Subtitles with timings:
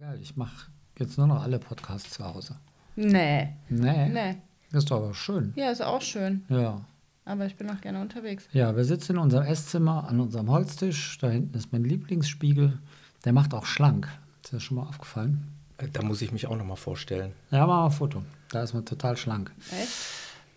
[0.00, 2.54] Geil, ich mache jetzt nur noch alle Podcasts zu Hause.
[2.94, 3.48] Nee.
[3.68, 4.08] Nee.
[4.08, 4.36] Nee.
[4.70, 5.52] Ist doch aber schön.
[5.56, 6.44] Ja, ist auch schön.
[6.48, 6.82] Ja.
[7.24, 8.48] Aber ich bin auch gerne unterwegs.
[8.52, 11.18] Ja, wir sitzen in unserem Esszimmer an unserem Holztisch.
[11.18, 12.78] Da hinten ist mein Lieblingsspiegel.
[13.24, 14.08] Der macht auch schlank.
[14.44, 15.48] Ist dir schon mal aufgefallen?
[15.92, 17.32] Da muss ich mich auch nochmal vorstellen.
[17.50, 18.22] Ja, mach mal ein Foto.
[18.50, 19.50] Da ist man total schlank.
[19.72, 19.90] Echt?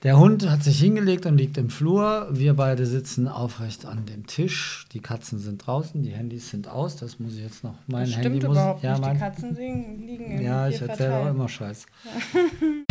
[0.04, 2.28] Der Hund hat sich hingelegt und liegt im Flur.
[2.32, 4.88] Wir beide sitzen aufrecht an dem Tisch.
[4.94, 6.96] Die Katzen sind draußen, die Handys sind aus.
[6.96, 7.76] Das muss ich jetzt noch.
[7.86, 8.58] Mein Das Handy stimmt muss.
[8.58, 9.14] überhaupt ja, nicht.
[9.14, 11.86] Die Katzen liegen, im ja, ich erzähle auch immer Scheiß.
[12.90, 12.91] Ich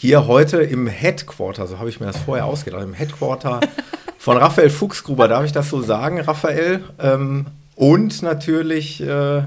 [0.00, 3.58] hier heute im Headquarter, so habe ich mir das vorher ausgedacht, im Headquarter
[4.18, 6.84] von Raphael Fuchsgruber, darf ich das so sagen, Raphael?
[7.00, 9.42] Ähm, und natürlich äh,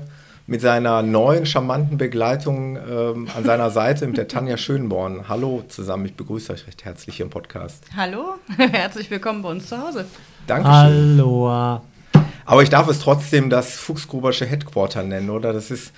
[0.47, 5.29] mit seiner neuen, charmanten Begleitung ähm, an seiner Seite mit der Tanja Schönborn.
[5.29, 7.85] Hallo zusammen, ich begrüße euch recht herzlich hier im Podcast.
[7.95, 10.03] Hallo, herzlich willkommen bei uns zu Hause.
[10.47, 10.73] Dankeschön.
[10.73, 11.81] Hallo.
[12.45, 15.53] Aber ich darf es trotzdem das Fuchsgrubersche Headquarter nennen, oder?
[15.53, 15.93] Das ist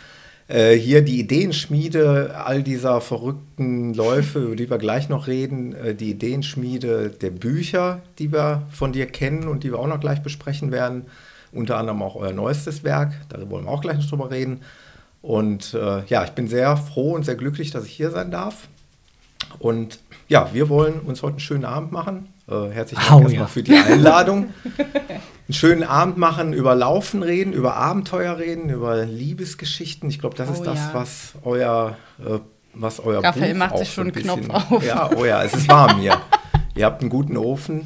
[0.48, 5.96] äh, hier die Ideenschmiede all dieser verrückten Läufe, über die wir gleich noch reden, äh,
[5.96, 10.22] die Ideenschmiede der Bücher, die wir von dir kennen und die wir auch noch gleich
[10.22, 11.06] besprechen werden.
[11.52, 14.62] Unter anderem auch euer neuestes Werk, darüber wollen wir auch gleich noch drüber reden.
[15.22, 18.68] Und äh, ja, ich bin sehr froh und sehr glücklich, dass ich hier sein darf.
[19.60, 22.28] Und ja, wir wollen uns heute einen schönen Abend machen.
[22.50, 23.48] Äh, herzlichen Dank Au, erstmal ja.
[23.48, 24.50] für die Einladung.
[25.48, 30.10] einen schönen Abend machen, über Laufen reden, über Abenteuer reden, über Liebesgeschichten.
[30.10, 30.90] Ich glaube, das Oh ist das, ja.
[30.94, 32.40] was euer, äh,
[32.74, 34.86] was euer Raphael Buch macht auch sich schon ein einen Knopf auf.
[34.86, 36.18] Ja, oh ja, es ist warm hier.
[36.76, 37.86] Ihr habt einen guten Ofen.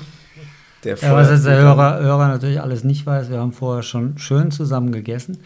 [0.83, 4.17] Der Ja, was jetzt der Hörer, Hörer natürlich alles nicht weiß, wir haben vorher schon
[4.17, 5.39] schön zusammen gegessen.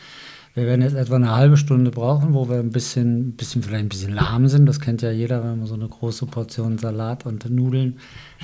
[0.54, 3.90] Wir werden jetzt etwa eine halbe Stunde brauchen, wo wir ein bisschen, bisschen vielleicht ein
[3.90, 4.66] bisschen lahm sind.
[4.66, 8.00] Das kennt ja jeder, wenn man so eine große Portion Salat und Nudeln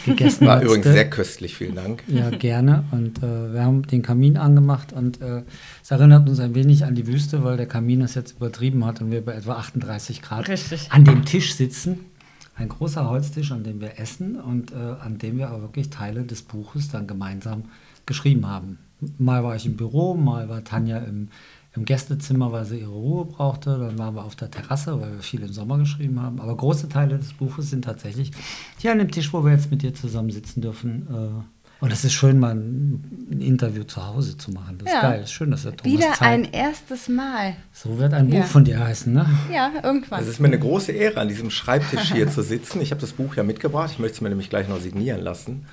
[0.05, 0.63] gegessen War hat.
[0.63, 2.03] übrigens sehr köstlich, vielen Dank.
[2.07, 2.85] Ja, gerne.
[2.91, 5.43] Und äh, wir haben den Kamin angemacht und äh,
[5.83, 9.01] es erinnert uns ein wenig an die Wüste, weil der Kamin es jetzt übertrieben hat
[9.01, 10.89] und wir bei etwa 38 Grad Richtig.
[10.91, 11.99] an dem Tisch sitzen.
[12.55, 16.23] Ein großer Holztisch, an dem wir essen und äh, an dem wir aber wirklich Teile
[16.23, 17.65] des Buches dann gemeinsam
[18.05, 18.79] geschrieben haben.
[19.19, 21.27] Mal war ich im Büro, mal war Tanja im,
[21.77, 23.77] im Gästezimmer, weil sie ihre Ruhe brauchte.
[23.77, 26.41] Dann waren wir auf der Terrasse, weil wir viel im Sommer geschrieben haben.
[26.41, 28.31] Aber große Teile des Buches sind tatsächlich
[28.77, 31.07] hier an dem Tisch, wo wir jetzt mit dir zusammen sitzen dürfen.
[31.09, 31.43] Äh,
[31.79, 34.79] und es ist schön, mal ein, Interview zu Hause zu machen.
[34.79, 35.01] Das ist Ja.
[35.01, 35.21] geil.
[35.21, 36.21] ist schön, dass der Thomas Wieder Zeit.
[36.27, 37.55] ein erstes Mal.
[37.71, 38.39] So wird ein Ja.
[38.41, 39.29] Buch von dir heißen, ne?
[39.53, 40.19] Ja, irgendwann.
[40.21, 42.81] Es ist mir eine große Ehre, an diesem Schreibtisch hier zu sitzen.
[42.81, 43.91] Ich habe das Buch ja mitgebracht.
[43.93, 45.65] Ich möchte es mir nämlich gleich noch signieren lassen.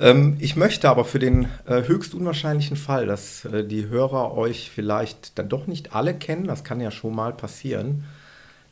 [0.00, 4.70] Ähm, ich möchte aber für den äh, höchst unwahrscheinlichen Fall, dass äh, die Hörer euch
[4.74, 8.04] vielleicht dann doch nicht alle kennen, das kann ja schon mal passieren,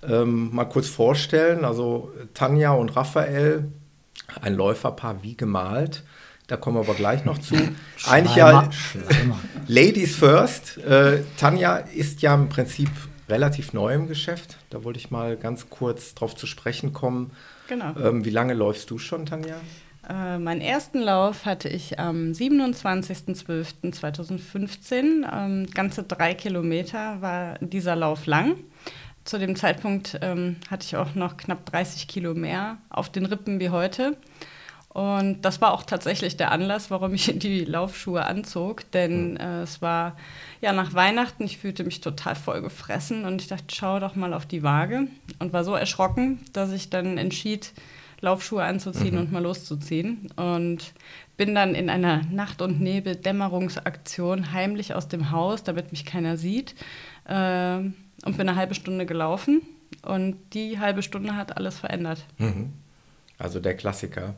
[0.07, 1.65] ähm, mal kurz vorstellen.
[1.65, 3.65] Also Tanja und Raphael,
[4.41, 6.03] ein Läuferpaar wie gemalt.
[6.47, 7.55] Da kommen wir aber gleich noch zu.
[8.09, 9.41] Eigentlich ja Schleimer, Schleimer.
[9.69, 10.79] Ladies first.
[10.79, 12.91] Äh, Tanja ist ja im Prinzip
[13.29, 14.59] relativ neu im Geschäft.
[14.71, 17.31] Da wollte ich mal ganz kurz drauf zu sprechen kommen.
[17.69, 17.95] Genau.
[18.03, 19.57] Ähm, wie lange läufst du schon, Tanja?
[20.09, 25.25] Äh, meinen ersten Lauf hatte ich am 27.12.2015.
[25.33, 28.57] Ähm, ganze drei Kilometer war dieser Lauf lang.
[29.25, 33.61] Zu dem Zeitpunkt ähm, hatte ich auch noch knapp 30 Kilo mehr auf den Rippen
[33.61, 34.17] wie heute.
[34.93, 38.91] Und das war auch tatsächlich der Anlass, warum ich die Laufschuhe anzog.
[38.91, 40.17] Denn äh, es war
[40.61, 44.35] ja nach Weihnachten, ich fühlte mich total voll gefressen und ich dachte, schau doch mal
[44.35, 45.07] auf die Waage.
[45.39, 47.73] Und war so erschrocken, dass ich dann entschied,
[48.21, 50.31] Laufschuhe anzuziehen und mal loszuziehen.
[50.37, 50.93] Und
[51.37, 56.75] bin dann in einer Nacht- und Nebel-Dämmerungsaktion heimlich aus dem Haus, damit mich keiner sieht,
[57.27, 59.63] äh, und bin eine halbe Stunde gelaufen.
[60.03, 62.25] Und die halbe Stunde hat alles verändert.
[63.39, 64.35] Also der Klassiker.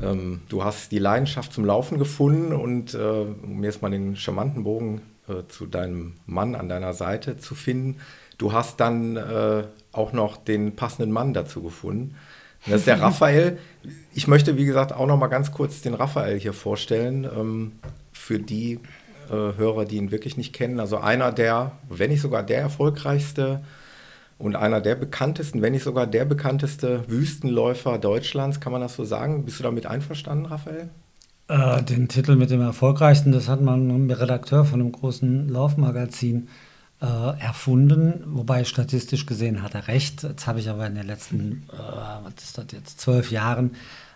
[0.00, 4.64] Ähm, du hast die Leidenschaft zum Laufen gefunden und äh, um jetzt mal den charmanten
[4.64, 7.96] Bogen äh, zu deinem Mann an deiner Seite zu finden,
[8.38, 12.14] du hast dann äh, auch noch den passenden Mann dazu gefunden.
[12.66, 13.58] Das ist der Raphael.
[14.14, 17.24] Ich möchte, wie gesagt, auch noch mal ganz kurz den Raphael hier vorstellen.
[17.24, 17.72] Ähm,
[18.16, 18.80] für die
[19.30, 20.80] äh, Hörer, die ihn wirklich nicht kennen.
[20.80, 23.62] Also einer der, wenn nicht sogar der erfolgreichste
[24.38, 29.04] und einer der bekanntesten, wenn nicht sogar der bekannteste Wüstenläufer Deutschlands, kann man das so
[29.04, 29.44] sagen?
[29.44, 30.88] Bist du damit einverstanden, Raphael?
[31.48, 36.48] Äh, den Titel mit dem erfolgreichsten, das hat man ein Redakteur von einem großen Laufmagazin
[37.00, 40.22] äh, erfunden, wobei statistisch gesehen hat er recht.
[40.22, 41.78] Jetzt habe ich aber in den letzten, äh,
[42.24, 43.72] was ist das jetzt, zwölf Jahren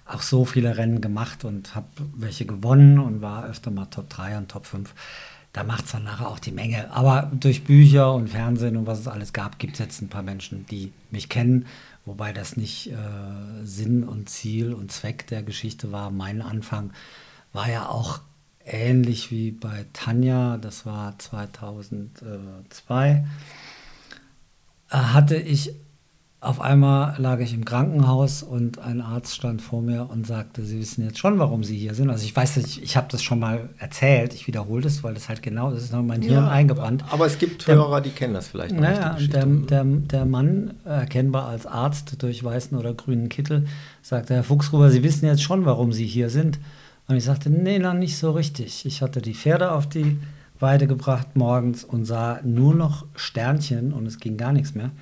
[0.06, 4.38] auch so viele Rennen gemacht und habe welche gewonnen und war öfter mal Top 3
[4.38, 4.93] und Top 5.
[5.53, 6.91] Da macht es dann nachher auch die Menge.
[6.93, 10.23] Aber durch Bücher und Fernsehen und was es alles gab, gibt es jetzt ein paar
[10.23, 11.67] Menschen, die mich kennen,
[12.05, 12.97] wobei das nicht äh,
[13.65, 16.11] Sinn und Ziel und Zweck der Geschichte war.
[16.11, 16.93] Mein Anfang
[17.53, 18.21] war ja auch
[18.64, 23.10] ähnlich wie bei Tanja, das war 2002,
[24.90, 25.74] äh, hatte ich
[26.42, 30.80] auf einmal lag ich im Krankenhaus und ein Arzt stand vor mir und sagte, Sie
[30.80, 32.08] wissen jetzt schon, warum Sie hier sind.
[32.08, 35.28] Also ich weiß nicht, ich habe das schon mal erzählt, ich wiederhole das, weil das
[35.28, 37.04] halt genau, das ist noch in mein Hirn eingebrannt.
[37.10, 39.34] Aber es gibt der, Hörer, die kennen das vielleicht noch naja, nicht.
[39.34, 43.66] Der, der, der Mann, erkennbar als Arzt durch weißen oder grünen Kittel,
[44.00, 46.58] sagte, Herr Fuchsgruber, Sie wissen jetzt schon, warum Sie hier sind.
[47.10, 48.86] Und ich sagte, nee, noch nicht so richtig.
[48.86, 50.16] Ich hatte die Pferde auf die
[50.60, 54.92] Weide gebracht morgens und sah nur noch Sternchen und es ging gar nichts mehr.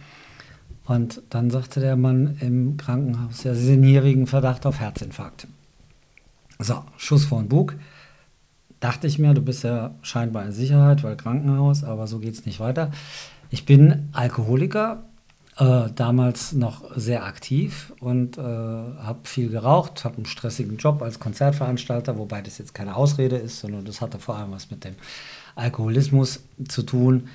[0.86, 5.48] Und dann sagte der Mann im Krankenhaus, ja, Sie sind hier wegen Verdacht auf Herzinfarkt.
[6.58, 7.74] So, Schuss vor den Bug.
[8.80, 12.46] Dachte ich mir, du bist ja scheinbar in Sicherheit, weil Krankenhaus, aber so geht es
[12.46, 12.90] nicht weiter.
[13.50, 15.04] Ich bin Alkoholiker,
[15.58, 21.18] äh, damals noch sehr aktiv und äh, habe viel geraucht, habe einen stressigen Job als
[21.18, 24.94] Konzertveranstalter, wobei das jetzt keine Ausrede ist, sondern das hatte vor allem was mit dem
[25.56, 27.28] Alkoholismus zu tun.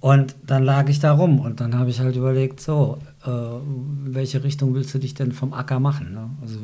[0.00, 4.44] Und dann lag ich da rum und dann habe ich halt überlegt, so, äh, welche
[4.44, 6.12] Richtung willst du dich denn vom Acker machen?
[6.12, 6.28] Ne?
[6.42, 6.58] Also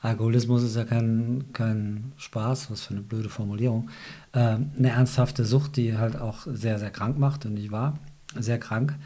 [0.00, 3.90] Alkoholismus ist ja kein, kein Spaß, was für eine blöde Formulierung.
[4.32, 7.98] Äh, eine ernsthafte Sucht, die halt auch sehr, sehr krank macht und ich war
[8.36, 8.96] sehr krank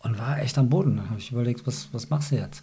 [0.00, 0.96] und war echt am Boden.
[0.96, 2.62] Da habe ich überlegt, was, was machst du jetzt?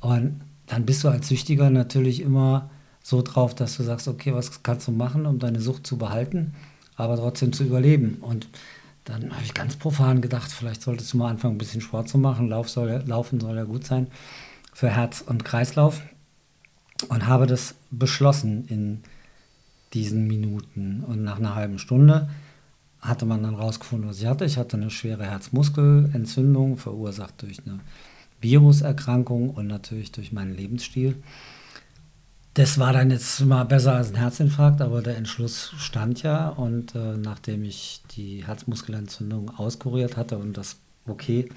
[0.00, 2.70] Und dann bist du als Süchtiger natürlich immer
[3.02, 6.54] so drauf, dass du sagst, okay, was kannst du machen, um deine Sucht zu behalten,
[6.96, 8.18] aber trotzdem zu überleben.
[8.20, 8.48] Und
[9.04, 12.18] dann habe ich ganz profan gedacht, vielleicht solltest du mal anfangen, ein bisschen Sport zu
[12.18, 12.48] machen.
[12.48, 14.08] Lauf soll, Laufen soll ja gut sein
[14.74, 16.02] für Herz und Kreislauf.
[17.08, 19.02] Und habe das beschlossen in
[19.94, 21.04] diesen Minuten.
[21.06, 22.28] Und nach einer halben Stunde
[23.00, 24.44] hatte man dann rausgefunden, was ich hatte.
[24.44, 27.80] Ich hatte eine schwere Herzmuskelentzündung, verursacht durch eine
[28.40, 31.16] Viruserkrankung und natürlich durch meinen Lebensstil.
[32.54, 36.48] Das war dann jetzt mal besser als ein Herzinfarkt, aber der Entschluss stand ja.
[36.48, 41.48] Und äh, nachdem ich die Herzmuskelentzündung auskuriert hatte und das Okay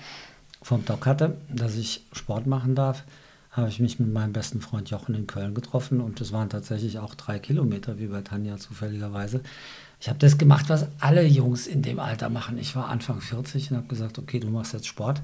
[0.62, 3.04] vom Doc hatte, dass ich Sport machen darf,
[3.50, 6.00] habe ich mich mit meinem besten Freund Jochen in Köln getroffen.
[6.00, 9.42] Und das waren tatsächlich auch drei Kilometer, wie bei Tanja zufälligerweise.
[10.02, 12.58] Ich habe das gemacht, was alle Jungs in dem Alter machen.
[12.58, 15.22] Ich war Anfang 40 und habe gesagt, okay, du machst jetzt Sport.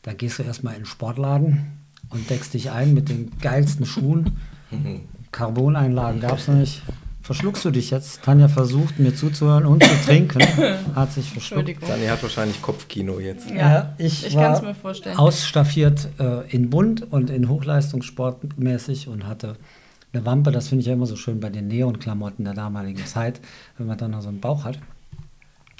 [0.00, 1.66] Da gehst du erstmal in den Sportladen
[2.08, 4.38] und deckst dich ein mit den geilsten Schuhen.
[5.32, 6.82] Carboneinlagen gab es noch nicht.
[7.20, 8.22] Verschluckst du dich jetzt?
[8.22, 10.40] Tanja versucht, mir zuzuhören und zu trinken.
[10.94, 11.86] Hat sich verschluckt.
[11.86, 13.50] Tanja hat wahrscheinlich Kopfkino jetzt.
[13.50, 15.18] Ja, ich, ich kann es mir vorstellen.
[15.18, 19.56] Ausstaffiert äh, in bunt und in Hochleistungssport mäßig und hatte
[20.14, 20.50] eine Wampe.
[20.52, 23.40] Das finde ich ja immer so schön bei den Neon-Klamotten der damaligen Zeit,
[23.78, 24.78] wenn man dann noch so einen Bauch hat.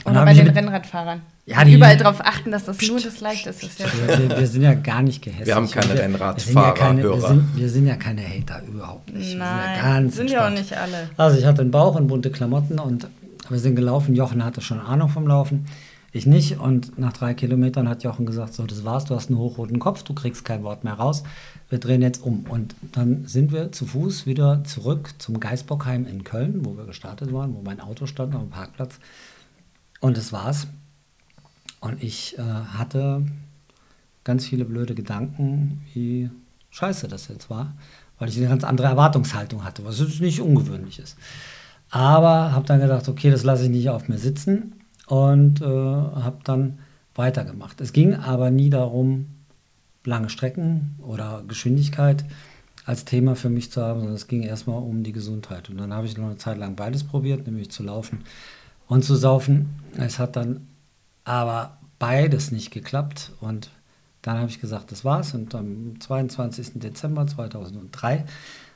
[0.04, 1.22] Oder bei den Rennradfahrern.
[1.46, 3.78] Ja, die überall darauf achten, dass das nur das Leichteste ist.
[3.78, 5.46] Ja wir, wir, sind ja gar nicht gehässig.
[5.46, 6.96] Wir haben keine wir, Rennradfahrer.
[6.96, 9.36] Wir, ja wir, sind, wir sind ja keine Hater, überhaupt nicht.
[9.36, 11.10] Nein, wir sind, ja sind ja auch nicht alle.
[11.18, 13.08] Also ich hatte einen Bauch und bunte Klamotten und
[13.50, 14.14] wir sind gelaufen.
[14.14, 15.66] Jochen hatte schon Ahnung vom Laufen,
[16.14, 16.60] ich nicht.
[16.60, 20.04] Und nach drei Kilometern hat Jochen gesagt, so, das war's, du hast einen hochroten Kopf,
[20.04, 21.24] du kriegst kein Wort mehr raus.
[21.68, 22.46] Wir drehen jetzt um.
[22.48, 27.32] Und dann sind wir zu Fuß wieder zurück zum Geisbockheim in Köln, wo wir gestartet
[27.32, 29.00] waren, wo mein Auto stand auf dem Parkplatz.
[30.00, 30.68] Und das war's.
[31.80, 33.26] Und ich äh, hatte
[34.22, 36.30] ganz viele blöde Gedanken, wie
[36.70, 37.74] scheiße das jetzt war,
[38.20, 41.16] weil ich eine ganz andere Erwartungshaltung hatte, was nicht ungewöhnlich ist.
[41.90, 44.72] Aber habe dann gedacht, okay, das lasse ich nicht auf mir sitzen
[45.06, 46.78] und äh, habe dann
[47.14, 47.80] weitergemacht.
[47.80, 49.26] Es ging aber nie darum,
[50.04, 52.24] lange Strecken oder Geschwindigkeit
[52.84, 55.70] als Thema für mich zu haben, sondern es ging erstmal um die Gesundheit.
[55.70, 58.24] Und dann habe ich noch eine Zeit lang beides probiert, nämlich zu laufen
[58.86, 59.70] und zu saufen.
[59.96, 60.66] Es hat dann
[61.24, 63.70] aber beides nicht geklappt und
[64.20, 65.34] dann habe ich gesagt, das war's.
[65.34, 66.72] Und am 22.
[66.74, 68.24] Dezember 2003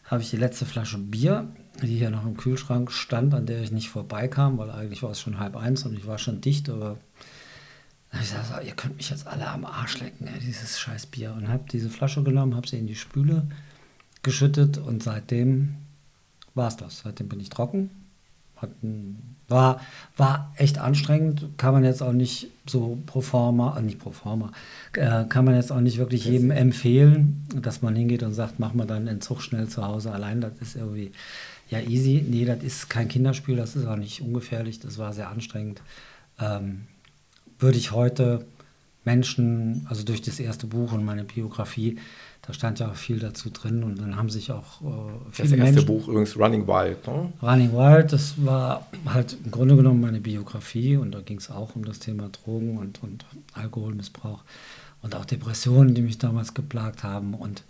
[0.08, 1.48] habe ich die letzte Flasche Bier,
[1.82, 5.20] die hier noch im Kühlschrank stand, an der ich nicht vorbeikam, weil eigentlich war es
[5.20, 6.98] schon halb eins und ich war schon dicht, aber
[8.10, 11.34] habe ich gesagt, ihr könnt mich jetzt alle am Arsch lecken, ey, dieses scheiß Bier.
[11.34, 13.46] Und habe diese Flasche genommen, habe sie in die Spüle
[14.22, 15.76] geschüttet und seitdem
[16.54, 17.00] war es das.
[17.00, 17.90] Seitdem bin ich trocken.
[18.56, 19.80] Hatten war,
[20.16, 24.52] war echt anstrengend, kann man jetzt auch nicht so pro forma, äh, nicht pro forma,
[24.92, 28.74] äh, kann man jetzt auch nicht wirklich jedem empfehlen, dass man hingeht und sagt, mach
[28.74, 30.40] mal deinen Entzug schnell zu Hause allein.
[30.40, 31.12] Das ist irgendwie
[31.70, 32.24] ja easy.
[32.28, 35.80] Nee, das ist kein Kinderspiel, das ist auch nicht ungefährlich, das war sehr anstrengend.
[36.38, 36.82] Ähm,
[37.58, 38.44] würde ich heute
[39.04, 41.98] Menschen, also durch das erste Buch und meine Biografie,
[42.48, 44.84] da stand ja auch viel dazu drin und dann haben sich auch äh,
[45.30, 47.06] viele Das erste Menschen, Buch übrigens Running Wild.
[47.06, 47.30] Ne?
[47.42, 51.76] Running Wild, das war halt im Grunde genommen meine Biografie und da ging es auch
[51.76, 54.44] um das Thema Drogen und, und Alkoholmissbrauch
[55.02, 57.64] und auch Depressionen, die mich damals geplagt haben und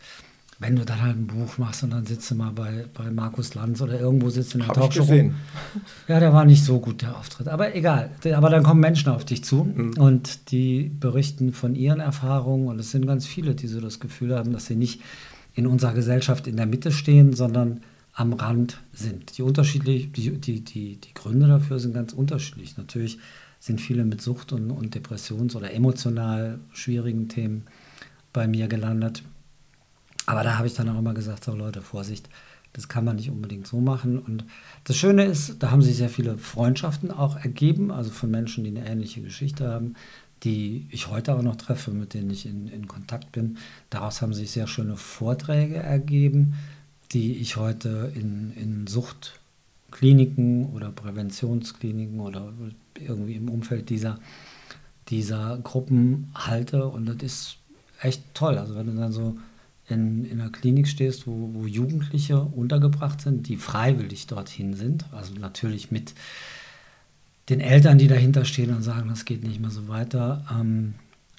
[0.60, 3.54] wenn du dann halt ein Buch machst und dann sitzt du mal bei, bei Markus
[3.54, 5.02] Lanz oder irgendwo sitzt in der Talkshow.
[5.02, 5.26] gesehen.
[5.26, 5.80] rum.
[6.08, 7.46] Ja, der war nicht so gut, der Auftritt.
[7.46, 8.10] Aber egal.
[8.34, 12.66] Aber dann kommen Menschen auf dich zu und die berichten von ihren Erfahrungen.
[12.66, 15.00] Und es sind ganz viele, die so das Gefühl haben, dass sie nicht
[15.54, 17.80] in unserer Gesellschaft in der Mitte stehen, sondern
[18.12, 19.38] am Rand sind.
[19.38, 22.76] Die, unterschiedlich, die, die, die, die Gründe dafür sind ganz unterschiedlich.
[22.76, 23.18] Natürlich
[23.60, 27.62] sind viele mit Sucht und, und Depressions- oder emotional schwierigen Themen
[28.32, 29.22] bei mir gelandet.
[30.28, 32.28] Aber da habe ich dann auch immer gesagt, so Leute, Vorsicht,
[32.74, 34.18] das kann man nicht unbedingt so machen.
[34.18, 34.44] Und
[34.84, 38.68] das Schöne ist, da haben sich sehr viele Freundschaften auch ergeben, also von Menschen, die
[38.68, 39.94] eine ähnliche Geschichte haben,
[40.44, 43.56] die ich heute auch noch treffe, mit denen ich in, in Kontakt bin.
[43.88, 46.56] Daraus haben sich sehr schöne Vorträge ergeben,
[47.12, 52.52] die ich heute in, in Suchtkliniken oder Präventionskliniken oder
[53.00, 54.18] irgendwie im Umfeld dieser,
[55.08, 56.86] dieser Gruppen halte.
[56.86, 57.56] Und das ist
[58.02, 58.58] echt toll.
[58.58, 59.38] Also wenn du dann so
[59.88, 65.34] in, in einer Klinik stehst, wo, wo Jugendliche untergebracht sind, die freiwillig dorthin sind, also
[65.34, 66.14] natürlich mit
[67.48, 70.44] den Eltern, die dahinter stehen und sagen, das geht nicht mehr so weiter.
[70.50, 70.94] Ähm,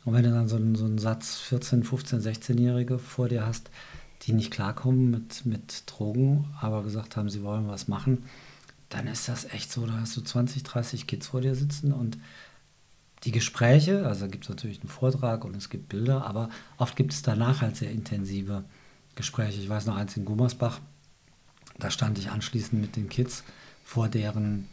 [0.06, 3.70] und wenn du dann so einen, so einen Satz 14, 15, 16-Jährige vor dir hast,
[4.24, 8.24] die nicht klarkommen mit, mit Drogen, aber gesagt haben, sie wollen was machen,
[8.90, 12.18] dann ist das echt so, da hast du 20, 30 Kids vor dir sitzen und
[13.24, 17.14] die Gespräche, also gibt es natürlich einen Vortrag und es gibt Bilder, aber oft gibt
[17.14, 18.64] es danach halt sehr intensive
[19.16, 19.60] Gespräche.
[19.60, 20.80] Ich weiß noch eins in Gummersbach,
[21.78, 23.44] da stand ich anschließend mit den Kids
[23.84, 24.68] vor deren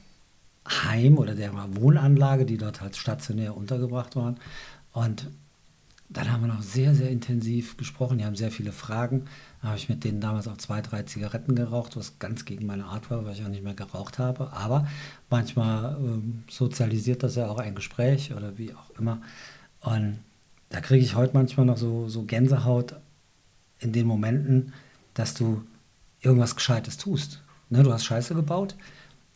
[0.68, 4.38] Heim oder deren Wohnanlage, die dort halt stationär untergebracht waren.
[4.92, 5.30] Und
[6.08, 8.18] dann haben wir noch sehr, sehr intensiv gesprochen.
[8.18, 9.26] Die haben sehr viele Fragen.
[9.66, 13.10] Habe ich mit denen damals auch zwei, drei Zigaretten geraucht, was ganz gegen meine Art
[13.10, 14.52] war, weil ich auch nicht mehr geraucht habe.
[14.52, 14.86] Aber
[15.28, 19.20] manchmal ähm, sozialisiert das ja auch ein Gespräch oder wie auch immer.
[19.80, 20.18] Und
[20.70, 22.94] da kriege ich heute manchmal noch so, so Gänsehaut
[23.78, 24.72] in den Momenten,
[25.14, 25.62] dass du
[26.20, 27.42] irgendwas Gescheites tust.
[27.68, 28.76] Ne, du hast Scheiße gebaut,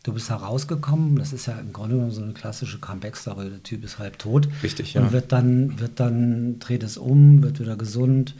[0.02, 1.16] du bist herausgekommen.
[1.16, 3.50] Das ist ja im Grunde genommen so eine klassische Comeback-Story.
[3.50, 4.48] Der Typ ist halb tot.
[4.62, 5.02] Richtig, ja.
[5.02, 8.34] Und wird dann, wird dann, dreht es um, wird wieder gesund,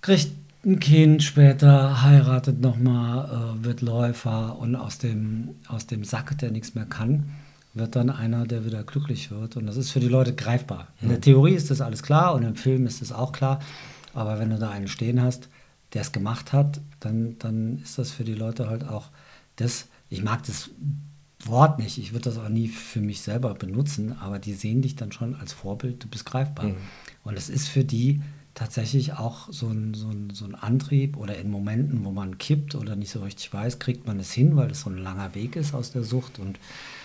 [0.00, 0.32] kriegt
[0.64, 6.50] ein Kind später, heiratet nochmal, äh, wird Läufer und aus dem, aus dem Sack, der
[6.50, 7.30] nichts mehr kann,
[7.74, 9.56] wird dann einer, der wieder glücklich wird.
[9.56, 10.88] Und das ist für die Leute greifbar.
[11.00, 13.60] In der Theorie ist das alles klar und im Film ist das auch klar.
[14.14, 15.48] Aber wenn du da einen stehen hast,
[15.92, 19.10] der es gemacht hat, dann, dann ist das für die Leute halt auch
[19.56, 19.86] das.
[20.10, 20.70] Ich mag das
[21.44, 24.96] Wort nicht, ich würde das auch nie für mich selber benutzen, aber die sehen dich
[24.96, 26.66] dann schon als Vorbild, du bist greifbar.
[26.66, 26.76] Mhm.
[27.22, 28.20] Und es ist für die
[28.58, 32.74] tatsächlich auch so ein, so, ein, so ein Antrieb oder in Momenten, wo man kippt
[32.74, 35.54] oder nicht so richtig weiß, kriegt man es hin, weil es so ein langer Weg
[35.54, 36.58] ist aus der Sucht und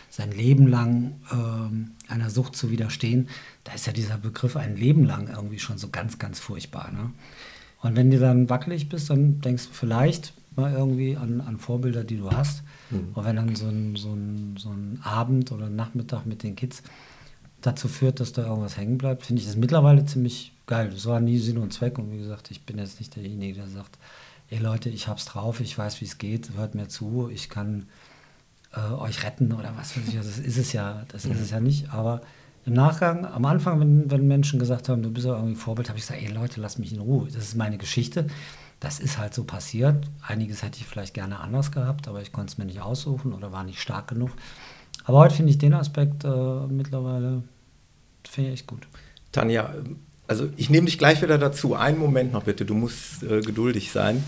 [0.09, 3.29] sein Leben lang ähm, einer Sucht zu widerstehen,
[3.65, 6.91] da ist ja dieser Begriff ein Leben lang irgendwie schon so ganz, ganz furchtbar.
[6.91, 7.11] Ne?
[7.81, 12.03] Und wenn du dann wackelig bist, dann denkst du vielleicht mal irgendwie an, an Vorbilder,
[12.03, 12.63] die du hast.
[13.13, 16.81] Und wenn dann so ein, so, ein, so ein Abend oder Nachmittag mit den Kids
[17.63, 20.89] dazu führt, dass da irgendwas hängen bleibt, finde ich das mittlerweile ziemlich geil.
[20.93, 21.97] Das war nie Sinn und Zweck.
[21.97, 23.97] Und wie gesagt, ich bin jetzt nicht derjenige, der sagt,
[24.49, 27.87] ey Leute, ich hab's drauf, ich weiß, wie es geht, hört mir zu, ich kann
[28.73, 30.15] äh, euch retten oder was weiß ich.
[30.15, 31.91] Das ist es ja, das ist es ja nicht.
[31.93, 32.21] Aber
[32.65, 35.97] im Nachgang, am Anfang, wenn, wenn Menschen gesagt haben, du bist ja irgendwie Vorbild, habe
[35.97, 37.27] ich gesagt, ey Leute, lasst mich in Ruhe.
[37.27, 38.27] Das ist meine Geschichte.
[38.79, 40.09] Das ist halt so passiert.
[40.27, 43.53] Einiges hätte ich vielleicht gerne anders gehabt, aber ich konnte es mir nicht aussuchen oder
[43.53, 44.31] war nicht stark genug.
[45.05, 47.43] Aber heute finde ich den Aspekt äh, mittlerweile,
[48.27, 48.87] finde ich echt gut.
[49.31, 49.73] Tanja,
[50.27, 51.75] also ich nehme dich gleich wieder dazu.
[51.75, 54.23] Einen Moment noch bitte, du musst äh, geduldig sein.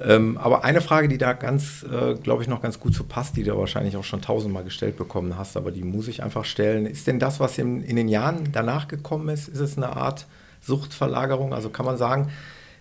[0.00, 3.36] Ähm, aber eine Frage, die da ganz, äh, glaube ich, noch ganz gut so passt,
[3.36, 6.86] die du wahrscheinlich auch schon tausendmal gestellt bekommen hast, aber die muss ich einfach stellen.
[6.86, 10.26] Ist denn das, was in, in den Jahren danach gekommen ist, ist es eine Art
[10.60, 11.52] Suchtverlagerung?
[11.52, 12.30] Also kann man sagen,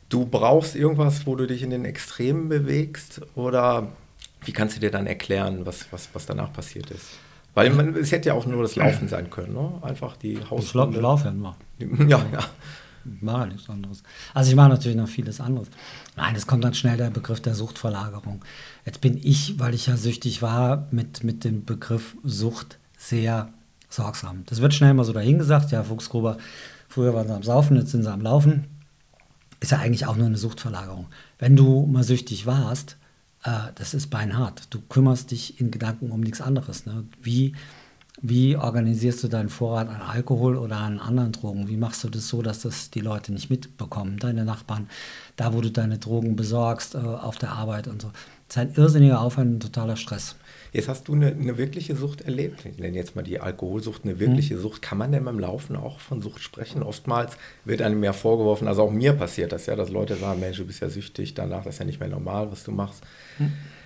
[0.09, 3.21] du brauchst irgendwas, wo du dich in den Extremen bewegst?
[3.33, 3.87] Oder
[4.45, 7.17] wie kannst du dir dann erklären, was, was, was danach passiert ist?
[7.57, 9.71] Weil man, es hätte ja auch nur das Laufen sein können, ne?
[9.81, 10.99] Einfach die Hausrunde.
[10.99, 11.57] laufe ja immer.
[12.07, 12.39] Ja, ja.
[13.19, 14.03] Mache nichts anderes.
[14.35, 15.67] Also ich mache natürlich noch vieles anderes.
[16.15, 18.45] Nein, es kommt dann schnell der Begriff der Suchtverlagerung.
[18.85, 23.49] Jetzt bin ich, weil ich ja süchtig war, mit, mit dem Begriff Sucht sehr
[23.89, 24.43] sorgsam.
[24.45, 26.37] Das wird schnell mal so dahingesagt, ja, Fuchsgruber,
[26.87, 28.65] früher waren sie am Saufen, jetzt sind sie am Laufen.
[29.61, 31.07] Ist ja eigentlich auch nur eine Suchtverlagerung.
[31.39, 32.97] Wenn du mal süchtig warst,
[33.47, 34.67] äh, das ist beinhart.
[34.69, 36.85] Du kümmerst dich in Gedanken um nichts anderes.
[36.85, 37.05] Ne?
[37.21, 37.53] Wie
[38.19, 41.69] wie organisierst du deinen Vorrat an Alkohol oder an anderen Drogen?
[41.69, 44.89] Wie machst du das so, dass das die Leute nicht mitbekommen, deine Nachbarn,
[45.35, 48.11] da wo du deine Drogen besorgst, äh, auf der Arbeit und so.
[48.47, 50.35] Das ist ein irrsinniger Aufwand, ein totaler Stress.
[50.73, 52.65] Jetzt hast du eine, eine wirkliche Sucht erlebt.
[52.65, 54.61] Ich nenne jetzt mal die Alkoholsucht eine wirkliche mhm.
[54.61, 54.81] Sucht.
[54.81, 56.81] Kann man denn beim Laufen auch von Sucht sprechen?
[56.81, 60.57] Oftmals wird einem ja vorgeworfen, also auch mir passiert das ja, dass Leute sagen, Mensch,
[60.57, 63.03] du bist ja süchtig, danach das ist ja nicht mehr normal, was du machst.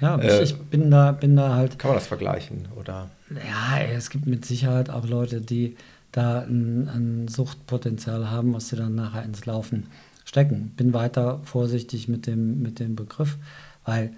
[0.01, 1.77] Ja, äh, ich bin da, bin da halt.
[1.77, 2.67] Kann man das vergleichen?
[2.75, 3.10] Oder?
[3.29, 5.75] Ja, es gibt mit Sicherheit auch Leute, die
[6.12, 9.88] da ein, ein Suchtpotenzial haben, was sie dann nachher ins Laufen
[10.25, 10.74] stecken.
[10.75, 13.38] Bin weiter vorsichtig mit dem, mit dem Begriff,
[13.86, 14.12] weil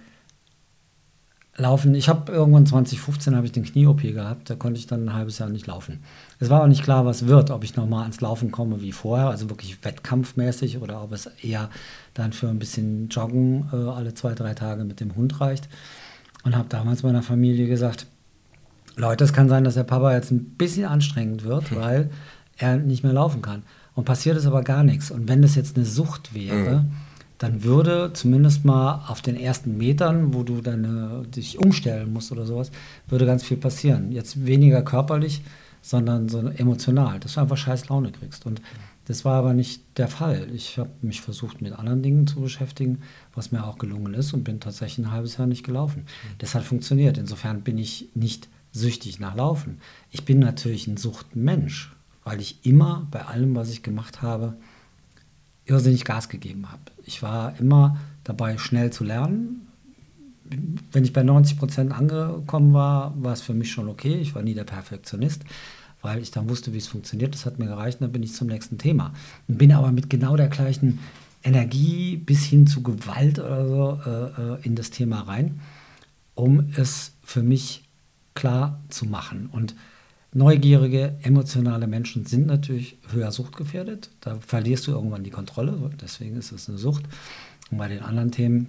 [1.55, 5.13] Laufen, ich habe irgendwann 2015 habe ich den Knie-OP gehabt, da konnte ich dann ein
[5.13, 5.99] halbes Jahr nicht laufen.
[6.39, 9.27] Es war auch nicht klar, was wird, ob ich nochmal ans Laufen komme wie vorher,
[9.27, 11.69] also wirklich wettkampfmäßig oder ob es eher
[12.15, 15.69] dann für ein bisschen Joggen äh, alle zwei, drei Tage mit dem Hund reicht.
[16.43, 18.07] Und habe damals meiner Familie gesagt,
[18.95, 21.77] Leute, es kann sein, dass der Papa jetzt ein bisschen anstrengend wird, hm.
[21.79, 22.09] weil
[22.57, 23.63] er nicht mehr laufen kann.
[23.95, 25.11] Und passiert ist aber gar nichts.
[25.11, 26.91] Und wenn das jetzt eine Sucht wäre, mhm.
[27.43, 32.45] Dann würde zumindest mal auf den ersten Metern, wo du dann dich umstellen musst oder
[32.45, 32.71] sowas,
[33.09, 34.13] würde ganz viel passieren.
[34.13, 35.41] Jetzt weniger körperlich,
[35.81, 38.45] sondern so emotional, dass du einfach scheiß Laune kriegst.
[38.45, 38.61] Und
[39.07, 40.47] das war aber nicht der Fall.
[40.53, 42.99] Ich habe mich versucht, mit anderen Dingen zu beschäftigen,
[43.35, 46.03] was mir auch gelungen ist und bin tatsächlich ein halbes Jahr nicht gelaufen.
[46.03, 46.35] Mhm.
[46.37, 47.17] Das hat funktioniert.
[47.17, 49.81] Insofern bin ich nicht süchtig nach Laufen.
[50.11, 51.91] Ich bin natürlich ein Suchtmensch,
[52.23, 54.53] weil ich immer bei allem, was ich gemacht habe,
[55.65, 56.81] irrsinnig Gas gegeben habe.
[57.05, 59.67] Ich war immer dabei, schnell zu lernen.
[60.91, 64.15] Wenn ich bei 90 Prozent angekommen war, war es für mich schon okay.
[64.15, 65.43] Ich war nie der Perfektionist,
[66.01, 67.33] weil ich dann wusste, wie es funktioniert.
[67.33, 67.99] Das hat mir gereicht.
[67.99, 69.13] Und dann bin ich zum nächsten Thema.
[69.47, 70.99] Und bin aber mit genau der gleichen
[71.43, 75.59] Energie bis hin zu Gewalt oder so äh, äh in das Thema rein,
[76.35, 77.83] um es für mich
[78.33, 79.49] klar zu machen.
[79.51, 79.75] Und
[80.33, 84.09] neugierige, emotionale Menschen sind natürlich höher suchtgefährdet.
[84.21, 87.03] Da verlierst du irgendwann die Kontrolle, deswegen ist es eine Sucht.
[87.71, 88.67] Und bei den anderen Themen,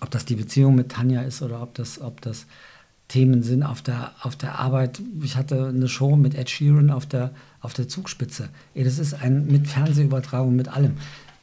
[0.00, 2.46] ob das die Beziehung mit Tanja ist oder ob das, ob das
[3.08, 5.00] Themen sind auf der, auf der Arbeit.
[5.22, 8.48] Ich hatte eine Show mit Ed Sheeran auf der, auf der Zugspitze.
[8.74, 10.94] Das ist ein mit Fernsehübertragung, mit allem.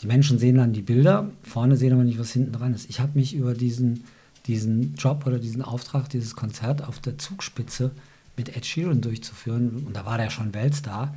[0.01, 2.89] Die Menschen sehen dann die Bilder, vorne sehen aber nicht, was hinten dran ist.
[2.89, 4.03] Ich habe mich über diesen
[4.49, 7.91] diesen Job oder diesen Auftrag, dieses Konzert auf der Zugspitze
[8.39, 9.83] mit Ed Sheeran durchzuführen.
[9.85, 11.13] Und da war der schon Weltstar.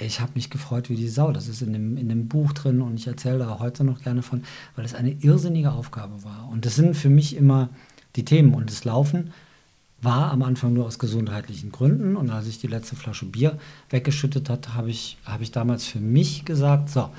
[0.00, 1.30] Ich habe mich gefreut wie die Sau.
[1.30, 4.22] Das ist in dem, in dem Buch drin und ich erzähle da heute noch gerne
[4.22, 4.42] von,
[4.74, 6.48] weil es eine irrsinnige Aufgabe war.
[6.50, 7.68] Und das sind für mich immer
[8.16, 8.54] die Themen.
[8.54, 9.34] Und das Laufen
[10.00, 12.16] war am Anfang nur aus gesundheitlichen Gründen.
[12.16, 13.58] Und als ich die letzte Flasche Bier
[13.90, 17.10] weggeschüttet hat, habe ich, hab ich damals für mich gesagt, so,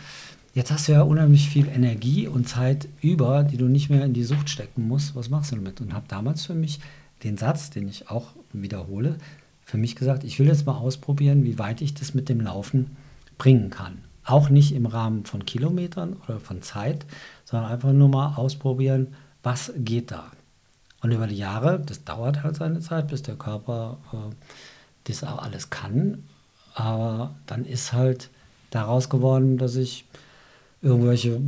[0.56, 4.14] Jetzt hast du ja unheimlich viel Energie und Zeit über, die du nicht mehr in
[4.14, 5.16] die Sucht stecken musst.
[5.16, 5.82] Was machst du damit?
[5.82, 6.80] Und habe damals für mich
[7.24, 9.18] den Satz, den ich auch wiederhole,
[9.74, 12.96] für mich gesagt, ich will jetzt mal ausprobieren, wie weit ich das mit dem Laufen
[13.40, 14.04] bringen kann.
[14.24, 17.08] Auch nicht im Rahmen von Kilometern oder von Zeit,
[17.44, 20.26] sondern einfach nur mal ausprobieren, was geht da.
[21.02, 24.36] Und über die Jahre, das dauert halt seine Zeit, bis der Körper äh,
[25.06, 26.24] das auch alles kann.
[26.76, 28.30] Aber dann ist halt
[28.70, 30.06] daraus geworden, dass ich
[30.84, 31.42] irgendwelche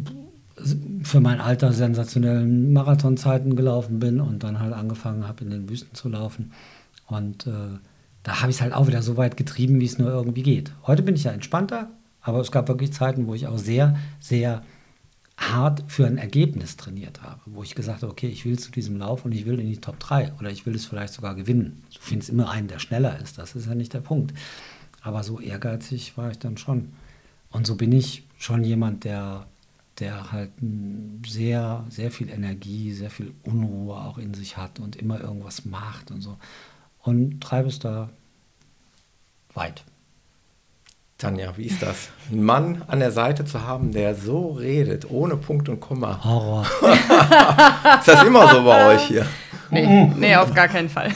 [1.03, 5.93] für mein Alter sensationellen Marathonzeiten gelaufen bin und dann halt angefangen habe, in den Wüsten
[5.93, 6.53] zu laufen.
[7.05, 7.77] Und äh,
[8.25, 10.71] da habe ich es halt auch wieder so weit getrieben, wie es nur irgendwie geht.
[10.87, 14.63] Heute bin ich ja entspannter, aber es gab wirklich Zeiten, wo ich auch sehr, sehr
[15.37, 18.97] hart für ein Ergebnis trainiert habe, wo ich gesagt habe, okay, ich will zu diesem
[18.97, 21.83] Lauf und ich will in die Top 3 oder ich will es vielleicht sogar gewinnen.
[21.93, 24.33] Du findest immer einen, der schneller ist, das ist ja nicht der Punkt.
[25.03, 26.93] Aber so ehrgeizig war ich dann schon.
[27.51, 29.45] Und so bin ich schon jemand, der,
[29.99, 30.49] der halt
[31.27, 36.09] sehr, sehr viel Energie, sehr viel Unruhe auch in sich hat und immer irgendwas macht
[36.09, 36.39] und so.
[37.05, 38.09] Und treibe es da
[39.53, 39.83] weit.
[41.19, 42.09] Tanja, wie ist das?
[42.31, 46.19] Ein Mann an der Seite zu haben, der so redet, ohne Punkt und Komma.
[46.23, 46.65] Horror.
[47.99, 49.25] ist das immer so bei euch hier?
[49.69, 51.11] Nee, nee auf gar keinen Fall.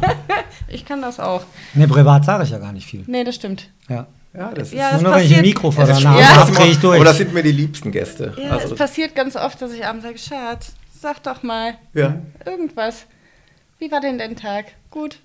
[0.68, 1.44] ich kann das auch.
[1.74, 3.04] Nee, privat sage ich ja gar nicht viel.
[3.06, 3.70] Nee, das stimmt.
[3.88, 4.06] Ja.
[4.36, 6.44] Ja, das ja, ist nur, wenn ich ein Mikro vor der Nase ja.
[6.46, 6.96] kriege ich durch.
[6.96, 8.34] Aber das sind mir die liebsten Gäste.
[8.36, 8.72] Ja, also.
[8.72, 12.16] es passiert ganz oft, dass ich abends sage, Schatz, sag doch mal ja.
[12.44, 13.06] irgendwas.
[13.84, 14.64] Wie war denn dein Tag?
[14.90, 15.18] Gut.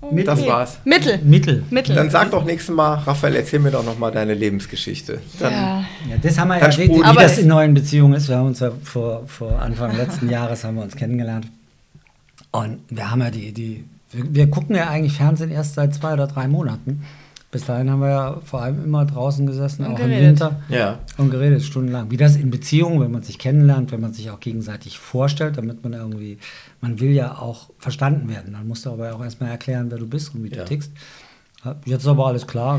[0.00, 0.22] Okay.
[0.22, 0.78] Das war's.
[0.84, 1.18] Mittel.
[1.24, 1.64] Mittel.
[1.68, 1.96] Mittel.
[1.96, 5.20] Dann sag doch nächstes Mal, Raphael, erzähl mir doch noch mal deine Lebensgeschichte.
[5.40, 5.84] Dann, ja.
[6.10, 8.28] ja, das haben wir ja, wie, wie das in neuen Beziehungen ist.
[8.28, 11.48] Wir haben uns ja vor, vor Anfang letzten Jahres haben wir uns kennengelernt.
[12.52, 16.12] Und wir haben ja die, die wir, wir gucken ja eigentlich Fernsehen erst seit zwei
[16.12, 17.02] oder drei Monaten
[17.56, 20.18] bis dahin haben wir ja vor allem immer draußen gesessen, Und auch geredet.
[20.18, 20.60] im Winter.
[20.68, 20.98] Ja.
[21.16, 22.10] Und geredet, stundenlang.
[22.10, 25.82] Wie das in Beziehungen, wenn man sich kennenlernt, wenn man sich auch gegenseitig vorstellt, damit
[25.82, 26.36] man irgendwie,
[26.82, 28.52] man will ja auch verstanden werden.
[28.52, 30.58] Dann musst du aber auch erstmal erklären, wer du bist und wie Ja.
[30.58, 30.92] du tickst.
[31.86, 32.78] Jetzt ist aber alles klar.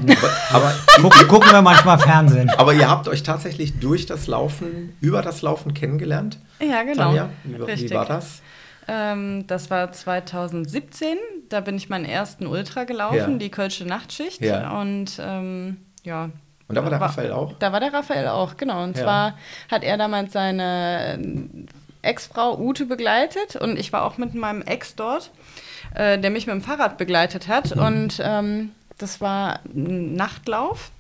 [0.53, 2.49] Aber gucken, gucken wir manchmal Fernsehen.
[2.51, 6.37] Aber ihr habt euch tatsächlich durch das Laufen, über das Laufen kennengelernt?
[6.61, 7.05] Ja, genau.
[7.05, 8.41] Tanja, wie, wie war das?
[8.87, 11.17] Ähm, das war 2017.
[11.49, 13.27] Da bin ich meinen ersten Ultra gelaufen, Ja.
[13.38, 14.41] die Kölsche Nachtschicht.
[14.41, 14.79] Ja.
[14.79, 16.29] Und ähm, ja.
[16.67, 17.53] Und da war der Raphael auch?
[17.60, 18.83] Da war der Raphael auch, genau.
[18.83, 19.03] Und Ja.
[19.03, 19.33] zwar
[19.71, 21.17] hat er damals seine
[22.03, 25.31] äh, Ex-Frau Ute begleitet und ich war auch mit meinem Ex dort,
[25.95, 27.75] äh, der mich mit dem Fahrrad begleitet hat.
[27.75, 27.81] Mhm.
[27.81, 30.91] Und ähm, das war ein Nachtlauf.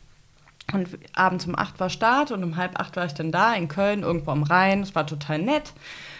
[0.73, 3.69] Und abends um acht war Start und um halb acht war ich dann da in
[3.69, 4.81] Köln, irgendwo am Rhein.
[4.81, 5.71] Es war total nett.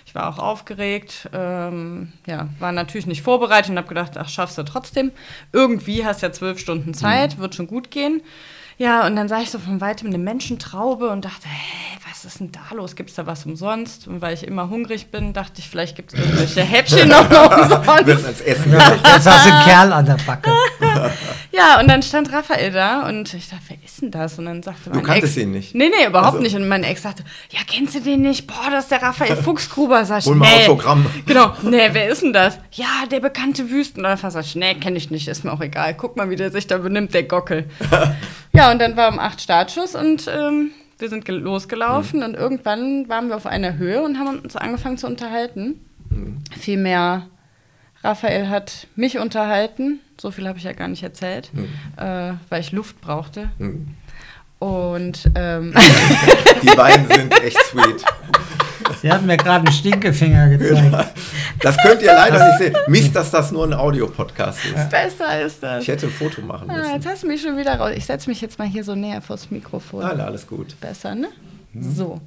[0.08, 1.30] Ich war auch aufgeregt.
[1.34, 5.12] Ähm, ja, war natürlich nicht vorbereitet und habe gedacht, ach, schaffst du trotzdem.
[5.52, 8.22] Irgendwie hast ja zwölf Stunden Zeit, wird schon gut gehen.
[8.80, 12.40] Ja, und dann sah ich so von weitem eine Menschentraube und dachte, hä, was ist
[12.40, 12.96] denn da los?
[12.96, 14.08] Gibt es da was umsonst?
[14.08, 17.36] Und weil ich immer hungrig bin, dachte ich, vielleicht gibt es irgendwelche Häppchen noch Du
[17.62, 18.06] umsonst.
[18.06, 18.72] wirst als Essen.
[18.74, 20.52] Jetzt hast du einen Kerl an der Backe.
[21.52, 24.38] Ja, und dann stand Raphael da und ich dachte, wer ist denn das?
[24.38, 25.74] Und dann sagte mein kanntest Ex, ihn nicht?
[25.74, 26.56] Nee, nee, überhaupt Also- nicht.
[26.56, 28.46] Und mein Ex sagte, ja, kennst du den nicht?
[28.46, 30.06] Boah, das ist der Raphael Fuchsgruber.
[30.06, 30.66] Sag ich, Hol mal nee.
[30.66, 31.08] Autogramm.
[31.26, 32.60] Genau, nee, wer ist denn das?
[32.74, 34.30] Ja, der bekannte Wüstenläufer.
[34.30, 35.96] Sag ich, nee, kenne ich nicht, ist mir auch egal.
[35.96, 37.68] Guck mal, wie der sich da benimmt, der Gockel.
[38.58, 43.08] Ja, und dann war um acht Startschuss und ähm, wir sind gel- losgelaufen und irgendwann
[43.08, 45.80] waren wir auf einer Höhe und haben uns angefangen zu unterhalten.
[46.60, 47.28] Vielmehr,
[48.04, 50.00] Raphael hat mich unterhalten.
[50.20, 51.52] So viel habe ich ja gar nicht erzählt,
[51.98, 53.50] äh, weil ich Luft brauchte.
[53.60, 53.88] Hm.
[54.60, 55.72] Und ähm,
[56.64, 58.04] Die beiden sind echt sweet.
[59.02, 61.14] Sie hat mir gerade einen Stinkefinger gezeigt.
[61.62, 62.76] Das könnt ihr leider nicht sehen.
[62.88, 64.90] Mist, dass das nur ein Audiopodcast ist.
[64.90, 65.84] besser ist das.
[65.84, 66.94] Ich hätte ein Foto machen Ah, müssen.
[66.94, 67.92] jetzt hast du mich schon wieder raus.
[67.96, 70.02] Ich setze mich jetzt mal hier so näher vors Mikrofon.
[70.02, 70.80] Nein, alles gut.
[70.80, 71.28] Besser, ne?
[71.80, 72.22] So.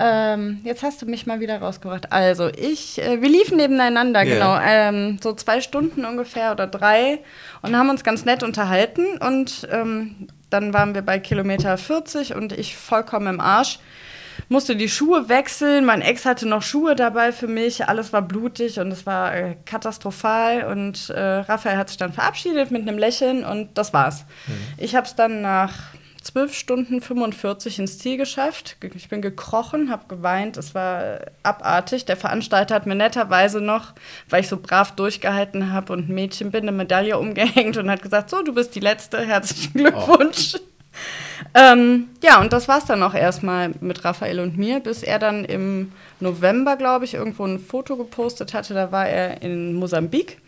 [0.00, 2.12] Ähm, jetzt hast du mich mal wieder rausgebracht.
[2.12, 4.34] Also, ich, äh, wir liefen nebeneinander, Ja.
[4.34, 4.58] genau.
[4.64, 7.18] Ähm, so zwei Stunden ungefähr oder drei
[7.62, 9.04] und haben uns ganz nett unterhalten.
[9.18, 13.80] Und ähm, dann waren wir bei Kilometer 40 und ich vollkommen im Arsch.
[14.50, 15.84] Musste die Schuhe wechseln.
[15.84, 17.86] Mein Ex hatte noch Schuhe dabei für mich.
[17.86, 20.64] Alles war blutig und es war äh, katastrophal.
[20.64, 24.24] Und äh, Raphael hat sich dann verabschiedet mit einem Lächeln und das war's.
[24.78, 25.74] Ich habe es dann nach
[26.22, 28.76] 12 Stunden 45 ins Ziel geschafft.
[28.94, 30.56] Ich bin gekrochen, habe geweint.
[30.56, 32.04] Es war abartig.
[32.06, 33.94] Der Veranstalter hat mir netterweise noch,
[34.28, 38.02] weil ich so brav durchgehalten habe und ein Mädchen bin, eine Medaille umgehängt und hat
[38.02, 39.24] gesagt: So, du bist die Letzte.
[39.24, 40.56] Herzlichen Glückwunsch.
[41.54, 45.44] Ähm, ja, und das war's dann auch erstmal mit Raphael und mir, bis er dann
[45.44, 48.74] im November, glaube ich, irgendwo ein Foto gepostet hatte.
[48.74, 50.38] Da war er in Mosambik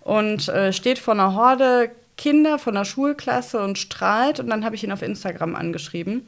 [0.00, 4.40] und äh, steht vor einer Horde Kinder von der Schulklasse und strahlt.
[4.40, 6.26] Und dann habe ich ihn auf Instagram angeschrieben.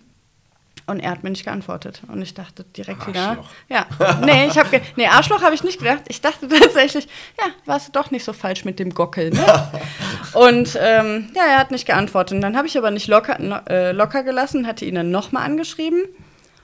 [0.90, 2.02] Und er hat mir nicht geantwortet.
[2.08, 3.28] Und ich dachte direkt wieder.
[3.28, 3.50] Arschloch.
[3.68, 3.86] Ja,
[4.24, 6.02] nee, ich habe nee, Arschloch habe ich nicht gedacht.
[6.08, 7.06] Ich dachte tatsächlich,
[7.38, 9.68] ja, warst du doch nicht so falsch mit dem Gockel, ne?
[10.34, 12.34] Und ähm, ja, er hat nicht geantwortet.
[12.34, 13.38] Und dann habe ich aber nicht locker,
[13.70, 16.02] äh, locker gelassen, hatte ihn dann nochmal angeschrieben.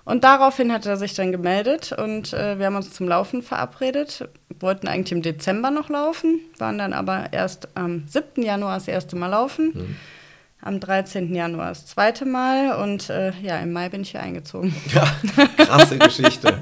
[0.04, 4.28] Und daraufhin hat er sich dann gemeldet und äh, wir haben uns zum Laufen verabredet.
[4.60, 8.42] Wollten eigentlich im Dezember noch laufen, waren dann aber erst am 7.
[8.42, 9.96] Januar das erste Mal laufen.
[10.66, 11.32] Am 13.
[11.34, 14.74] Januar das zweite Mal und äh, ja, im Mai bin ich hier eingezogen.
[14.94, 15.06] Ja,
[15.64, 16.54] krasse Geschichte.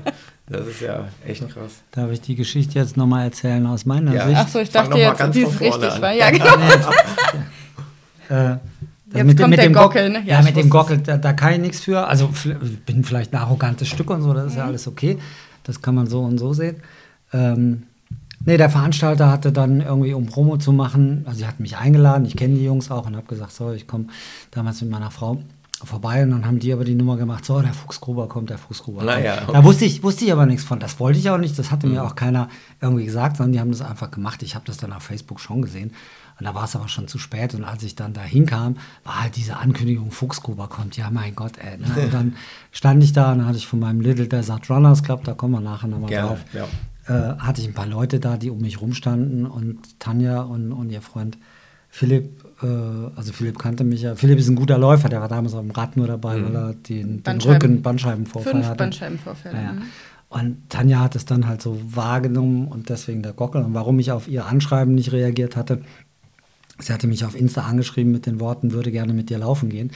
[0.47, 1.73] Das ist ja echt krass.
[1.93, 4.27] Darf ich die Geschichte jetzt nochmal erzählen aus meiner Ja.
[4.27, 4.39] Sicht?
[4.43, 6.03] Ach so, ich Fang dachte jetzt, es vorne richtig an.
[6.03, 6.13] war.
[6.13, 6.45] Ja, genau.
[8.31, 8.57] Äh,
[9.15, 10.19] Jetzt kommt der Gockel, ne?
[10.27, 12.07] Ja, Ja, mit dem Gockel, da, da kann ich nichts für.
[12.07, 12.31] Also
[12.87, 14.49] bin vielleicht ein arrogantes Stück und so, das Mhm.
[14.51, 15.19] ist ja alles okay.
[15.63, 16.77] Das kann man so und so sehen.
[17.33, 17.85] Ähm,
[18.45, 22.25] nee, der Veranstalter hatte dann irgendwie, um Promo zu machen, also sie hat mich eingeladen,
[22.27, 24.07] ich kenne die Jungs auch und habe gesagt, so, ich komme
[24.51, 25.39] damals mit meiner Frau
[25.83, 29.05] vorbei und dann haben die aber die Nummer gemacht, so, der Fuchsgruber kommt, der Fuchsgruber
[29.05, 29.25] kommt.
[29.25, 29.65] ja, Da okay.
[29.65, 30.81] wusste ich, wusste ich aber nichts von.
[30.81, 31.95] Das wollte ich auch nicht, das hatte Mhm.
[31.95, 32.49] mir auch keiner
[32.81, 34.43] irgendwie gesagt, sondern die haben das einfach gemacht.
[34.43, 35.93] Ich habe das dann auf Facebook schon gesehen.
[36.41, 37.55] Und da war es aber schon zu spät.
[37.55, 40.97] Und als ich dann da hinkam, war halt diese Ankündigung, Fuchsgruber kommt.
[40.97, 41.77] Ja, mein Gott, ey.
[41.77, 42.05] Ne?
[42.05, 42.37] Und dann
[42.73, 45.53] stand ich da und dann hatte ich von meinem Little Desert Runners Club, da kommen
[45.53, 46.67] wir nachher nochmal drauf, ja.
[47.07, 50.91] Äh, hatte ich ein paar Leute da, die um mich rumstanden und Tanja und, und
[50.91, 51.39] ihr Freund
[51.95, 54.17] Philipp, äh, also Philipp kannte mich ja.
[54.17, 56.75] Philipp ist ein guter Läufer, der war damals auf dem Rad nur dabei, weil er
[56.75, 57.55] den, den Bandscheiben.
[57.55, 58.79] Rücken, Bandscheibenvorfall Fünf hatte.
[58.79, 59.57] Bandscheibenvorfälle.
[59.57, 59.73] Ja, ja.
[59.75, 59.83] mhm.
[60.29, 63.63] Und Tanja hat es dann halt so wahrgenommen und deswegen der Gockel.
[63.63, 65.83] Und warum ich auf ihr Anschreiben nicht reagiert hatte,
[66.81, 69.93] sie hatte mich auf Insta angeschrieben mit den Worten, würde gerne mit dir laufen gehen.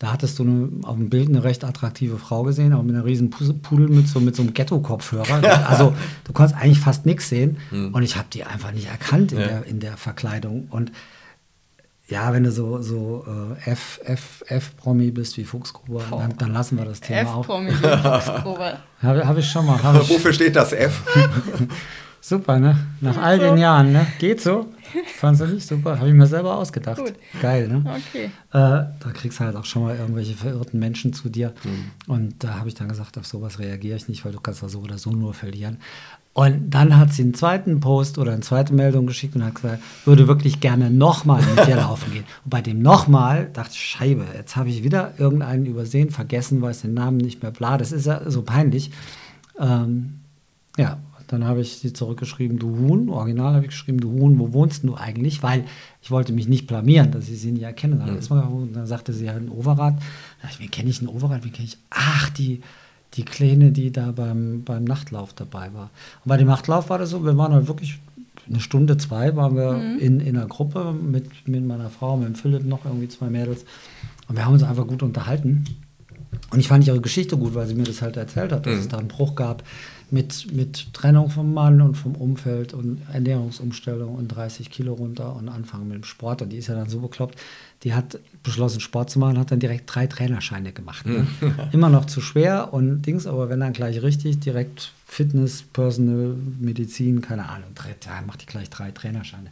[0.00, 3.04] Da hattest du eine, auf dem Bild eine recht attraktive Frau gesehen, auch mit einer
[3.04, 5.42] riesen Pudelmütze und mit so einem Ghetto-Kopfhörer.
[5.68, 7.58] Also du konntest eigentlich fast nichts sehen.
[7.70, 9.46] Und ich habe die einfach nicht erkannt in, Ja.
[9.46, 10.68] der, in der Verkleidung.
[10.70, 10.90] Und
[12.08, 13.24] Ja, wenn du so, so
[13.64, 17.44] äh, F, F, F-Promi bist wie Fuchsgruber, dann, dann lassen wir das Thema auf.
[17.44, 18.78] F-Promi, Fuchsgruber.
[19.02, 19.78] Habe hab ich schon mal.
[19.84, 21.02] Wofür steht das F?
[22.20, 22.76] super, ne?
[23.00, 24.06] Nach all den Jahren, ne?
[24.18, 24.66] Geht so.
[25.18, 25.98] Fandst du nicht super?
[25.98, 26.98] Habe ich mir selber ausgedacht.
[26.98, 27.14] Gut.
[27.40, 27.84] Geil, ne?
[27.84, 28.24] Okay.
[28.24, 31.52] Äh, da kriegst du halt auch schon mal irgendwelche verirrten Menschen zu dir.
[32.06, 34.68] Und da habe ich dann gesagt, auf sowas reagiere ich nicht, weil du kannst da
[34.68, 35.78] so oder so nur verlieren.
[36.32, 39.82] Und dann hat sie einen zweiten Post oder eine zweite Meldung geschickt und hat gesagt,
[40.04, 42.24] würde wirklich gerne nochmal mit dir laufen gehen.
[42.44, 46.82] Und bei dem nochmal dachte ich, Scheibe, jetzt habe ich wieder irgendeinen übersehen, vergessen, weiß
[46.82, 48.92] den Namen nicht mehr, bla, das ist ja so peinlich.
[49.58, 50.20] Ähm,
[50.76, 50.98] ja,
[51.30, 54.82] dann habe ich sie zurückgeschrieben, du Huhn, original habe ich geschrieben, du Huhn, wo wohnst
[54.82, 55.44] du eigentlich?
[55.44, 55.64] Weil
[56.02, 57.96] ich wollte mich nicht blamieren, dass ich sie nie erkenne.
[57.96, 59.94] Dann, und dann sagte sie halt in Overath.
[59.94, 61.44] Da dachte ich, wen kenne ich in Overath?
[61.44, 61.78] Wen kenne ich?
[61.90, 62.62] Ach, die,
[63.14, 65.90] die Kleine, die da beim, beim Nachtlauf dabei war.
[66.24, 68.00] Und bei dem Nachtlauf war das so, wir waren halt wirklich
[68.48, 72.34] eine Stunde, zwei waren wir in, in einer Gruppe mit, mit meiner Frau, mit dem
[72.34, 73.64] Philipp, noch irgendwie zwei Mädels.
[74.26, 75.64] Und wir haben uns einfach gut unterhalten.
[76.50, 78.88] Und ich fand ihre Geschichte gut, weil sie mir das halt erzählt hat, dass es
[78.88, 79.62] da einen Bruch gab
[80.12, 85.48] mit, mit Trennung vom Mann und vom Umfeld und Ernährungsumstellung und 30 Kilo runter und
[85.48, 86.42] anfangen mit dem Sport.
[86.42, 87.38] Und die ist ja dann so bekloppt,
[87.82, 91.06] die hat beschlossen, Sport zu machen, hat dann direkt drei Trainerscheine gemacht.
[91.06, 91.26] Ne?
[91.72, 97.20] Immer noch zu schwer und Dings, aber wenn dann gleich richtig, direkt Fitness, Personal, Medizin,
[97.20, 97.70] keine Ahnung,
[98.04, 99.50] ja, macht die gleich drei Trainerscheine.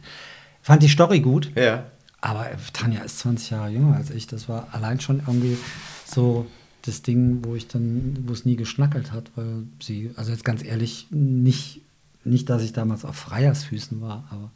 [0.61, 1.51] Fand die Story gut.
[1.55, 1.85] Ja.
[2.21, 4.27] Aber Tanja ist 20 Jahre jünger als ich.
[4.27, 5.57] Das war allein schon irgendwie
[6.05, 6.45] so
[6.83, 10.63] das Ding, wo ich dann, wo es nie geschnackelt hat, weil sie, also jetzt ganz
[10.63, 11.81] ehrlich, nicht,
[12.23, 14.51] nicht, dass ich damals auf Freiersfüßen war, aber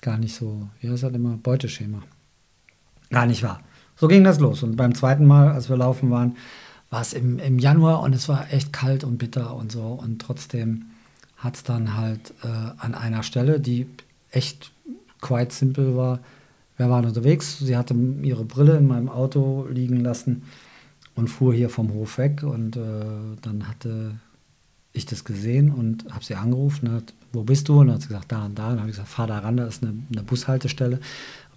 [0.00, 2.02] gar nicht so, ja, es hat immer Beuteschema.
[3.10, 3.60] Gar nicht wahr.
[3.96, 4.62] So ging das los.
[4.62, 6.36] Und beim zweiten Mal, als wir laufen waren,
[6.90, 9.82] war es im, im Januar und es war echt kalt und bitter und so.
[9.82, 10.86] Und trotzdem
[11.36, 13.86] hat es dann halt äh, an einer Stelle, die
[14.30, 14.72] echt
[15.20, 16.20] quite simple war,
[16.76, 20.42] wir waren unterwegs, sie hatte ihre Brille in meinem Auto liegen lassen
[21.16, 22.80] und fuhr hier vom Hof weg und äh,
[23.42, 24.12] dann hatte
[24.92, 27.80] ich das gesehen und habe sie angerufen, hat, wo bist du?
[27.80, 28.64] Und dann hat sie gesagt, da und da.
[28.68, 31.00] Und dann habe ich gesagt, fahr da ran, da ist eine, eine Bushaltestelle.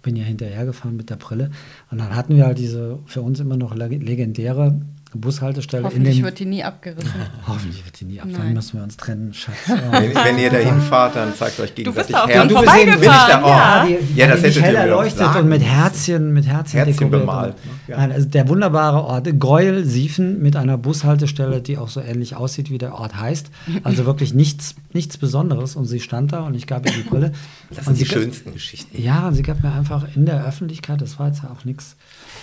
[0.02, 1.50] Bin ja hinterhergefahren mit der Brille.
[1.90, 4.80] Und dann hatten wir halt diese für uns immer noch leg- legendäre
[5.14, 6.24] Bushaltestelle in Hoffentlich dem.
[6.24, 7.10] wird die nie abgerissen.
[7.46, 8.28] Hoffentlich wird die nie ab.
[8.32, 9.56] Dann müssen wir uns trennen, Schatz.
[9.68, 12.46] Wenn, wenn ihr da hinfahrt, dann zeigt euch Du bist gegenseitig auch her.
[12.46, 13.42] du bist eben- bin ich da?
[13.42, 13.48] Oh.
[13.48, 14.26] Ja, Ja.
[14.28, 15.62] das die hättet hell ihr erleuchtet und mit.
[15.62, 17.70] Herzchen, mit Herzchen, Herzchen bemalt, ne?
[17.88, 17.96] Ja.
[17.98, 22.70] Nein, also der wunderbare Ort, Gräuel, Siefen mit einer Bushaltestelle, die auch so ähnlich aussieht,
[22.70, 23.50] wie der Ort heißt.
[23.84, 25.74] Also wirklich nichts, nichts Besonderes.
[25.76, 27.32] Und sie stand da und ich gab ihr die Brille.
[27.74, 29.00] Das sind die schönsten Geschichten.
[29.00, 31.96] Ja, und sie gab mir einfach in der Öffentlichkeit, das war jetzt ja auch nichts,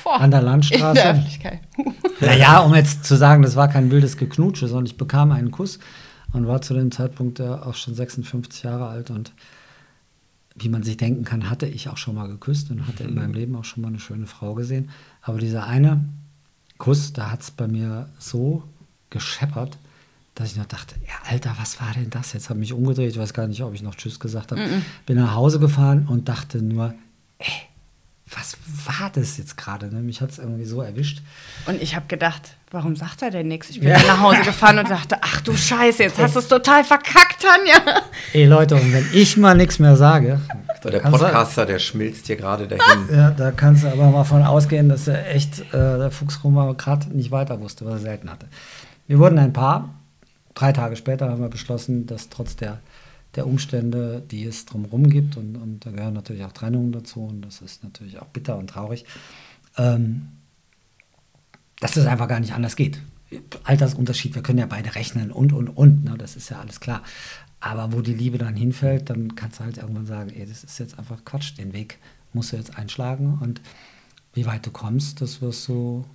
[0.06, 1.03] an der In der Landstraße.
[1.10, 1.60] Öffentlichkeit.
[2.21, 5.80] Naja, um jetzt zu sagen, das war kein wildes Geknutsche, sondern ich bekam einen Kuss
[6.34, 9.34] und war zu dem Zeitpunkt äh, auch schon 56 Jahre alt und
[10.56, 13.34] wie man sich denken kann, hatte ich auch schon mal geküsst und hatte in meinem
[13.34, 14.89] Leben auch schon mal eine schöne Frau gesehen.
[15.22, 16.04] Aber dieser eine
[16.80, 18.63] Kuss, da hat es bei mir so
[19.12, 19.78] gescheppert,
[20.34, 22.34] dass ich noch dachte, ja, Alter, was war denn das?
[22.34, 24.62] Jetzt habe ich mich umgedreht, ich weiß gar nicht, ob ich noch Tschüss gesagt habe.
[25.06, 26.93] Bin nach Hause gefahren und dachte nur,
[27.38, 27.52] ey,
[28.36, 29.88] was war das jetzt gerade?
[29.94, 30.02] Ne?
[30.02, 31.22] Mich hat es irgendwie so erwischt.
[31.66, 33.70] Und ich habe gedacht, warum sagt er denn nichts?
[33.70, 36.48] Ich bin dann nach Hause gefahren und dachte, ach du Scheiße, jetzt hast du es
[36.48, 38.02] total verkackt, Tanja.
[38.34, 40.42] Ey Leute, und wenn ich mal nichts mehr sage,
[40.84, 43.08] So, der kannst du- Podcaster, der schmilzt hier gerade dahin.
[43.12, 47.08] ja, da kannst du aber mal von ausgehen, dass er echt äh, der Fuchsrummer gerade
[47.16, 48.48] nicht weiter wusste, was er selten hatte.
[49.08, 49.94] Wir wurden ein Paar.
[50.54, 52.80] Drei Tage später haben wir beschlossen, dass trotz der,
[53.38, 57.41] der Umstände, die es drumherum gibt, und, und da gehören natürlich auch Trennungen dazu, und
[57.41, 59.06] das ist natürlich auch bitter und traurig,
[59.78, 60.30] ähm,
[61.80, 63.02] dass das einfach gar nicht anders geht.
[63.63, 65.32] Altersunterschied, wir können ja beide rechnen.
[65.32, 67.04] Und, und, und, ne, das ist ja alles klar.
[67.60, 70.80] Aber wo die Liebe dann hinfällt, dann kannst du halt irgendwann sagen, ey, das ist
[70.80, 72.00] jetzt einfach Quatsch, den Weg
[72.34, 73.38] musst du jetzt einschlagen.
[73.41, 73.62] Und
[74.34, 76.06] wie weit du kommst, das wirst du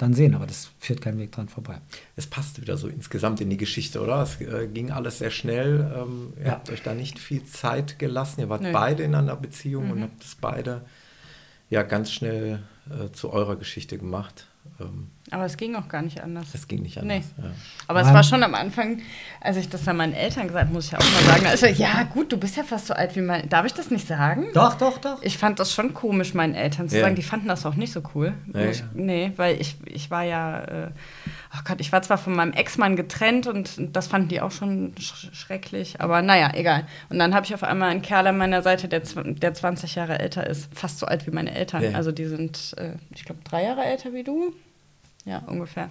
[0.00, 1.80] dann sehen, aber das führt kein Weg dran vorbei.
[2.16, 4.22] Es passt wieder so insgesamt in die Geschichte, oder?
[4.22, 5.92] Es äh, ging alles sehr schnell.
[5.94, 6.50] Ähm, ihr Ja.
[6.52, 8.40] habt euch da nicht viel Zeit gelassen.
[8.40, 8.72] Ihr wart Nö.
[8.72, 10.82] beide in einer Beziehung und habt es beide
[11.68, 14.46] ja ganz schnell äh, zu eurer Geschichte gemacht.
[14.80, 16.48] Ähm, Aber es ging auch gar nicht anders.
[16.54, 17.18] es ging nicht anders.
[17.36, 17.44] Nee.
[17.44, 17.50] Ja.
[17.86, 18.14] Aber es Mann.
[18.14, 19.00] war schon am Anfang,
[19.40, 21.66] als ich das dann meinen Eltern gesagt habe, muss ich ja auch mal sagen, also
[21.66, 24.46] ja gut, du bist ja fast so alt wie mein, darf ich das nicht sagen?
[24.54, 25.22] Doch, doch, doch.
[25.22, 27.02] Ich fand das schon komisch, meinen Eltern zu Ja.
[27.02, 28.34] sagen, die fanden das auch nicht so cool.
[28.52, 28.72] Ja, ja.
[28.94, 30.88] Nee, weil ich, ich war ja, äh,
[31.54, 34.94] oh Gott, ich war zwar von meinem Ex-Mann getrennt und das fanden die auch schon
[34.98, 36.86] sch schrecklich, aber naja, egal.
[37.08, 39.94] Und dann habe ich auf einmal einen Kerl an meiner Seite, der, zw- der 20
[39.94, 41.94] Jahre älter ist, fast so alt wie meine Eltern.
[41.94, 44.52] Also die sind, äh, ich glaube, drei Jahre älter wie du.
[45.24, 45.90] Ja, ungefähr.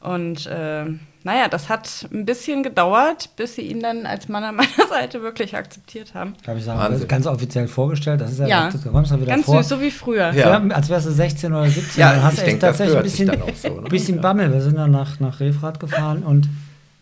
[0.00, 0.84] Und äh,
[1.22, 5.22] naja, das hat ein bisschen gedauert, bis sie ihn dann als Mann an meiner Seite
[5.22, 6.34] wirklich akzeptiert haben.
[6.44, 7.08] Darf ich sagen, Wahnsinn.
[7.08, 8.20] ganz offiziell vorgestellt.
[8.20, 8.70] Das ist ja, Ja.
[8.70, 9.62] du kommst wieder Ganz vor.
[9.62, 10.30] süß, so wie früher.
[10.32, 10.62] Ja.
[10.62, 10.74] Ja.
[10.74, 12.00] als wärst du 16 oder 17.
[12.00, 13.88] Ja, dann hast ich du tatsächlich ein bisschen, so, ne?
[13.88, 14.20] bisschen.
[14.20, 14.52] Bammel.
[14.52, 16.50] Wir sind dann nach, nach Refrat gefahren und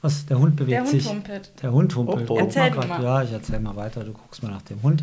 [0.01, 1.09] was, der Hund bewegt Der Hund sich.
[1.09, 1.51] humpelt.
[1.63, 2.31] Der Hund humpelt.
[2.31, 2.39] Oh, oh.
[2.39, 2.89] Erzähl grad.
[2.89, 3.03] mal.
[3.03, 4.05] Ja, ich erzähl mal weiter.
[4.05, 5.03] Du guckst mal nach dem Hund.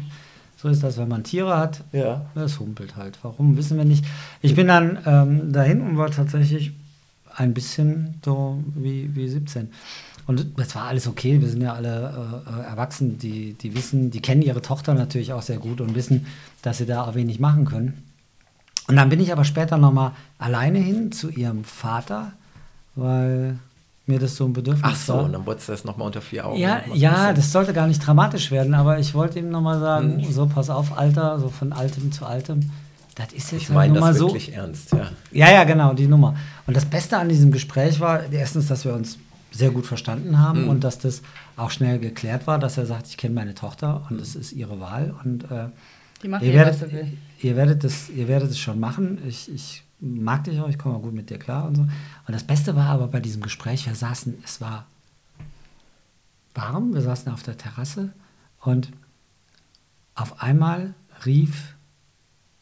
[0.62, 1.86] So ist das, wenn man Tiere hat.
[1.94, 2.26] Ja.
[2.36, 3.18] Es humpelt halt.
[3.22, 4.04] Warum, wissen wir nicht.
[4.42, 6.74] Ich bin dann ähm, dahin und war tatsächlich
[7.34, 9.70] ein bisschen so wie, wie 17.
[10.28, 11.40] Und es war alles okay.
[11.40, 15.32] Wir sind ja alle äh, äh, erwachsen, die, die wissen, die kennen ihre Tochter natürlich
[15.32, 16.26] auch sehr gut und wissen,
[16.62, 18.04] dass sie da auch wenig machen können.
[18.90, 22.34] Und dann bin ich aber später nochmal alleine hin zu ihrem Vater,
[22.96, 23.60] weil
[24.10, 25.24] mir das so ein Bedürfnis Ach so, war.
[25.24, 26.60] und dann wolltest du das nochmal unter vier Augen.
[26.60, 30.32] Ja, ja, das sollte gar nicht dramatisch werden, aber ich wollte ihm nochmal sagen, Mhm.
[30.32, 32.70] so pass auf, Alter, so von Altem zu Altem.
[33.16, 34.28] Das ist jetzt Ich halt meine mal das so.
[34.28, 35.10] wirklich ernst, ja.
[35.32, 36.36] Ja, ja, genau, die Nummer.
[36.68, 39.18] Und das Beste an diesem Gespräch war erstens, dass wir uns
[39.52, 40.70] sehr gut verstanden haben Mhm.
[40.70, 41.22] und dass das
[41.58, 44.80] auch schnell geklärt war, dass er sagt, ich kenne meine Tochter und es ist ihre
[44.80, 45.70] Wahl und äh,
[46.24, 47.18] Die macht ihr, eh, was werdet, sie will.
[47.42, 49.18] ihr, werdet das, ihr werdet es schon machen.
[49.28, 51.82] Ich, ich mag dich auch, ich komme auch gut mit dir klar und so.
[51.82, 51.92] Und
[52.28, 54.86] das Beste war aber bei diesem Gespräch, wir saßen, es war
[56.56, 58.10] warm, wir saßen auf der Terrasse
[58.62, 58.92] und
[60.16, 60.94] auf einmal
[61.26, 61.76] rief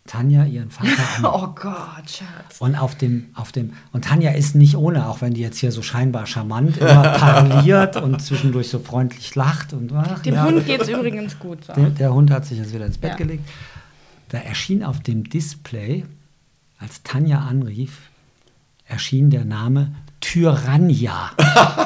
[0.05, 1.25] Tanja ihren Vater an.
[1.25, 2.59] Oh Gott, Schatz.
[2.59, 5.71] Und auf dem, auf dem, und Tanja ist nicht ohne, auch wenn die jetzt hier
[5.71, 10.65] so scheinbar charmant immer parliert und zwischendurch so freundlich lacht und ach, Dem ja, Hund
[10.65, 11.67] geht's übrigens gut.
[11.75, 13.17] Der, der Hund hat sich jetzt wieder ins Bett Ja.
[13.17, 13.47] gelegt.
[14.29, 16.05] Da erschien auf dem Display,
[16.79, 18.09] als Tanja anrief,
[18.85, 21.31] erschien der Name Tyrannia.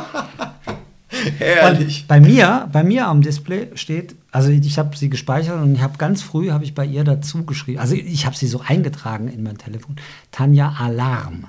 [1.37, 2.01] Herrlich.
[2.01, 5.81] Und bei mir, bei mir am Display steht, also ich habe sie gespeichert und ich
[5.81, 9.27] habe ganz früh habe ich bei ihr dazu geschrieben, also ich habe sie so eingetragen
[9.27, 9.97] in mein Telefon,
[10.31, 11.45] Tanja Alarm.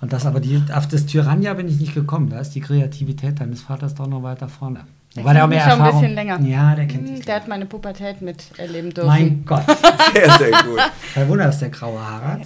[0.00, 2.28] Und das aber die, auf das Tyrannia bin ich nicht gekommen.
[2.28, 4.80] Da ist die Kreativität deines Vaters doch noch weiter vorne.
[5.16, 6.00] Der Wobei der auch mehr schon ein Erfahrung.
[6.00, 6.40] bisschen länger.
[6.40, 7.24] Ja, der kennt Hm, dich.
[7.24, 9.08] Der hat meine Pubertät miterleben dürfen.
[9.08, 9.64] Mein Gott.
[10.14, 10.78] Sehr, sehr gut.
[11.14, 12.40] Kein Wunder, dass der graue Haare hat.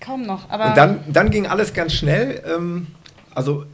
[0.00, 2.42] Kaum noch, aber Und dann, dann ging alles ganz schnell.
[2.54, 2.86] Ähm,
[3.34, 3.64] also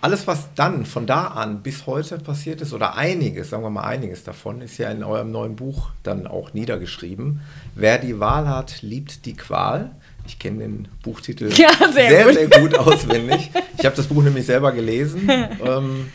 [0.00, 3.82] alles, was dann von da an bis heute passiert ist, oder einiges, sagen wir mal
[3.84, 7.40] einiges davon, ist ja in eurem neuen Buch dann auch niedergeschrieben.
[7.74, 9.90] Wer die Wahl hat, liebt die Qual.
[10.26, 12.34] Ich kenne den Buchtitel Ja, sehr sehr, gut.
[12.34, 13.50] sehr gut auswendig.
[13.78, 15.28] Ich habe das Buch nämlich selber gelesen.
[15.64, 16.10] ähm,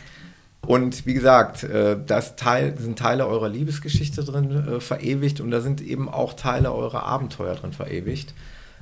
[0.66, 5.60] und wie gesagt, äh, das Teil, sind Teile eurer Liebesgeschichte drin äh, verewigt und da
[5.60, 8.34] sind eben auch Teile eurer Abenteuer drin verewigt.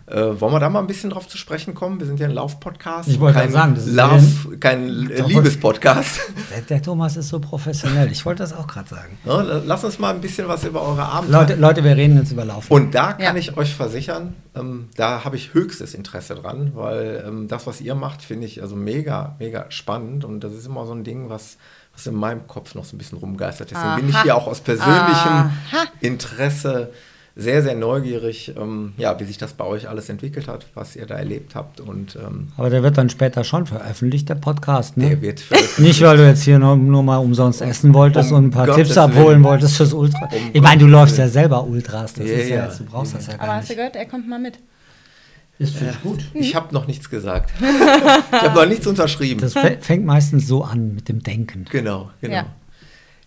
[0.06, 1.98] Äh, wollen wir da mal ein bisschen drauf zu sprechen kommen?
[1.98, 3.08] Wir sind ja ein Lauf-Podcast.
[3.08, 6.20] Ich wollte kein gerade sagen, das ist Love, kein Doch, Liebes-Podcast.
[6.68, 8.12] Der, Thomas ist so professionell.
[8.12, 9.16] Ich wollte das auch gerade sagen.
[9.24, 11.40] Ne, Lass uns mal ein bisschen was über eure Abenteuer.
[11.40, 12.70] Leute, Leute, wir reden jetzt über Laufen.
[12.70, 13.34] Und da kann Ja.
[13.34, 17.94] ich euch versichern, ähm, da habe ich höchstes Interesse dran, weil ähm, das, was ihr
[17.94, 20.26] macht, finde ich also mega, mega spannend.
[20.26, 21.56] Und das ist immer so ein Ding, was,
[21.94, 23.70] was in meinem Kopf noch so ein bisschen rumgeistert.
[23.70, 24.22] Deswegen bin ich Aha.
[24.24, 24.92] hier auch aus persönlichem
[25.32, 25.50] Aha.
[26.02, 26.92] Interesse
[27.36, 31.04] sehr, sehr neugierig, ähm, ja, wie sich das bei euch alles entwickelt hat, was ihr
[31.06, 31.80] da erlebt habt.
[31.80, 35.08] Und ähm, Aber der wird dann später schon veröffentlicht, der Podcast, ne?
[35.08, 35.78] der wird veröffentlicht.
[35.80, 38.66] Nicht, weil du jetzt hier nur, nur mal umsonst essen wolltest Um und ein paar
[38.66, 39.44] Gottes Tipps abholen Willen.
[39.44, 40.26] wolltest fürs Ultra.
[40.26, 42.66] Um ich meine, du läufst ja selber Ultras, das Ja, ist ja, ja.
[42.68, 43.76] du brauchst das ja aber gar hast du nicht.
[43.78, 44.58] gehört, er kommt mal mit.
[45.58, 46.24] Ist finde ich gut.
[46.34, 47.52] Ich habe noch nichts gesagt.
[47.60, 49.40] ich habe noch nichts unterschrieben.
[49.40, 51.64] Das fä- fängt meistens so an mit dem Denken.
[51.70, 52.42] Genau, genau.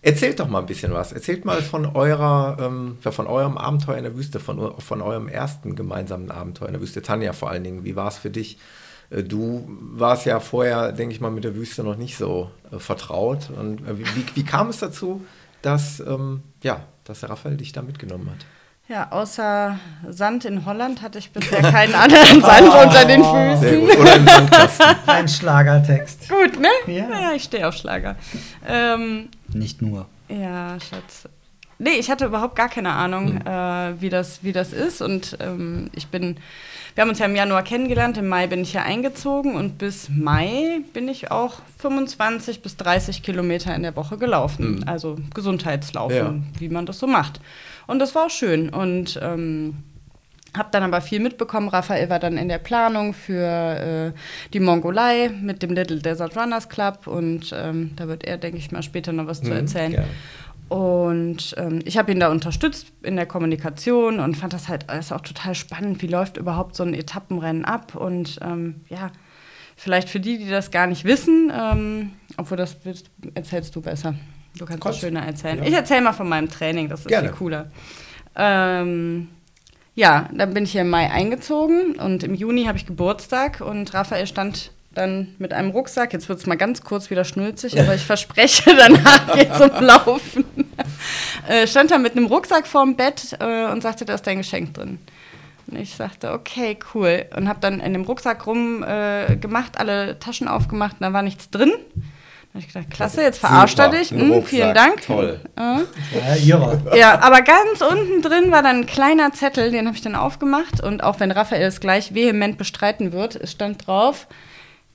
[0.00, 1.12] Erzählt doch mal ein bisschen was.
[1.12, 5.74] Erzählt mal von eurer, ähm, von eurem Abenteuer in der Wüste, von, von eurem ersten
[5.74, 7.02] gemeinsamen Abenteuer in der Wüste.
[7.02, 8.58] Tanja vor allen Dingen, wie war es für dich?
[9.10, 12.78] Äh, Du warst ja vorher, denke ich mal, mit der Wüste noch nicht so äh,
[12.78, 13.50] vertraut.
[13.50, 15.24] Und äh, wie, wie, wie kam es dazu,
[15.62, 18.46] dass, ähm, ja, dass der Raphael dich da mitgenommen hat?
[18.88, 23.60] Ja, außer Sand in Holland hatte ich bisher keinen anderen Sand unter den Füßen.
[23.60, 23.98] Sehr gut.
[23.98, 24.86] Oder im Sandkasten.
[25.06, 26.28] Ein Schlagertext.
[26.28, 26.68] Gut, ne?
[26.86, 27.08] Ja.
[27.10, 28.16] Ja, ich stehe auf Schlager.
[28.66, 30.06] Ähm, Nicht nur.
[30.28, 31.28] ja, Schatz.
[31.80, 35.00] Nee, ich hatte überhaupt gar keine Ahnung, äh, wie, das, wie das ist.
[35.00, 36.38] Und ähm, ich bin,
[36.96, 40.08] wir haben uns ja im Januar kennengelernt, im Mai bin ich hier eingezogen und bis
[40.08, 44.82] Mai bin ich auch 25 bis 30 Kilometer in der Woche gelaufen.
[44.88, 46.60] Also Gesundheitslaufen, Ja.
[46.60, 47.38] wie man das so macht.
[47.88, 48.68] Und das war auch schön.
[48.68, 49.78] Und ähm,
[50.56, 51.68] habe dann aber viel mitbekommen.
[51.68, 54.18] Raphael war dann in der Planung für äh,
[54.52, 58.70] die Mongolei mit dem Little Desert Runners Club und ähm, da wird er, denke ich
[58.72, 59.90] mal, später noch was zu Mhm, erzählen.
[59.92, 60.08] gerne.
[60.68, 65.12] Und ähm, ich habe ihn da unterstützt in der Kommunikation und fand das halt alles
[65.12, 66.02] auch total spannend.
[66.02, 67.94] Wie läuft überhaupt so ein Etappenrennen ab?
[67.94, 69.10] Und ähm, ja,
[69.76, 74.14] vielleicht für die, die das gar nicht wissen, ähm, obwohl das willst, erzählst du besser.
[74.58, 75.58] Du kannst Kannst- schöner erzählen.
[75.58, 75.64] ja.
[75.64, 77.28] Ich erzähle mal von meinem Training, das ist Gerne.
[77.28, 77.70] viel cooler.
[78.36, 79.28] Ähm,
[79.94, 83.92] ja, dann bin ich hier im Mai eingezogen und im Juni habe ich Geburtstag und
[83.94, 87.94] Raphael stand dann mit einem Rucksack, jetzt wird es mal ganz kurz wieder schnulzig, aber
[87.94, 90.44] ich verspreche, danach geht es um Laufen.
[91.48, 94.74] äh, stand da mit einem Rucksack vorm Bett äh, und sagte, da ist dein Geschenk
[94.74, 94.98] drin.
[95.66, 97.26] Und ich sagte, okay, cool.
[97.36, 101.22] Und habe dann in dem Rucksack rumgemacht, äh, gemacht, alle Taschen aufgemacht und da war
[101.22, 101.72] nichts drin.
[102.58, 104.10] Habe ich gedacht, klasse, jetzt verarscht er dich.
[104.10, 105.02] Hm, vielen Dank.
[105.02, 105.40] Toll.
[105.56, 110.02] Ja, ja, ja, aber ganz unten drin war dann ein kleiner Zettel, den habe ich
[110.02, 110.82] dann aufgemacht.
[110.82, 114.26] Und auch wenn Raphael es gleich vehement bestreiten wird, es stand drauf,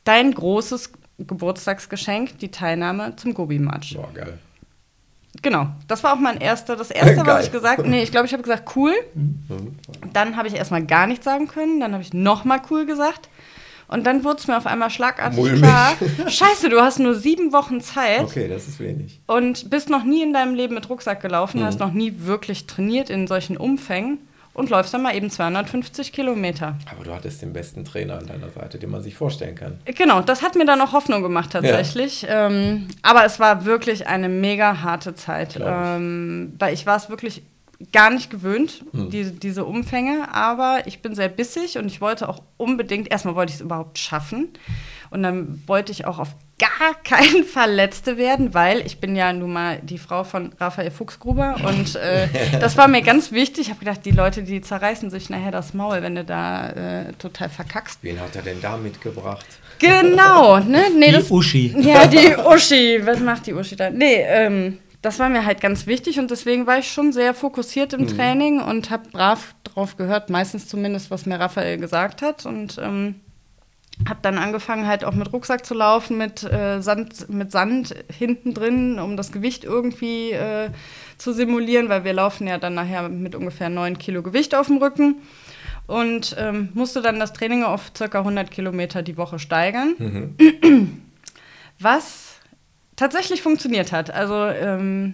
[0.04, 3.96] dein großes Geburtstagsgeschenk, die Teilnahme zum Gobi-Match.
[3.96, 4.38] Boah, geil.
[5.42, 8.34] Genau, das war auch mein erster, das erste, was ich gesagt Nee, ich glaube, ich
[8.34, 8.94] habe gesagt, cool.
[9.14, 9.78] Mhm.
[10.12, 13.30] Dann habe ich erstmal gar nichts sagen können, dann habe ich nochmal cool gesagt.
[13.94, 15.62] Und dann wurde es mir auf einmal schlagartig Mulmig.
[15.62, 15.96] klar,
[16.28, 18.22] scheiße, du hast nur sieben Wochen Zeit.
[18.22, 19.20] Okay, das ist wenig.
[19.28, 21.66] Und bist noch nie in deinem Leben mit Rucksack gelaufen, mhm.
[21.66, 24.18] hast noch nie wirklich trainiert in solchen Umfängen
[24.56, 26.76] und läufst dann mal eben 250 Kilometer.
[26.92, 29.78] Aber du hattest den besten Trainer an deiner Seite, den man sich vorstellen kann.
[29.86, 32.24] Genau, das hat mir dann auch Hoffnung gemacht tatsächlich.
[32.24, 32.48] Ja.
[32.48, 37.44] Ähm, aber es war wirklich eine mega harte Zeit, ähm, weil ich war es wirklich
[37.92, 39.10] gar nicht gewöhnt, hm.
[39.10, 43.52] die, diese Umfänge, aber ich bin sehr bissig und ich wollte auch unbedingt, erstmal wollte
[43.52, 44.50] ich es überhaupt schaffen
[45.10, 49.34] und dann wollte ich auch auf gar keinen Fall Letzte werden, weil ich bin ja
[49.34, 52.28] nun mal die Frau von Raphael Fuchsgruber und äh,
[52.60, 53.68] das war mir ganz wichtig.
[53.68, 57.14] Ich habe gedacht, die Leute, die zerreißen sich nachher das Maul, wenn du da äh,
[57.14, 58.00] total verkackst.
[58.02, 59.46] Wen hat er denn da mitgebracht?
[59.80, 60.86] Genau, ne?
[60.98, 61.76] Nee, die das, Uschi.
[61.80, 63.02] Ja, die Uschi.
[63.04, 63.90] Was macht die Uschi da?
[63.90, 67.92] Nee, ähm, das war mir halt ganz wichtig und deswegen war ich schon sehr fokussiert
[67.92, 68.08] im mhm.
[68.08, 73.16] Training und habe brav drauf gehört, meistens zumindest, was mir Raphael gesagt hat und ähm,
[74.08, 78.54] habe dann angefangen halt auch mit Rucksack zu laufen, mit, äh, Sand, mit Sand hinten
[78.54, 80.70] drin, um das Gewicht irgendwie äh,
[81.18, 84.78] zu simulieren, weil wir laufen ja dann nachher mit ungefähr 9 Kilo Gewicht auf dem
[84.78, 85.18] Rücken
[85.86, 88.20] und ähm, musste dann das Training auf ca.
[88.20, 89.96] 100 Kilometer die Woche steigern.
[89.98, 91.02] Mhm.
[91.80, 92.33] Was
[92.96, 94.12] tatsächlich funktioniert hat.
[94.12, 95.14] Also ähm,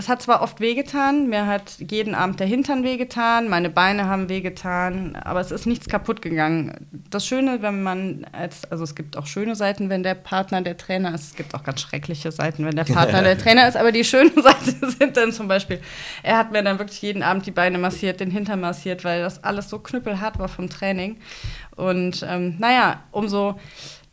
[0.00, 4.28] es hat zwar oft wehgetan, mir hat jeden Abend der Hintern wehgetan, meine Beine haben
[4.28, 6.86] wehgetan, aber es ist nichts kaputt gegangen.
[7.10, 10.76] Das Schöne, wenn man als, also es gibt auch schöne Seiten, wenn der Partner der
[10.76, 13.90] Trainer ist, es gibt auch ganz schreckliche Seiten, wenn der Partner der Trainer ist, aber
[13.90, 15.80] die schönen Seiten sind dann zum Beispiel,
[16.22, 19.42] er hat mir dann wirklich jeden Abend die Beine massiert, den Hintern massiert, weil das
[19.42, 21.18] alles so knüppelhart war vom Training.
[21.74, 23.58] Und ähm, naja, umso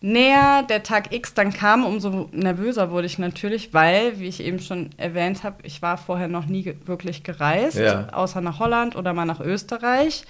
[0.01, 4.59] näher der Tag X dann kam, umso nervöser wurde ich natürlich, weil, wie ich eben
[4.59, 8.09] schon erwähnt habe, ich war vorher noch nie ge wirklich gereist, ja.
[8.11, 10.23] außer nach Holland oder mal nach Österreich.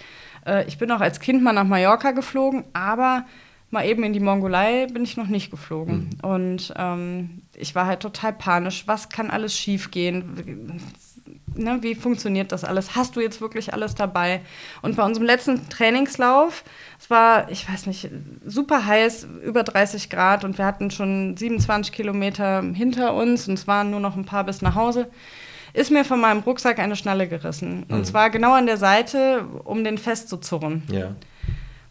[0.45, 3.25] Äh, ich bin auch als Kind mal nach Mallorca geflogen, aber
[3.69, 6.09] mal eben in die Mongolei bin ich noch nicht geflogen.
[6.21, 6.29] Mhm.
[6.29, 8.83] Und ähm, ich war halt total panisch.
[8.87, 10.81] Was kann alles schiefgehen?
[11.57, 12.95] Ne, wie funktioniert das alles?
[12.95, 14.41] Hast du jetzt wirklich alles dabei?
[14.81, 16.63] Und bei unserem letzten Trainingslauf,
[16.99, 18.09] es war, ich weiß nicht,
[18.45, 23.67] super heiß, über 30 Grad und wir hatten schon 27 Kilometer hinter uns und es
[23.67, 25.09] waren nur noch ein paar bis nach Hause,
[25.73, 27.85] ist mir von meinem Rucksack eine Schnalle gerissen.
[27.87, 27.95] Mhm.
[27.95, 30.83] Und zwar genau an der Seite, um den festzuzurren.
[30.91, 31.15] Ja.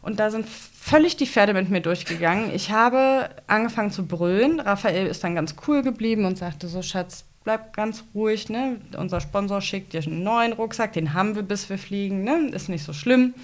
[0.03, 2.55] Und da sind völlig die Pferde mit mir durchgegangen.
[2.55, 4.61] Ich habe angefangen zu brüllen.
[4.61, 8.81] Raphael ist dann ganz cool geblieben und sagte so, Schatz, bleib ganz ruhig, ne?
[8.99, 12.51] Unser Sponsor schickt dir einen neuen Rucksack, den haben wir, bis wir fliegen, ne?
[12.53, 13.35] Ist nicht so schlimm.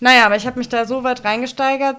[0.00, 1.96] Naja, aber ich habe mich da so weit reingesteigert,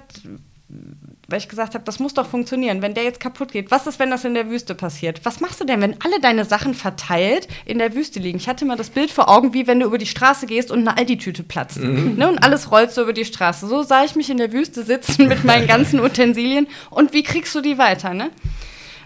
[1.28, 2.84] weil ich gesagt habe, das muss doch funktionieren.
[2.84, 5.26] Wenn der jetzt kaputt geht, was ist, wenn das in der Wüste passiert?
[5.26, 8.38] Was machst du denn, wenn alle deine Sachen verteilt in der Wüste liegen?
[8.38, 10.88] Ich hatte mal das Bild vor Augen, wie wenn du über die Straße gehst und
[10.88, 11.80] eine Aldi-Tüte platzt.
[11.80, 12.18] Mhm.
[12.18, 13.68] Ne, und alles rollt so über die Straße.
[13.68, 16.68] So sah ich mich in der Wüste sitzen mit meinen ganzen Utensilien.
[16.92, 18.30] Und wie kriegst du die weiter, ne?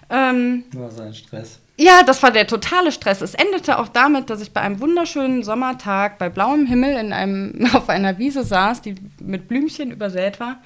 [0.09, 1.61] Ähm, war so ein Stress.
[1.77, 3.21] Ja, das war der totale Stress.
[3.21, 7.67] Es endete auch damit, dass ich bei einem wunderschönen Sommertag bei blauem Himmel in einem,
[7.73, 10.61] auf einer Wiese saß, die mit Blümchen übersät war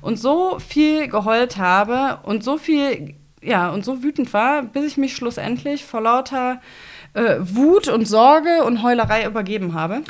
[0.00, 4.96] und so viel geheult habe und so viel, ja, und so wütend war, bis ich
[4.96, 6.60] mich schlussendlich vor lauter
[7.14, 10.02] äh, Wut und Sorge und Heulerei übergeben habe.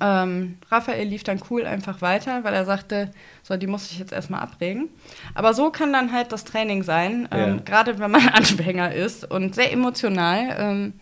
[0.00, 3.10] Ähm, Raphael lief dann cool einfach weiter, weil er sagte,
[3.42, 4.88] so, die muss ich jetzt erstmal abregen.
[5.34, 7.62] Aber so kann dann halt das Training sein, ähm, ja.
[7.64, 10.56] gerade wenn man Anfänger ist und sehr emotional.
[10.58, 10.92] Ähm,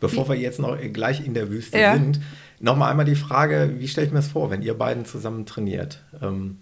[0.00, 1.94] Bevor wir jetzt noch gleich in der Wüste ja.
[1.94, 2.20] sind,
[2.60, 6.04] nochmal einmal die Frage, wie stelle ich mir das vor, wenn ihr beiden zusammen trainiert?
[6.22, 6.58] Ähm,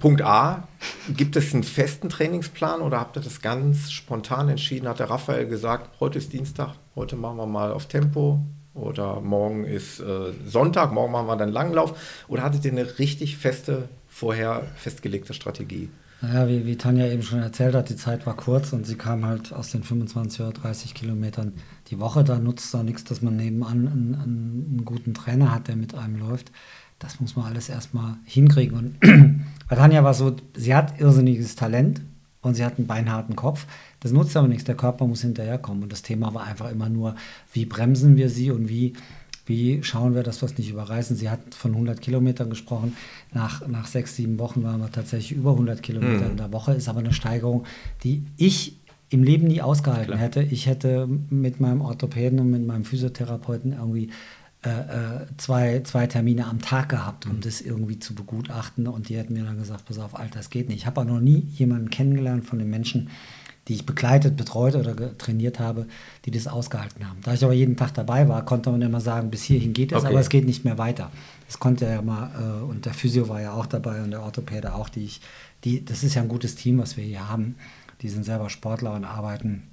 [0.00, 0.68] Punkt A,
[1.08, 4.88] gibt es einen festen Trainingsplan oder habt ihr das ganz spontan entschieden?
[4.88, 8.40] Hat der Raphael gesagt, heute ist Dienstag, heute machen wir mal auf Tempo,
[8.78, 12.24] oder morgen ist äh, Sonntag, morgen machen wir dann Langlauf?
[12.28, 15.90] Oder hattet ihr eine richtig feste, vorher festgelegte Strategie?
[16.20, 19.24] Naja, wie, wie Tanja eben schon erzählt hat, die Zeit war kurz und sie kam
[19.24, 21.52] halt aus den 25 oder 30 Kilometern
[21.90, 22.24] die Woche.
[22.24, 25.76] Da nutzt es auch nichts, dass man nebenan einen, einen, einen, guten Trainer hat, der
[25.76, 26.50] mit einem läuft.
[26.98, 28.76] Das muss man alles erstmal hinkriegen.
[28.76, 29.00] Und
[29.68, 32.00] Bei Tanja war es so, sie hat irrsinniges Talent
[32.40, 33.66] und sie hat einen beinharten Kopf.
[34.00, 35.82] Das nutzt aber nichts, der Körper muss hinterherkommen.
[35.82, 37.16] Und das Thema war einfach immer nur,
[37.52, 38.94] wie bremsen wir sie und wie,
[39.46, 41.16] wie schauen wir, dass wir es nicht überreißen.
[41.16, 42.96] Sie hat von 100 Kilometern gesprochen.
[43.32, 46.30] Nach, nach sechs, sieben Wochen waren wir tatsächlich über 100 Kilometer mhm.
[46.32, 46.72] in der Woche.
[46.72, 47.64] Ist aber eine Steigerung,
[48.04, 48.76] die ich
[49.10, 50.20] im Leben nie ausgehalten Klar.
[50.20, 50.42] hätte.
[50.42, 54.10] Ich hätte mit meinem Orthopäden und mit meinem Physiotherapeuten irgendwie
[54.64, 57.40] äh, äh, zwei, zwei Termine am Tag gehabt, um mhm.
[57.40, 58.86] das irgendwie zu begutachten.
[58.86, 60.78] Und die hätten mir dann gesagt, pass auf, Alter, das geht nicht.
[60.78, 63.08] Ich habe auch noch nie jemanden kennengelernt von den Menschen,
[63.68, 65.86] die ich begleitet, betreut oder trainiert habe,
[66.24, 67.18] die das ausgehalten haben.
[67.22, 69.98] Da ich aber jeden Tag dabei war, konnte man immer sagen, bis hierhin geht es,
[69.98, 70.08] okay.
[70.08, 71.12] aber es geht nicht mehr weiter.
[71.46, 74.74] Das konnte ja mal, äh, und der Physio war ja auch dabei und der Orthopäde
[74.74, 75.20] auch, die ich,
[75.64, 77.56] die, das ist ja ein gutes Team, was wir hier haben.
[78.00, 79.64] Die sind selber Sportler und arbeiten.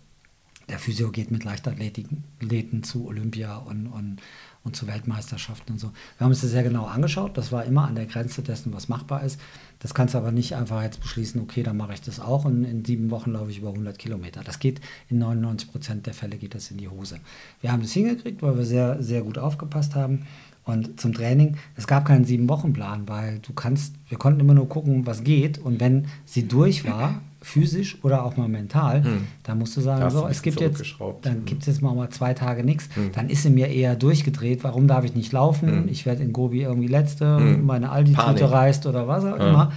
[0.67, 4.17] Der Physio geht mit Leichtathleten zu Olympia und, und
[4.65, 5.91] und zu Weltmeisterschaften und so.
[6.17, 7.37] Wir haben uns das sehr genau angeschaut.
[7.37, 9.39] Das war immer an der Grenze dessen, was machbar ist.
[9.79, 12.63] Das kannst du aber nicht einfach jetzt beschließen, okay, dann mache ich das auch und
[12.63, 14.41] in sieben Wochen laufe ich über 100 Kilometer.
[14.43, 17.19] Das geht in 99 Prozent der Fälle geht das in die Hose.
[17.61, 20.25] Wir haben das hingekriegt, weil wir sehr, sehr gut aufgepasst haben.
[20.63, 25.05] Und zum Training, es gab keinen sieben-Wochen-Plan, weil du kannst, wir konnten immer nur gucken,
[25.05, 25.59] was geht.
[25.59, 29.27] Und wenn sie durch war, physisch oder auch mal mental, hm.
[29.43, 30.83] dann musst du sagen, so, es gibt jetzt,
[31.21, 31.45] dann hm.
[31.45, 33.11] gibt es jetzt mal, mal zwei Tage nichts, hm.
[33.13, 35.87] dann ist sie mir eher durchgedreht, warum darf ich nicht laufen, hm.
[35.87, 37.63] ich werde in Gobi irgendwie Letzte, hm.
[37.63, 39.71] meine Aldi-Tüte reißt oder was auch immer.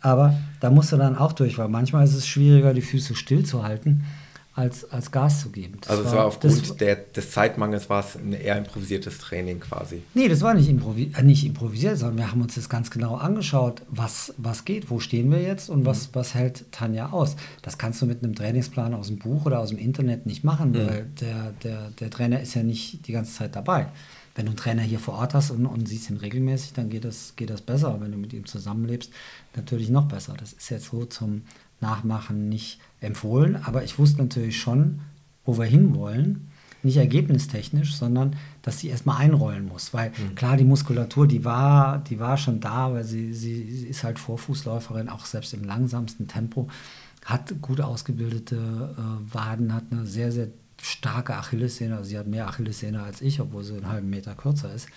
[0.00, 4.02] Aber da musst du dann auch durch, weil manchmal ist es schwieriger, die Füße stillzuhalten
[4.54, 5.78] als, als Gas zu geben.
[5.80, 9.60] Das also es war, war aufgrund der, des Zeitmangels war es ein eher improvisiertes Training
[9.60, 10.02] quasi.
[10.12, 13.16] Nee, das war nicht, improvi äh, nicht improvisiert, sondern wir haben uns das ganz genau
[13.16, 15.86] angeschaut, was, was geht, wo stehen wir jetzt und mhm.
[15.86, 17.36] was, was hält Tanja aus.
[17.62, 20.72] Das kannst du mit einem Trainingsplan aus dem Buch oder aus dem Internet nicht machen,
[20.72, 20.76] mhm.
[20.76, 23.86] weil der, der, der Trainer ist ja nicht die ganze Zeit dabei.
[24.34, 27.04] Wenn du einen Trainer hier vor Ort hast und, und siehst ihn regelmäßig, dann geht
[27.04, 27.98] das, geht das besser.
[28.00, 29.10] Wenn du mit ihm zusammenlebst,
[29.54, 30.34] natürlich noch besser.
[30.38, 31.42] Das ist jetzt so zum
[31.82, 35.00] Nachmachen nicht empfohlen, aber ich wusste natürlich schon,
[35.44, 36.48] wo wir hinwollen.
[36.84, 39.94] Nicht ergebnistechnisch, sondern dass sie erstmal einrollen muss.
[39.94, 40.34] Weil mhm.
[40.34, 44.18] klar, die Muskulatur, die war, die war schon da, weil sie, sie, sie ist halt
[44.18, 46.68] Vorfußläuferin, auch selbst im langsamsten Tempo,
[47.24, 50.48] hat gut ausgebildete äh, Waden, hat eine sehr, sehr
[50.80, 51.96] starke Achillessehne.
[51.96, 54.88] Also sie hat mehr Achillessehne als ich, obwohl sie einen halben Meter kürzer ist.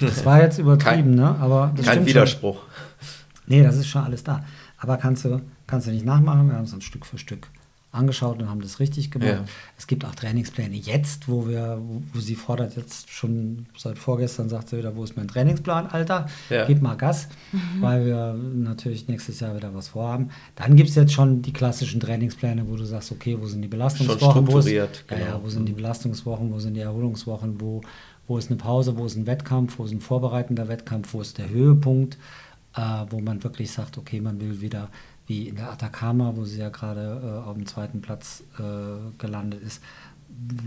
[0.00, 1.36] Das war jetzt übertrieben, kein, ne?
[1.38, 2.56] Aber kein Widerspruch.
[2.56, 3.20] Schon.
[3.46, 4.44] Nee, das ist schon alles da.
[4.80, 6.48] Aber kannst du, kannst du nicht nachmachen.
[6.48, 7.48] Wir haben es dann Stück für Stück
[7.92, 9.30] angeschaut und haben das richtig gemacht.
[9.30, 9.44] Ja.
[9.76, 11.80] Es gibt auch Trainingspläne jetzt, wo wir,
[12.12, 16.26] wo sie fordert jetzt schon seit vorgestern, sagt sie wieder, wo ist mein Trainingsplan, Alter?
[16.50, 16.66] Ja.
[16.66, 17.82] Gib mal Gas, mhm.
[17.82, 20.30] weil wir natürlich nächstes Jahr wieder was vorhaben.
[20.54, 23.68] Dann gibt es jetzt schon die klassischen Trainingspläne, wo du sagst, okay, wo sind die
[23.68, 24.46] Belastungswochen?
[24.46, 24.66] Wo ist,
[25.08, 25.20] genau.
[25.20, 27.80] ja, wo sind die Belastungswochen, wo sind die Erholungswochen, wo,
[28.28, 31.38] wo ist eine Pause, wo ist ein Wettkampf, wo ist ein vorbereitender Wettkampf, wo ist
[31.38, 32.18] der Höhepunkt,
[32.76, 34.88] äh, wo man wirklich sagt, okay, man will wieder
[35.26, 38.62] wie in der Atacama, wo sie ja gerade äh, auf dem zweiten Platz äh,
[39.18, 39.82] gelandet ist.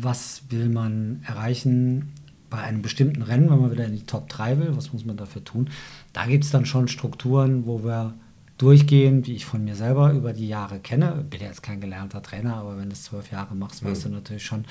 [0.01, 2.13] Was will man erreichen
[2.49, 4.77] bei einem bestimmten Rennen, wenn man wieder in die Top 3 will?
[4.77, 5.69] Was muss man dafür tun?
[6.13, 8.13] Da gibt es dann schon Strukturen, wo wir
[8.57, 11.21] durchgehen, die ich von mir selber über die Jahre kenne.
[11.23, 14.05] Ich bin ja jetzt kein gelernter Trainer, aber wenn du es zwölf Jahre machst, weißt
[14.05, 14.09] mhm.
[14.09, 14.65] du natürlich schon,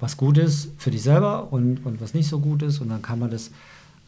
[0.00, 2.80] was gut ist für dich selber und, und was nicht so gut ist.
[2.80, 3.50] Und dann kann man das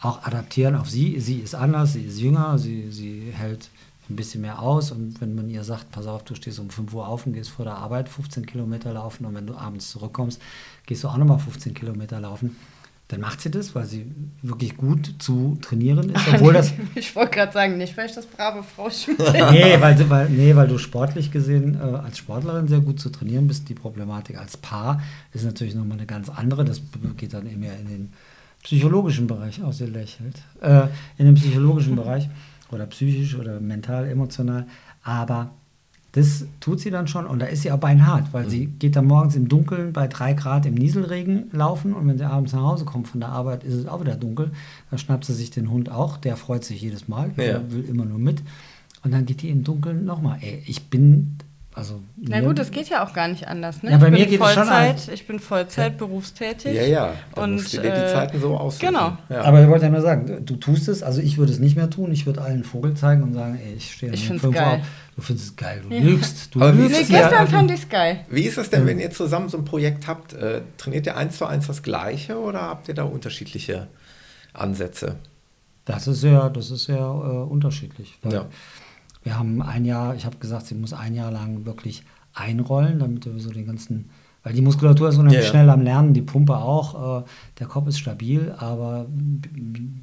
[0.02, 1.20] auch adaptieren auf sie.
[1.20, 3.70] Sie ist anders, sie ist jünger, sie, sie hält
[4.10, 4.90] ein bisschen mehr aus.
[4.90, 7.50] Und wenn man ihr sagt, pass auf, du stehst um 5 Uhr auf und gehst
[7.50, 10.42] vor der Arbeit 15 Kilometer laufen und wenn du abends zurückkommst,
[10.86, 12.56] gehst du auch nochmal 15 Kilometer laufen,
[13.06, 14.06] dann macht sie das, weil sie
[14.42, 16.28] wirklich gut zu trainieren ist.
[16.34, 18.88] Obwohl das ich wollte gerade sagen, nicht, weil ich das brave Frau
[19.52, 23.46] nee, weil, weil, nee, weil du sportlich gesehen äh, als Sportlerin sehr gut zu trainieren
[23.46, 23.68] bist.
[23.68, 25.00] Die Problematik als Paar
[25.32, 26.64] ist natürlich nochmal eine ganz andere.
[26.64, 26.80] Das
[27.16, 28.12] geht dann eben ja in den
[28.62, 30.86] psychologischen Bereich, auch sehr lächelt, äh,
[31.18, 32.28] in den psychologischen Bereich
[32.70, 34.66] oder psychisch oder mental, emotional.
[35.02, 35.50] Aber
[36.12, 38.50] das tut sie dann schon und da ist sie auch beinhart, weil mhm.
[38.50, 42.28] sie geht dann morgens im Dunkeln bei drei Grad im Nieselregen laufen und wenn sie
[42.28, 44.52] abends nach Hause kommt von der Arbeit, ist es auch wieder dunkel.
[44.90, 47.44] Da schnappt sie sich den Hund auch, der freut sich jedes Mal, ja.
[47.44, 48.42] der will immer nur mit.
[49.02, 50.38] Und dann geht die im Dunkeln nochmal.
[50.42, 51.38] Ey, ich bin
[51.74, 53.82] also Na gut, das geht ja auch gar nicht anders.
[53.82, 53.92] Ne?
[53.92, 55.98] Ja, bei ich mir geht Vollzeit, es schon Ich bin Vollzeit ja.
[55.98, 56.74] berufstätig.
[56.74, 57.12] Ja, ja.
[57.34, 58.88] Da und musst du dir die äh, Zeiten so aussuchen.
[58.88, 59.16] Genau.
[59.30, 59.42] Ja.
[59.42, 61.02] Aber ich wollte ja nur sagen, du tust es.
[61.02, 62.12] Also ich würde es nicht mehr tun.
[62.12, 64.80] Ich würde allen Vogel zeigen und sagen, ey, ich stehe um fünf Uhr
[65.14, 65.82] Du findest es geil.
[65.88, 66.00] Du ja.
[66.02, 66.54] lügst.
[66.54, 67.10] Du Aber lügst.
[67.10, 68.24] Nee, gestern fand ich es geil.
[68.28, 70.34] Wie ist es denn, wenn ihr zusammen so ein Projekt habt?
[70.34, 73.88] Äh, trainiert ihr eins zu eins das Gleiche oder habt ihr da unterschiedliche
[74.52, 75.16] Ansätze?
[75.84, 78.18] Das ist sehr, das ist sehr äh, unterschiedlich.
[78.30, 78.46] ja.
[79.22, 82.02] Wir haben ein Jahr, ich habe gesagt, sie muss ein Jahr lang wirklich
[82.34, 84.10] einrollen, damit wir so den ganzen
[84.42, 85.50] Weil die Muskulatur ist unheimlich Ja, ja.
[85.50, 87.24] schnell am Lernen, die Pumpe auch, äh,
[87.60, 89.06] der Kopf ist stabil, aber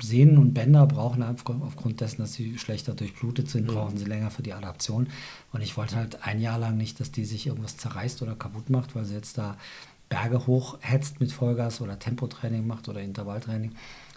[0.02, 4.32] Sehnen und Bänder brauchen einfach aufgrund dessen, dass sie schlechter durchblutet sind, brauchen sie länger
[4.32, 5.08] für die Adaption.
[5.52, 8.70] Und ich wollte halt ein Jahr lang nicht, dass die sich irgendwas zerreißt oder kaputt
[8.70, 9.58] macht, weil sie jetzt da
[10.08, 13.74] Berge hochhetzt mit Vollgas oder Tempotraining macht oder Intervalltraining.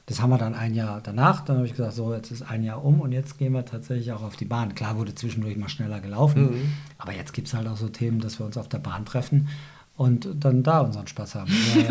[0.07, 1.45] Das haben wir dann ein Jahr danach.
[1.45, 4.13] Dann habe ich gesagt, so, jetzt ist ein Jahr um und jetzt gehen wir tatsächlich
[4.13, 4.75] auch auf die Bahn.
[4.75, 8.39] Klar wurde zwischendurch mal schneller gelaufen, aber jetzt gibt es halt auch so Themen, dass
[8.41, 9.49] wir uns auf der Bahn treffen
[9.97, 11.53] und dann da unseren Spaß haben.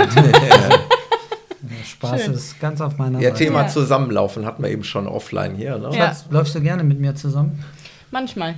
[1.64, 2.34] Ja, der Spaß Schön.
[2.34, 3.44] ist ganz auf meiner Ja, Seite.
[3.46, 3.68] Thema Ja.
[3.68, 5.78] Zusammenlaufen hatten wir eben schon offline hier.
[5.78, 5.96] Ne?
[5.96, 6.16] Ja.
[6.32, 7.64] Läufst du gerne mit mir zusammen?
[8.10, 8.56] Manchmal.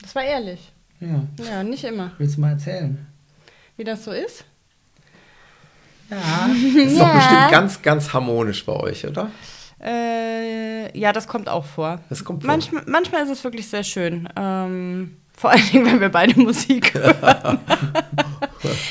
[0.00, 0.72] Das war ehrlich.
[1.00, 1.24] Ja.
[1.44, 2.12] Ja, nicht immer.
[2.18, 3.04] Willst du mal erzählen?
[3.76, 4.44] Wie das so ist?
[6.10, 6.48] Ja.
[6.48, 9.30] Das ist doch bestimmt ganz, ganz harmonisch bei euch, oder?
[9.82, 12.00] Äh, ja, das kommt auch vor.
[12.08, 12.48] Das kommt vor.
[12.48, 14.28] Manchmal, manchmal ist es wirklich sehr schön.
[14.36, 17.60] Ähm, vor allen Dingen, wenn wir beide Musik hören.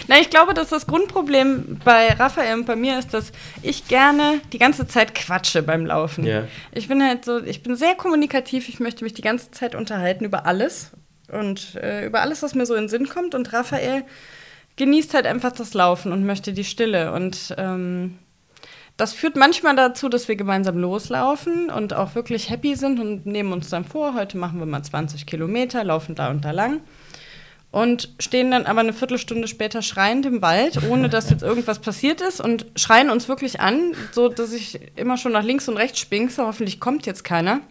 [0.08, 4.42] Na, ich glaube, dass das Grundproblem bei Raphael und bei mir ist, dass ich gerne
[4.52, 6.26] die ganze Zeit quatsche beim Laufen.
[6.26, 6.46] Ja.
[6.72, 10.26] Ich bin halt so, ich bin sehr kommunikativ, ich möchte mich die ganze Zeit unterhalten
[10.26, 10.92] über alles
[11.32, 13.36] und äh, über alles, was mir so in den Sinn kommt.
[13.36, 14.04] Und Raphael
[14.80, 17.12] genießt halt einfach das Laufen und möchte die Stille.
[17.12, 18.18] Und ähm,
[18.98, 23.54] das führt manchmal dazu, dass wir gemeinsam loslaufen und auch wirklich happy sind und nehmen
[23.54, 26.82] uns dann vor, heute machen wir mal 20 Kilometer, laufen da und da lang.
[27.72, 32.20] Und stehen dann aber eine Viertelstunde später schreiend im Wald, ohne dass jetzt irgendwas passiert
[32.20, 36.00] ist und schreien uns wirklich an, so dass ich immer schon nach links und rechts
[36.00, 36.48] spinkse.
[36.48, 37.62] Hoffentlich kommt jetzt keiner.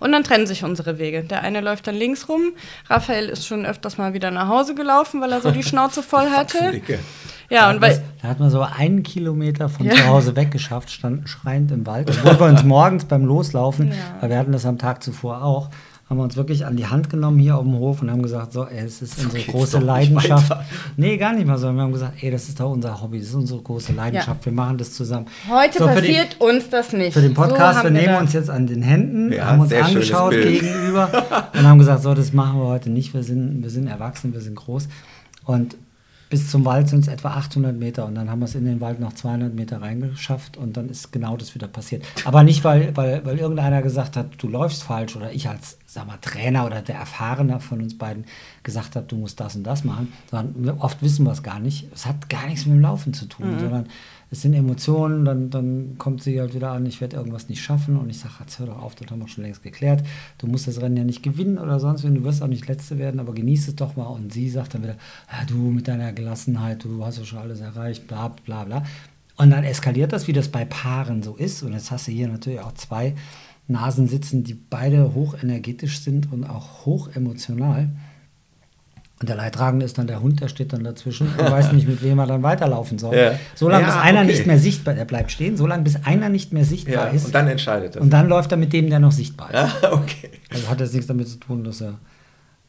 [0.00, 1.22] Und dann trennen sich unsere Wege.
[1.24, 2.52] Der eine läuft dann links rum.
[2.88, 6.30] Raphael ist schon öfters mal wieder nach Hause gelaufen, weil er so die Schnauze voll
[6.30, 6.80] hatte.
[7.50, 11.70] Ja, und weil, da hat man so einen Kilometer von zu Hause weggeschafft, standen schreiend
[11.72, 12.10] im Wald.
[12.10, 13.94] Obwohl wir uns morgens beim Loslaufen, Ja.
[14.20, 15.68] weil wir hatten das am Tag zuvor auch,
[16.08, 18.52] haben wir uns wirklich an die Hand genommen hier auf dem Hof und haben gesagt,
[18.52, 20.50] so, ey, es ist unsere geht's große Leidenschaft.
[20.50, 20.64] weiter.
[20.98, 21.72] Nee, gar nicht mal so.
[21.72, 24.52] Wir haben gesagt, ey, das ist doch unser Hobby, das ist unsere große Leidenschaft, wir
[24.52, 25.26] machen das zusammen.
[25.50, 27.14] heute So, passiert uns das nicht.
[27.14, 29.72] für den Podcast, So wir haben nehmen uns jetzt an den Händen, Ja, haben uns
[29.72, 31.08] angeschaut gegenüber
[31.54, 33.14] und haben gesagt, so, das machen wir heute nicht.
[33.14, 34.88] Wir sind, wir sind erwachsen, wir sind groß.
[35.46, 35.76] Und
[36.30, 38.80] bis zum Wald sind es etwa 800 Meter und dann haben wir es in den
[38.80, 42.02] Wald noch 200 Meter reingeschafft und dann ist genau das wieder passiert.
[42.24, 46.06] Aber nicht, weil, weil, weil irgendeiner gesagt hat, du läufst falsch oder ich als sag
[46.06, 48.24] mal, Trainer oder der Erfahrene von uns beiden
[48.64, 51.86] gesagt hat, du musst das und das machen, sondern oft wissen wir es gar nicht.
[51.94, 53.86] Es hat gar nichts mit dem Laufen zu tun, sondern
[54.30, 57.96] es sind Emotionen, dann, dann kommt sie halt wieder an, ich werde irgendwas nicht schaffen
[57.96, 60.02] und ich sage, jetzt hör doch auf, das haben wir schon längst geklärt.
[60.38, 62.98] Du musst das Rennen ja nicht gewinnen oder sonst, wenn du wirst auch nicht Letzte
[62.98, 64.06] werden, aber genieß es doch mal.
[64.06, 64.96] Und sie sagt dann wieder,
[65.30, 68.82] ja, du mit deiner Gelassenheit, du hast ja schon alles erreicht, bla bla bla.
[69.36, 71.62] Und dann eskaliert das, wie das bei Paaren so ist.
[71.62, 73.14] Und jetzt hast du hier natürlich auch zwei
[73.66, 77.88] Nasen sitzen, die beide hochenergetisch sind und auch hochemotional.
[79.20, 82.02] Und der Leidtragende ist dann der Hund, der steht dann dazwischen und weiß nicht, mit
[82.02, 83.14] wem er dann weiterlaufen soll.
[83.16, 83.38] Ja.
[83.54, 84.26] Solange Ja, bis einer okay.
[84.32, 87.26] nicht mehr sichtbar, der bleibt stehen, solange bis einer nicht mehr sichtbar Ja, ist.
[87.26, 88.02] und dann entscheidet das.
[88.02, 89.74] und dann läuft er mit dem, der noch sichtbar ist.
[89.84, 90.30] Ah, okay.
[90.50, 91.94] Also hat das nichts damit zu tun, dass er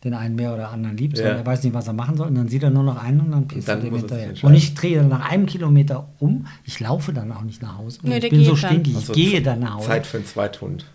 [0.06, 1.40] den einen mehr oder anderen liebt, sondern Ja.
[1.42, 2.28] er weiß nicht, was er machen soll.
[2.28, 4.34] Und dann sieht er nur noch einen und dann pisst dann er dem er hinterher.
[4.44, 6.48] Und ich drehe dann nach einem Kilometer um.
[6.64, 8.00] Ich laufe dann auch nicht nach Hause.
[8.04, 9.88] Nee, ich bin so stinkig, ich Also gehe dann nach Hause.
[9.88, 10.86] Zeit für einen Zweithund.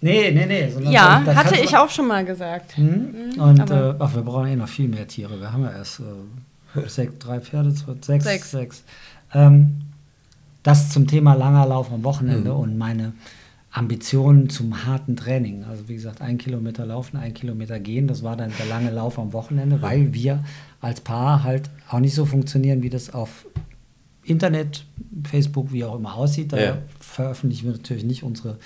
[0.00, 0.90] Nee, nee, nee.
[0.92, 2.76] Ja, dann- dann hatte ich auch schon mal gesagt.
[2.76, 3.40] Mhm.
[3.40, 5.40] Und aber- äh, ach, wir brauchen eh noch viel mehr Tiere.
[5.40, 8.24] Wir haben ja erst äh, sechs, drei Pferde, zwei, sechs.
[8.24, 8.50] Sechs.
[8.50, 8.82] sechs.
[9.32, 9.80] Ähm,
[10.62, 12.56] das zum Thema langer Lauf am Wochenende Mhm.
[12.56, 13.12] und meine
[13.76, 15.64] Ambitionen zum harten Training.
[15.64, 18.06] Also wie gesagt, ein Kilometer laufen, ein Kilometer gehen.
[18.06, 20.44] Das war dann der lange Lauf am Wochenende, weil wir
[20.80, 23.46] als Paar halt auch nicht so funktionieren, wie das auf
[24.22, 24.86] Internet,
[25.28, 26.52] Facebook, wie auch immer aussieht.
[26.52, 26.78] Da Ja.
[27.00, 28.58] veröffentlichen wir natürlich nicht unsere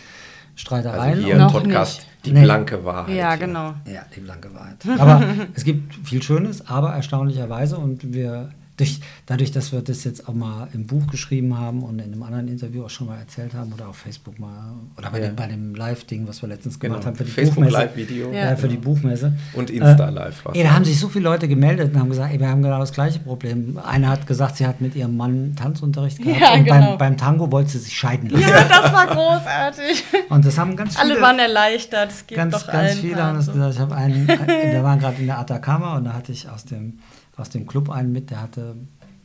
[0.55, 1.15] Streitereien.
[1.15, 2.27] Also hier Und- im Podcast nicht.
[2.27, 2.43] die Nee.
[2.43, 3.17] blanke Wahrheit.
[3.17, 3.75] Ja, genau.
[3.87, 4.77] Ja, die blanke Wahrheit.
[4.99, 10.29] Aber es gibt viel Schönes, aber erstaunlicherweise und wir durch, dadurch, dass wir das jetzt
[10.29, 13.53] auch mal im Buch geschrieben haben und in einem anderen Interview auch schon mal erzählt
[13.55, 15.27] haben oder auf Facebook mal oder bei, Ja.
[15.29, 17.09] dem, bei dem Live-Ding, was wir letztens gemacht Genau.
[17.09, 17.77] haben für die Facebook Buchmesse.
[17.77, 18.33] Live-Video.
[18.33, 18.57] Ja.
[18.57, 19.33] Für die Buchmesse.
[19.53, 22.41] Und Insta Äh, Ey, da haben sich so viele Leute gemeldet und haben gesagt, ey,
[22.41, 23.79] wir haben genau das gleiche Problem.
[23.85, 26.91] Eine hat gesagt, sie hat mit ihrem Mann Tanzunterricht gehabt Ja, und genau.
[26.91, 28.49] beim, beim Tango wollte sie sich scheiden lassen.
[28.49, 30.05] Ja, das war großartig.
[30.31, 31.13] Und das haben ganz viele...
[31.15, 32.11] Alle waren erleichtert.
[32.11, 33.75] Es geht ganz, doch ganz viele haben das gesagt.
[33.75, 34.27] Ich habe einen,
[34.73, 36.99] wir waren gerade in der Atacama und da hatte ich aus dem,
[37.39, 38.77] aus dem Club einen mit, der hatte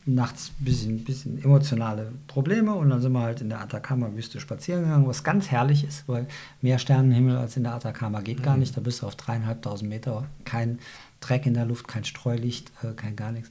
[0.06, 4.84] nachts ein bisschen, bisschen emotionale Probleme und dann sind wir halt in der Atacama-Wüste spazieren
[4.84, 6.28] gegangen, was ganz herrlich ist, weil
[6.62, 8.76] mehr Sternenhimmel als in der Atacama geht gar nicht.
[8.76, 10.80] Da bist du auf dreieinhalbtausend Meter, kein
[11.22, 13.50] Dreck in der Luft, kein Streulicht, äh, kein gar nichts.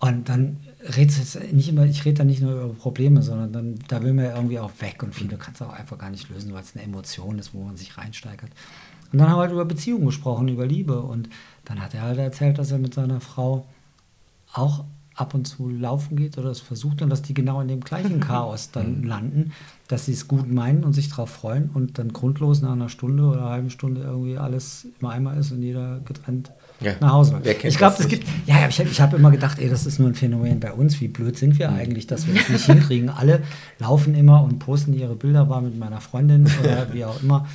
[0.00, 0.58] Und dann
[0.96, 4.02] redest du jetzt nicht immer, ich rede da nicht nur über Probleme, sondern dann, da
[4.02, 6.52] will man ja irgendwie auch weg und viele kannst du auch einfach gar nicht lösen,
[6.54, 8.50] weil es eine Emotion ist, wo man sich reinsteigert.
[9.12, 11.28] Und dann haben wir halt über Beziehungen gesprochen, über Liebe und
[11.64, 13.66] dann hat er halt erzählt, dass er mit seiner Frau
[14.52, 14.84] auch
[15.14, 18.20] ab und zu laufen geht oder es versucht und dass die genau in dem gleichen
[18.28, 19.52] Chaos dann landen,
[19.88, 23.24] dass sie es gut meinen und sich darauf freuen und dann grundlos nach einer Stunde
[23.24, 26.92] oder einer halben Stunde irgendwie alles im Eimer ist und jeder getrennt Ja.
[27.00, 29.86] nach Hause Ich glaube, es gibt, ja, ja, ich, ich habe immer gedacht, ey, das
[29.86, 31.00] ist nur ein Phänomen bei uns.
[31.00, 33.08] Wie blöd sind wir eigentlich, dass wir das nicht hinkriegen?
[33.08, 33.42] Alle
[33.80, 37.46] laufen immer und posten ihre Bilder, war mit meiner Freundin oder wie auch immer.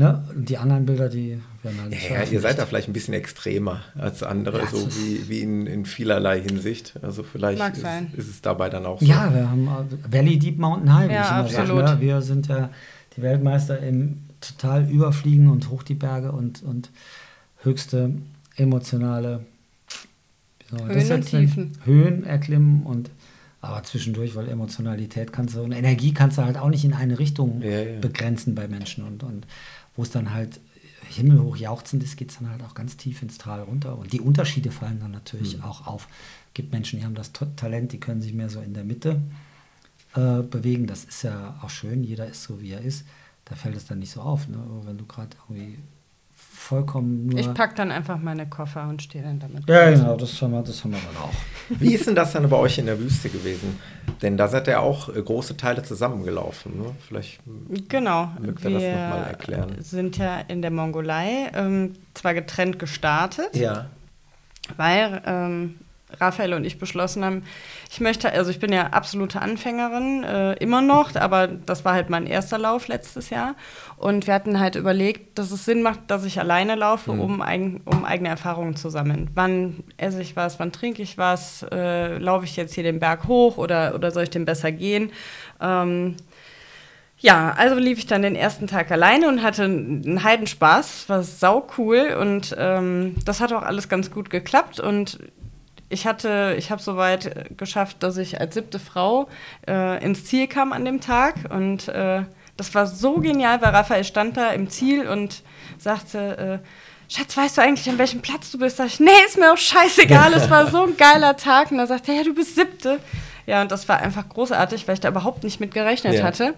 [0.00, 0.24] Ne?
[0.34, 2.94] Und Die anderen Bilder, die werden halt nicht Ja, ja, ihr seid da vielleicht ein
[2.94, 6.94] bisschen extremer als andere, Ja, so wie, wie in, in vielerlei Hinsicht.
[7.02, 7.84] Also vielleicht ist,
[8.16, 9.04] ist es dabei dann auch so.
[9.04, 11.86] Ja, wir haben äh, Valley Deep Mountain High, wie Ja, ich immer absolut.
[11.88, 11.94] sage.
[11.96, 12.00] Ne?
[12.00, 12.70] Wir sind ja
[13.14, 16.88] die Weltmeister im total Überfliegen und hoch die Berge und, und
[17.62, 18.14] höchste
[18.56, 19.44] emotionale
[20.70, 20.80] das
[21.10, 21.26] Höhen und?
[21.26, 21.72] Tiefen.
[21.84, 23.10] Höhen erklimmen und
[23.62, 27.18] aber zwischendurch, weil Emotionalität kannst du und Energie kannst du halt auch nicht in eine
[27.18, 28.00] Richtung Ja, ja.
[28.00, 29.46] begrenzen bei Menschen und, und
[29.96, 30.60] wo es dann halt
[31.08, 34.20] himmelhoch jauchzend ist, geht es dann halt auch ganz tief ins Tal runter und die
[34.20, 35.64] Unterschiede fallen dann natürlich Mhm.
[35.64, 36.08] auch auf.
[36.54, 39.20] gibt Menschen, die haben das Talent, die können sich mehr so in der Mitte
[40.14, 40.86] äh, bewegen.
[40.88, 43.04] Das ist ja auch schön, jeder ist so, wie er ist.
[43.44, 44.58] Da fällt es dann nicht so auf, ne?
[44.84, 45.78] Wenn du gerade irgendwie
[46.70, 47.40] vollkommen nur...
[47.40, 49.68] Ich packe dann einfach meine Koffer und stehe dann damit.
[49.68, 51.34] ja, genau, das haben, wir, das haben wir dann auch.
[51.80, 53.80] Wie ist denn das dann bei euch in der Wüste gewesen?
[54.22, 56.78] Denn da seid ihr auch äh, große Teile zusammengelaufen.
[56.78, 56.92] Ne?
[57.06, 57.40] Vielleicht
[57.88, 58.30] Genau.
[58.40, 59.76] Mögt ihr das noch mal erklären?
[59.80, 63.86] sind ja in der Mongolei ähm, zwar getrennt gestartet, ja.
[64.76, 65.74] weil ähm,
[66.18, 67.42] Raphael und ich beschlossen haben,
[67.90, 72.10] ich möchte, also ich bin ja absolute Anfängerin, äh, immer noch, aber das war halt
[72.10, 73.54] mein erster Lauf letztes Jahr.
[73.96, 77.20] Und wir hatten halt überlegt, dass es Sinn macht, dass ich alleine laufe, Mhm.
[77.20, 79.30] um, eigen, um eigene Erfahrungen zu sammeln.
[79.34, 83.28] Wann esse ich was, wann trinke ich was, äh, laufe ich jetzt hier den Berg
[83.28, 85.12] hoch oder, oder soll ich den besser gehen?
[85.60, 86.16] Ähm,
[87.22, 91.66] ja, also lief ich dann den ersten Tag alleine und hatte einen Heidenspaß, war sau
[91.76, 95.18] cool und ähm, das hat auch alles ganz gut geklappt und
[95.90, 99.28] ich hatte, ich habe soweit äh, geschafft, dass ich als siebte Frau
[99.68, 102.22] äh, ins Ziel kam an dem Tag und äh,
[102.56, 105.42] das war so genial, weil Raphael stand da im Ziel und
[105.78, 106.66] sagte, äh,
[107.12, 108.76] Schatz, weißt du eigentlich, an welchem Platz du bist?
[108.76, 111.72] Sag ich, nee, ist mir auch scheißegal, es war so ein geiler Tag.
[111.72, 113.00] Und er sagte, ja, du bist siebte.
[113.46, 116.22] Ja, und das war einfach großartig, weil ich da überhaupt nicht mit gerechnet Ja.
[116.22, 116.54] hatte.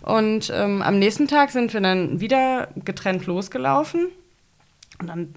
[0.00, 4.08] Und ähm, am nächsten Tag sind wir dann wieder getrennt losgelaufen.
[4.98, 5.34] Und dann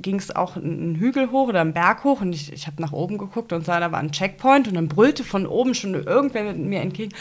[0.00, 2.92] ging es auch einen Hügel hoch oder einen Berg hoch und ich, ich habe nach
[2.92, 6.44] oben geguckt und sah, da war ein Checkpoint und dann brüllte von oben schon irgendwer
[6.44, 7.12] mit mir entgegen,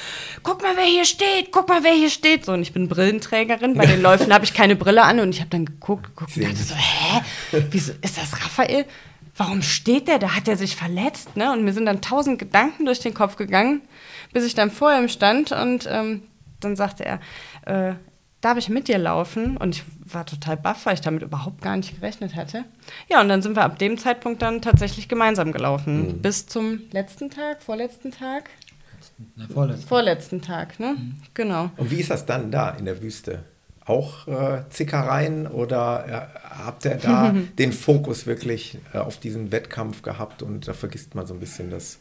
[0.43, 2.45] guck mal, wer hier steht, guck mal, wer hier steht.
[2.45, 5.39] So, und ich bin Brillenträgerin, bei den Läufen habe ich keine Brille an und ich
[5.39, 7.21] habe dann geguckt, geguckt und dachte so, hä,
[7.71, 8.85] wieso, ist das Raphael?
[9.35, 10.17] Warum steht der?
[10.17, 11.51] Da hat er sich verletzt, ne?
[11.51, 13.81] Und mir sind dann tausend Gedanken durch den Kopf gegangen,
[14.33, 16.23] bis ich dann vor ihm stand und ähm,
[16.59, 17.19] dann sagte er,
[17.65, 17.95] äh,
[18.41, 19.57] darf ich mit dir laufen?
[19.57, 22.65] Und ich war total baff, weil ich damit überhaupt gar nicht gerechnet hatte.
[23.09, 26.21] Ja, und dann sind wir ab dem Zeitpunkt dann tatsächlich gemeinsam gelaufen.
[26.21, 28.49] Bis zum letzten Tag, vorletzten Tag?
[29.35, 29.87] Ne, vorletzte.
[29.87, 30.95] Vorletzten Tag, ne?
[31.33, 31.71] Genau.
[31.77, 33.43] Und wie ist das dann da in der Wüste?
[33.85, 40.01] Auch äh, Zickereien oder äh, habt ihr da den Fokus wirklich äh, auf diesen Wettkampf
[40.01, 41.99] gehabt und da vergisst man so ein bisschen das?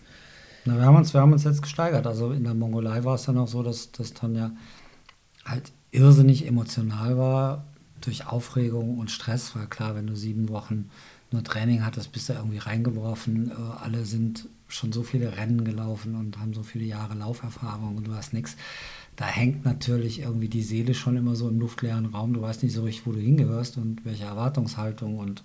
[0.64, 2.06] Na, wir, haben uns, wir haben uns jetzt gesteigert.
[2.06, 4.50] Also in der Mongolei war es dann auch so, dass, dass Tanja
[5.44, 7.64] halt irrsinnig emotional war
[8.00, 9.56] durch Aufregung und Stress.
[9.56, 10.90] Weil klar, wenn du sieben Wochen
[11.32, 13.50] nur Training hattest, bist du irgendwie reingeworfen.
[13.50, 18.06] Äh, alle sind schon so viele Rennen gelaufen und haben so viele Jahre Lauferfahrung und
[18.06, 18.56] du hast nichts.
[19.16, 22.34] Da hängt natürlich irgendwie die Seele schon immer so im luftleeren Raum.
[22.34, 25.42] Du weißt nicht so richtig, wo du hingehörst und welche Erwartungshaltung und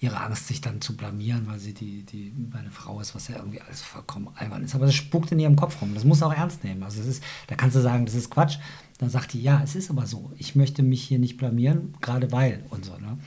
[0.00, 3.36] ihre Angst, sich dann zu blamieren, weil sie die, die meine Frau ist, was ja
[3.36, 4.74] irgendwie alles vollkommen albern ist.
[4.74, 5.92] Aber das spukt in ihrem Kopf rum.
[5.94, 6.82] Das muss auch ernst nehmen.
[6.82, 8.56] Also es ist, da kannst du sagen, das ist Quatsch.
[8.98, 10.32] Dann sagt die, ja, es ist aber so.
[10.38, 12.96] Ich möchte mich hier nicht blamieren, gerade weil und so.
[12.96, 13.18] Ne?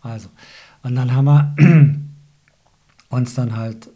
[0.00, 0.28] Also,
[0.82, 1.54] und dann haben wir
[3.08, 3.88] uns dann halt,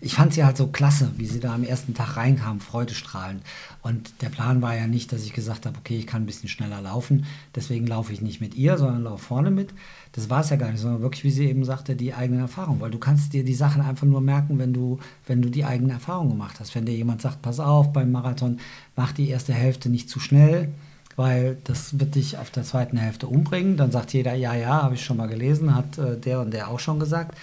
[0.00, 3.42] ich fand sie halt so klasse, wie sie da am ersten Tag reinkam, freudestrahlend.
[3.82, 6.48] Und der Plan war ja nicht, dass ich gesagt habe, okay, ich kann ein bisschen
[6.48, 9.70] schneller laufen, deswegen laufe ich nicht mit ihr, sondern laufe vorne mit.
[10.12, 12.80] Das war es ja gar nicht, sondern wirklich, wie sie eben sagte, die eigene Erfahrung.
[12.80, 15.92] Weil du kannst dir die Sachen einfach nur merken, wenn du, wenn du die eigene
[15.92, 16.74] Erfahrung gemacht hast.
[16.74, 18.58] Wenn dir jemand sagt, pass auf, beim Marathon
[18.96, 20.72] mach die erste Hälfte nicht zu schnell,
[21.16, 23.76] weil das wird dich auf der zweiten Hälfte umbringen.
[23.76, 26.68] Dann sagt jeder, ja, ja, habe ich schon mal gelesen, hat äh, der und der
[26.68, 27.36] auch schon gesagt.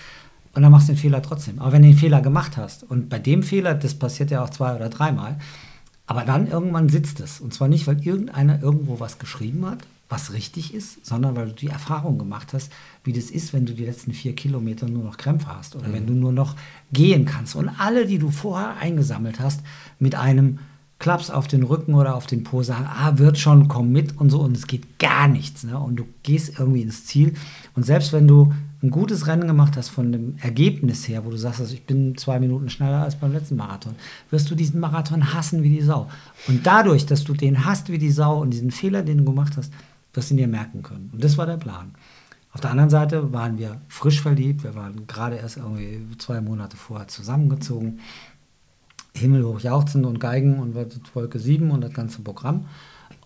[0.54, 1.60] Und dann machst du den Fehler trotzdem.
[1.60, 4.49] Aber wenn du den Fehler gemacht hast, und bei dem Fehler, das passiert ja auch
[4.49, 5.38] zwei oder dreimal,
[6.06, 7.39] aber dann irgendwann sitzt es.
[7.39, 9.80] Und zwar nicht, weil irgendeiner irgendwo was geschrieben hat,
[10.10, 12.72] was richtig ist, sondern weil du die Erfahrung gemacht hast,
[13.04, 16.06] wie das ist, wenn du die letzten vier Kilometer nur noch Krämpfe hast oder wenn
[16.06, 16.56] du nur noch
[16.91, 17.56] gehen kannst.
[17.56, 19.62] Und alle, die du vorher eingesammelt hast,
[19.97, 20.60] mit einem
[20.99, 24.30] Klaps auf den Rücken oder auf den Po sagen, ah, wird schon, komm mit und
[24.30, 25.64] so und es geht gar nichts.
[25.64, 25.78] Ne?
[25.80, 27.34] Und du gehst irgendwie ins Ziel.
[27.76, 31.38] Und selbst wenn du ein gutes Rennen gemacht hast von dem Ergebnis her, wo du
[31.38, 33.95] sagst, also ich bin zwei Minuten schneller als beim letzten Marathon,
[34.29, 36.09] wirst du diesen Marathon hassen wie die Sau.
[36.47, 39.55] Und dadurch, dass du den hasst wie die Sau und diesen Fehler, den du gemacht
[39.55, 39.71] hast,
[40.13, 41.09] wirst du ihn dir merken können.
[41.13, 41.95] Und das war der Plan.
[42.51, 44.63] Auf der anderen Seite waren wir frisch verliebt.
[44.63, 47.99] Wir waren gerade erst irgendwie zwei Monate vorher zusammengezogen.
[49.15, 50.75] Himmelhoch jauchzen und Geigen und
[51.15, 52.65] Wolke 7 und das ganze Programm.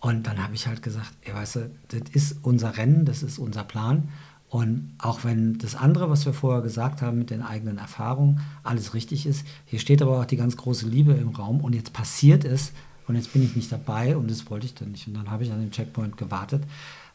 [0.00, 3.38] Und dann habe ich halt gesagt, ey, weißt du, das ist unser Rennen, das ist
[3.38, 4.08] unser Plan.
[4.48, 8.94] Und auch wenn das andere, was wir vorher gesagt haben mit den eigenen Erfahrungen, alles
[8.94, 12.44] richtig ist, hier steht aber auch die ganz große Liebe im Raum und jetzt passiert
[12.44, 12.72] es
[13.06, 15.06] und jetzt bin ich nicht dabei und das wollte ich dann nicht.
[15.06, 16.64] Und dann habe ich an dem Checkpoint gewartet,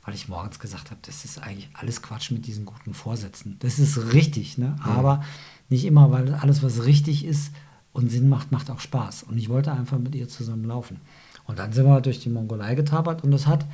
[0.06, 3.58] weil ich morgens gesagt habe, das ist eigentlich alles Quatsch mit diesen guten Vorsätzen.
[3.60, 4.76] Das ist richtig, ne?
[4.78, 4.92] Mhm.
[4.92, 5.24] aber
[5.70, 7.52] nicht immer, weil alles, was richtig ist
[7.94, 9.24] und Sinn macht, macht auch Spaß.
[9.24, 11.00] Und ich wollte einfach mit ihr zusammen laufen.
[11.46, 13.66] Und dann sind wir durch die Mongolei getapert und das hat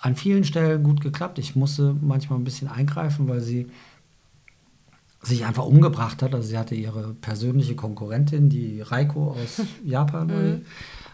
[0.00, 1.38] an vielen Stellen gut geklappt.
[1.38, 3.68] Ich musste manchmal ein bisschen eingreifen, weil sie
[5.22, 6.34] sich einfach umgebracht hat.
[6.34, 10.26] Also sie hatte ihre persönliche Konkurrentin, die Reiko aus Japan.
[10.28, 10.62] Mhm.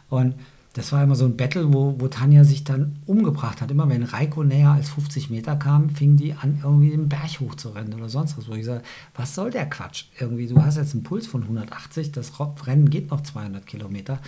[0.08, 0.34] Und
[0.76, 3.70] das war immer so ein Battle, wo, wo Tanja sich dann umgebracht hat.
[3.70, 7.94] Immer wenn Reiko näher als 50 Meter kam, fing die an, irgendwie den Berg hochzurennen
[7.94, 8.46] oder sonst was.
[8.46, 8.82] Wo ich sage,
[9.14, 10.04] was soll der Quatsch?
[10.20, 12.32] Irgendwie, du hast jetzt einen Puls von 180, das
[12.66, 14.20] Rennen geht noch 200 Kilometer.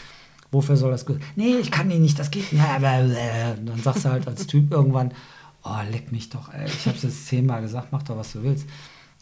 [0.51, 1.21] Wofür soll das gut?
[1.37, 2.65] Nee, ich kann die nicht, das geht nicht.
[2.65, 5.13] Dann sagst du halt als Typ irgendwann,
[5.63, 6.67] oh, leck mich doch, ey.
[6.67, 8.67] ich habe es jetzt zehnmal gesagt, mach doch, was du willst.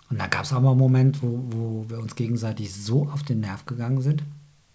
[0.08, 3.40] Und da gab es aber einen Moment, wo, wo wir uns gegenseitig so auf den
[3.40, 4.22] Nerv gegangen sind.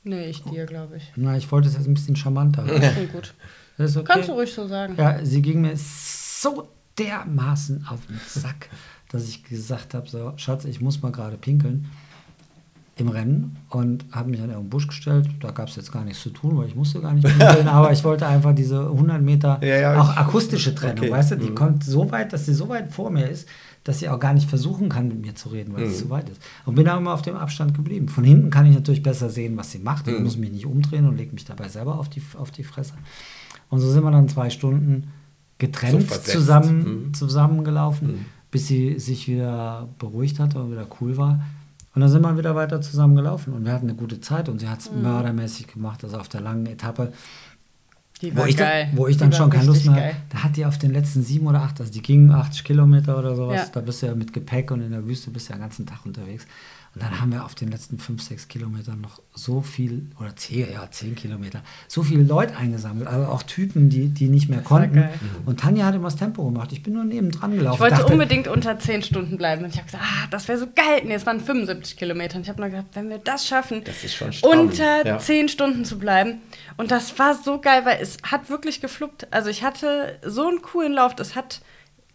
[0.03, 1.11] Nee, ich dir, glaube ich.
[1.15, 2.63] Na, ich wollte es jetzt ein bisschen charmanter.
[2.63, 3.33] Das klingt gut.
[3.77, 4.07] Das okay.
[4.11, 4.95] Kannst du ruhig so sagen.
[4.97, 8.69] Ja, sie ging mir so dermaßen auf den Sack,
[9.09, 11.89] dass ich gesagt habe, so, Schatz, ich muss mal gerade pinkeln
[12.97, 15.27] im Rennen und habe mich an irgendeinen Busch gestellt.
[15.39, 17.91] Da gab es jetzt gar nichts zu tun, weil ich musste gar nicht pinkeln, aber
[17.91, 21.11] ich wollte einfach diese 100 Meter, ja, ja, auch akustische Trennung, okay.
[21.11, 21.55] weißt du, die mhm.
[21.55, 23.47] kommt so weit, dass sie so weit vor mir ist,
[23.83, 25.91] dass sie auch gar nicht versuchen kann, mit mir zu reden, weil mhm.
[25.91, 26.41] es zu weit ist.
[26.65, 28.09] Und bin auch immer auf dem Abstand geblieben.
[28.09, 30.07] Von hinten kann ich natürlich besser sehen, was sie macht.
[30.07, 30.23] Ich mhm.
[30.23, 32.93] muss mich nicht umdrehen und lege mich dabei selber auf die, auf die Fresse.
[33.69, 35.11] Und so sind wir dann zwei Stunden
[35.57, 37.13] getrennt so zusammen, mhm.
[37.13, 38.25] zusammengelaufen, mhm.
[38.51, 41.39] bis sie sich wieder beruhigt hatte und wieder cool war.
[41.93, 44.59] Und dann sind wir wieder weiter zusammen gelaufen und wir hatten eine gute Zeit und
[44.59, 45.01] sie hat es mhm.
[45.01, 46.03] mördermäßig gemacht.
[46.03, 47.11] Also auf der langen Etappe
[48.33, 50.15] wo ich, dann, wo ich dann schon keine Lust mehr hatte.
[50.29, 53.35] Da hat die auf den letzten sieben oder acht, also die gingen 80 Kilometer oder
[53.35, 53.65] sowas, ja.
[53.73, 55.85] da bist du ja mit Gepäck und in der Wüste bist du ja den ganzen
[55.85, 56.45] Tag unterwegs.
[56.93, 60.73] Und dann haben wir auf den letzten fünf, sechs Kilometern noch so viel, oder zehn,
[60.73, 64.99] ja, zehn Kilometer, so viele Leute eingesammelt, also auch Typen, die, die nicht mehr konnten.
[64.99, 65.07] Mhm.
[65.45, 66.73] Und Tanja hat immer das Tempo gemacht.
[66.73, 67.75] Ich bin nur nebendran gelaufen.
[67.75, 69.63] Ich wollte dachte, unbedingt unter zehn Stunden bleiben.
[69.63, 71.03] Und ich habe gesagt, ah, das wäre so geil.
[71.05, 72.35] Nee, es waren 75 Kilometer.
[72.35, 75.17] Und ich habe nur gedacht, wenn wir das schaffen, das unter ja.
[75.17, 76.41] zehn Stunden zu bleiben.
[76.75, 79.27] Und das war so geil, weil es hat wirklich gefluppt.
[79.31, 81.15] Also ich hatte so einen coolen Lauf.
[81.15, 81.61] Das hat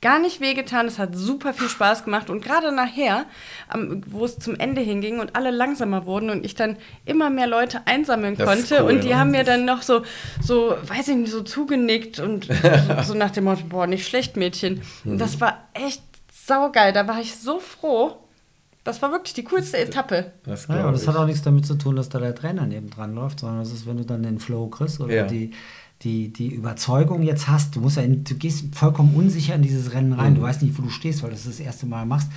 [0.01, 0.87] gar nicht wehgetan.
[0.87, 2.31] Es hat super viel Spaß gemacht.
[2.31, 3.27] Und gerade nachher,
[4.07, 7.87] wo es zum Ende hinging und alle langsamer wurden und ich dann immer mehr Leute
[7.87, 8.83] einsammeln das konnte.
[8.83, 9.19] Cool, und die ja.
[9.19, 10.03] haben mir dann noch so,
[10.43, 14.37] so, weiß ich nicht, so zugenickt und so, so nach dem Motto, boah, nicht schlecht,
[14.37, 14.83] Mädchen.
[15.05, 15.13] Mhm.
[15.13, 16.93] Und das war echt saugeil.
[16.93, 18.19] Da war ich so froh.
[18.85, 20.31] Das war wirklich die coolste Etappe.
[20.45, 23.41] Das, ja, das hat auch nichts damit zu tun, dass da der Trainer nebendran läuft,
[23.41, 25.25] sondern das ist, wenn du dann den Flow kriegst oder ja.
[25.25, 25.51] die,
[26.03, 29.93] die, die Überzeugung jetzt hast, du musst ja in, du gehst vollkommen unsicher in dieses
[29.93, 30.37] Rennen rein, mhm.
[30.37, 32.31] du weißt nicht, wo du stehst, weil du das das erste Mal machst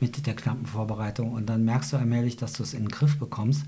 [0.00, 3.18] mit der knappen Vorbereitung und dann merkst du allmählich, dass du es in den Griff
[3.18, 3.64] bekommst,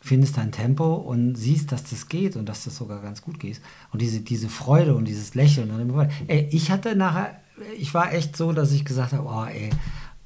[0.00, 3.60] findest dein Tempo und siehst, dass das geht und dass das sogar ganz gut geht
[3.92, 5.70] und diese, diese Freude und dieses Lächeln.
[5.70, 7.36] Und ey, ich hatte nachher,
[7.78, 9.70] ich war echt so, dass ich gesagt habe, oh ey,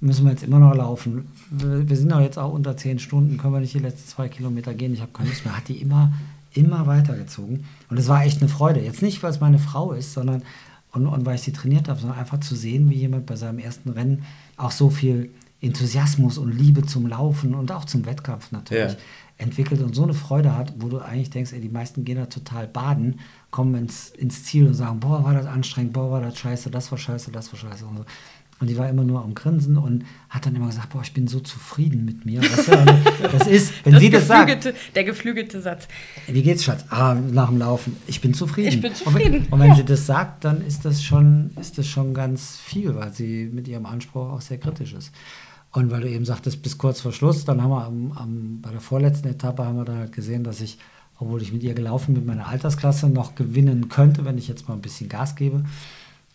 [0.01, 1.29] müssen wir jetzt immer noch laufen.
[1.51, 4.75] Wir sind doch jetzt auch unter zehn Stunden, können wir nicht die letzten zwei Kilometer
[4.75, 4.95] gehen.
[4.95, 5.57] Ich habe keine Lust mehr.
[5.57, 6.13] Hat die immer
[6.55, 7.65] immer weitergezogen.
[7.91, 8.81] Und es war echt eine Freude.
[8.81, 10.43] Jetzt nicht, weil es meine Frau ist, sondern
[10.93, 13.59] und, und weil ich sie trainiert habe, sondern einfach zu sehen, wie jemand bei seinem
[13.59, 14.25] ersten Rennen
[14.57, 15.31] auch so viel
[15.61, 18.99] Enthusiasmus und Liebe zum Laufen und auch zum Wettkampf natürlich ja.
[19.39, 22.27] entwickelt und so eine Freude hat, wo du eigentlich denkst, ey, die meisten gehen da
[22.27, 26.39] total baden, kommen ins, ins Ziel und sagen, boah, war das anstrengend, boah, war das
[26.39, 27.87] scheiße, das war scheiße, das war scheiße.
[27.87, 28.05] Und so.
[28.61, 31.27] Und die war immer nur am Grinsen und hat dann immer gesagt, boah, ich bin
[31.27, 32.41] so zufrieden mit mir.
[32.41, 34.73] Weißt du, das ist, wenn das sie das sagt.
[34.95, 35.89] Der geflügelte Satz.
[36.29, 36.85] Wie geht's, Schatz?
[36.89, 37.97] Ah, nach dem Laufen.
[38.07, 38.69] Ich bin zufrieden.
[38.69, 39.47] Ich bin zufrieden.
[39.47, 39.75] Und, und wenn ja.
[39.75, 43.67] sie das sagt, dann ist das, schon, ist das schon ganz viel, weil sie mit
[43.67, 45.13] ihrem Anspruch auch sehr kritisch ist.
[45.73, 48.71] Und weil du eben sagtest, bis kurz vor Schluss, dann haben wir am, am, bei
[48.71, 50.79] der vorletzten Etappe haben wir dann halt gesehen, dass ich,
[51.19, 54.75] obwohl ich mit ihr gelaufen mit meiner Altersklasse noch gewinnen könnte, wenn ich jetzt mal
[54.75, 55.65] ein bisschen Gas gebe.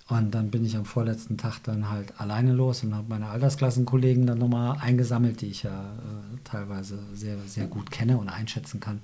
[0.09, 4.25] Und dann bin ich am vorletzten Tag dann halt alleine los und habe meine Altersklassenkollegen
[4.25, 9.01] dann nochmal eingesammelt, die ich ja äh, teilweise sehr, sehr gut kenne und einschätzen kann.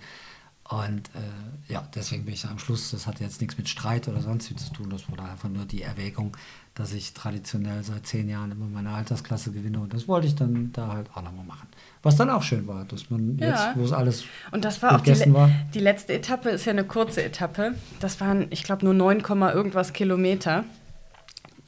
[0.68, 4.20] Und äh, ja, deswegen bin ich am Schluss, das hatte jetzt nichts mit Streit oder
[4.20, 6.36] sonst wie zu tun, das wurde einfach nur die Erwägung,
[6.74, 10.72] dass ich traditionell seit zehn Jahren immer meine Altersklasse gewinne und das wollte ich dann
[10.74, 11.68] da halt auch nochmal machen.
[12.02, 13.50] Was dann auch schön war, dass man ja.
[13.50, 15.52] jetzt, wo es alles Und das war auch die, war.
[15.76, 17.76] die letzte Etappe, ist ja eine kurze Etappe.
[18.00, 20.64] Das waren, ich glaube, nur 9, irgendwas Kilometer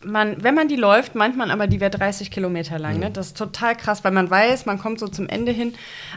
[0.03, 2.99] man, wenn man die läuft, meint man aber, die wäre 30 Kilometer lang.
[2.99, 3.09] Ne?
[3.09, 5.73] Das ist total krass, weil man weiß, man kommt so zum Ende hin,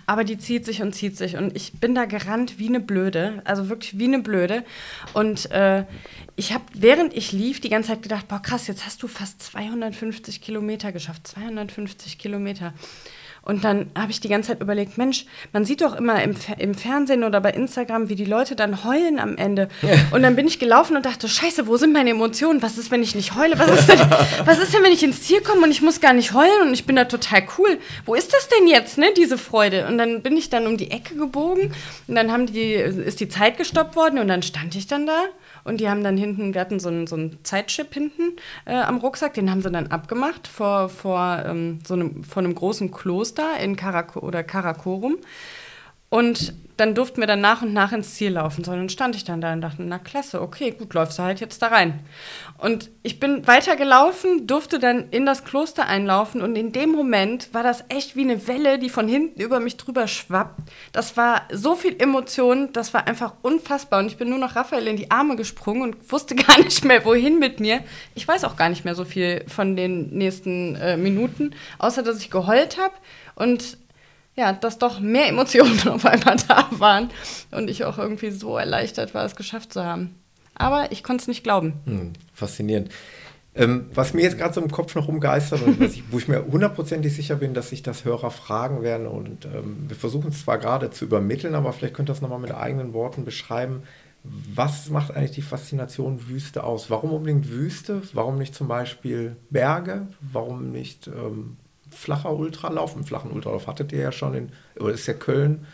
[0.06, 1.36] aber die zieht sich und zieht sich.
[1.36, 4.64] Und ich bin da gerannt wie eine Blöde, also wirklich wie eine Blöde.
[5.14, 5.84] Und äh,
[6.36, 9.42] ich habe, während ich lief, die ganze Zeit gedacht, boah krass, jetzt hast du fast
[9.42, 11.26] 250 Kilometer geschafft.
[11.26, 12.74] 250 Kilometer.
[13.42, 16.74] Und dann habe ich die ganze Zeit überlegt, Mensch, man sieht doch immer im, im
[16.74, 19.68] Fernsehen oder bei Instagram, wie die Leute dann heulen am Ende.
[20.12, 22.62] Und dann bin ich gelaufen und dachte, scheiße, wo sind meine Emotionen?
[22.62, 23.58] Was ist, wenn ich nicht heule?
[23.58, 23.98] Was ist, denn,
[24.44, 26.74] was ist denn, wenn ich ins Ziel komme und ich muss gar nicht heulen und
[26.74, 27.78] ich bin da total cool?
[28.04, 29.86] Wo ist das denn jetzt, ne, diese Freude?
[29.86, 31.72] Und dann bin ich dann um die Ecke gebogen
[32.08, 35.24] und dann haben die, ist die Zeit gestoppt worden und dann stand ich dann da
[35.64, 38.98] und die haben dann hinten, wir hatten so einen, so einen Zeitchip hinten äh, am
[38.98, 43.58] Rucksack, den haben sie dann abgemacht vor, vor, ähm, so einem, vor einem großen Kloster
[43.60, 45.18] in Karak oder Karakorum.
[46.10, 48.64] Und dann durften wir dann nach und nach ins Ziel laufen.
[48.64, 51.38] So, dann stand ich dann da und dachte, na klasse, okay, gut, läufst du halt
[51.38, 52.00] jetzt da rein.
[52.56, 57.62] Und ich bin weitergelaufen, durfte dann in das Kloster einlaufen und in dem Moment war
[57.62, 60.58] das echt wie eine Welle, die von hinten über mich drüber schwappt.
[60.92, 64.00] Das war so viel Emotion, das war einfach unfassbar.
[64.00, 67.04] Und ich bin nur noch Raphael in die Arme gesprungen und wusste gar nicht mehr,
[67.04, 67.84] wohin mit mir.
[68.14, 72.18] Ich weiß auch gar nicht mehr so viel von den nächsten äh, Minuten, außer dass
[72.18, 72.94] ich geheult habe
[73.34, 73.76] und
[74.36, 77.10] ja, dass doch mehr Emotionen auf einmal da waren
[77.50, 80.14] und ich auch irgendwie so erleichtert war, es geschafft zu haben.
[80.54, 81.74] Aber ich konnte es nicht glauben.
[81.86, 82.90] Hm, faszinierend.
[83.52, 86.46] Ähm, was mir jetzt gerade so im Kopf noch umgeistert und ich, wo ich mir
[86.46, 90.58] hundertprozentig sicher bin, dass sich das Hörer fragen werden und ähm, wir versuchen es zwar
[90.58, 93.82] gerade zu übermitteln, aber vielleicht könnt ihr das nochmal mit eigenen Worten beschreiben.
[94.22, 96.90] Was macht eigentlich die Faszination Wüste aus?
[96.90, 98.02] Warum unbedingt Wüste?
[98.12, 100.06] Warum nicht zum Beispiel Berge?
[100.20, 101.56] Warum nicht ähm,
[101.94, 102.94] flacher Ultralauf.
[102.94, 105.66] Einen flachen Ultralauf hattet ihr ja schon in, oder ist der Köln,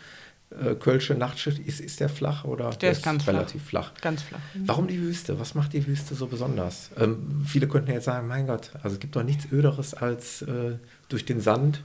[0.49, 3.91] äh, Kölsche Nachtschicht, ist, ist der flach oder der, der ist, ganz relativ flach.
[3.91, 4.01] flach?
[4.01, 4.39] Ganz flach.
[4.53, 4.67] Mhm.
[4.67, 5.39] Warum die Wüste?
[5.39, 6.89] Was macht die Wüste so besonders?
[6.97, 10.77] Ähm, viele könnten jetzt sagen, mein Gott, also es gibt doch nichts Öderes als äh,
[11.09, 11.83] durch den Sand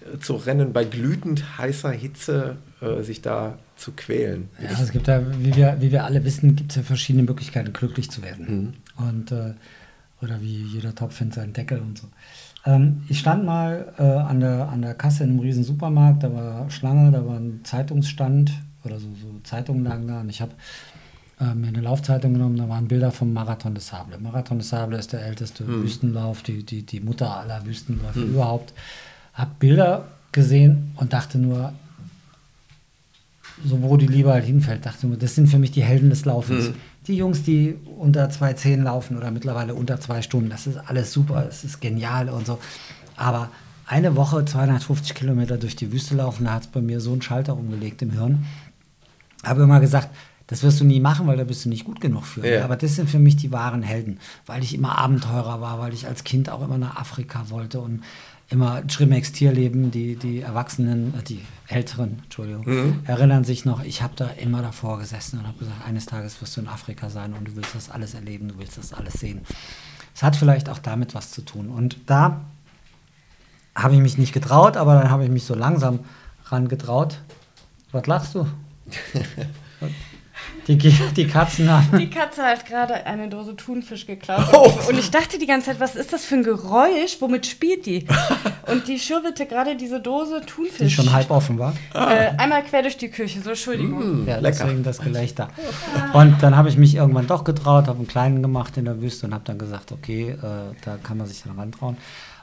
[0.00, 4.48] äh, zu rennen, bei glühend heißer Hitze äh, sich da zu quälen.
[4.62, 7.72] Ja, es gibt ja, wie wir, wie wir alle wissen, gibt es ja verschiedene Möglichkeiten,
[7.72, 8.74] glücklich zu werden.
[8.96, 9.04] Mhm.
[9.04, 9.54] Und, äh,
[10.22, 12.06] oder wie jeder Topf findet seinen Deckel und so.
[12.66, 16.32] Ähm, ich stand mal äh, an, der, an der Kasse in einem riesen Supermarkt, da
[16.32, 18.52] war Schlange, da war ein Zeitungsstand
[18.84, 20.52] oder so, so Zeitungen lagen da und ich habe
[21.40, 24.18] äh, mir eine Laufzeitung genommen, da waren Bilder vom Marathon des Sable.
[24.18, 25.82] Marathon des Sable ist der älteste hm.
[25.82, 28.30] Wüstenlauf, die, die, die Mutter aller Wüstenläufe hm.
[28.30, 28.72] überhaupt.
[29.34, 31.72] Habe Bilder gesehen und dachte nur,
[33.64, 36.24] so wo die Liebe halt hinfällt, dachte nur, das sind für mich die Helden des
[36.24, 36.68] Laufens.
[36.68, 36.74] Hm
[37.06, 41.46] die Jungs, die unter 2,10 laufen oder mittlerweile unter zwei Stunden, das ist alles super,
[41.48, 42.58] es ist genial und so.
[43.16, 43.50] Aber
[43.86, 47.22] eine Woche 250 Kilometer durch die Wüste laufen, da hat es bei mir so einen
[47.22, 48.46] Schalter umgelegt im Hirn.
[49.44, 50.08] Habe immer gesagt,
[50.46, 52.46] das wirst du nie machen, weil da bist du nicht gut genug für.
[52.46, 52.64] Ja.
[52.64, 56.06] Aber das sind für mich die wahren Helden, weil ich immer Abenteurer war, weil ich
[56.06, 58.02] als Kind auch immer nach Afrika wollte und
[58.50, 63.00] immer Schrimmex Tierleben, die, die Erwachsenen, äh, die Älteren, Entschuldigung, mhm.
[63.06, 66.56] erinnern sich noch, ich habe da immer davor gesessen und habe gesagt, eines Tages wirst
[66.56, 69.40] du in Afrika sein und du willst das alles erleben, du willst das alles sehen.
[70.14, 71.70] Es hat vielleicht auch damit was zu tun.
[71.70, 72.42] Und da
[73.74, 76.00] habe ich mich nicht getraut, aber dann habe ich mich so langsam
[76.46, 77.18] rangetraut.
[77.92, 78.46] Was lachst du?
[80.66, 80.78] Die,
[81.16, 81.98] die Katzen haben.
[81.98, 84.46] Die Katze hat gerade eine Dose Thunfisch geklaut.
[84.52, 84.72] Oh.
[84.88, 87.16] Und ich dachte die ganze Zeit, was ist das für ein Geräusch?
[87.20, 88.06] Womit spielt die?
[88.66, 90.78] Und die schürbelte gerade diese Dose Thunfisch.
[90.78, 91.74] Die schon halb offen war?
[91.92, 94.24] Äh, einmal quer durch die Küche, so Entschuldigung.
[94.24, 94.64] Mm, ja, lecker.
[94.64, 95.48] deswegen das Gelächter.
[96.14, 99.26] Und dann habe ich mich irgendwann doch getraut, habe einen kleinen gemacht in der Wüste
[99.26, 100.36] und habe dann gesagt, okay, äh,
[100.84, 101.96] da kann man sich dann rantrauen.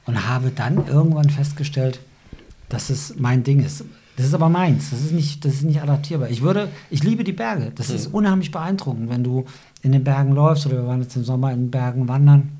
[0.05, 1.99] Und habe dann irgendwann festgestellt,
[2.69, 3.83] dass es mein Ding ist.
[4.17, 4.89] Das ist aber meins.
[4.89, 6.29] Das ist nicht, das ist nicht adaptierbar.
[6.29, 7.71] Ich würde, ich liebe die Berge.
[7.75, 7.95] Das mhm.
[7.95, 9.45] ist unheimlich beeindruckend, wenn du
[9.81, 12.57] in den Bergen läufst oder wir waren jetzt im Sommer in den Bergen wandern.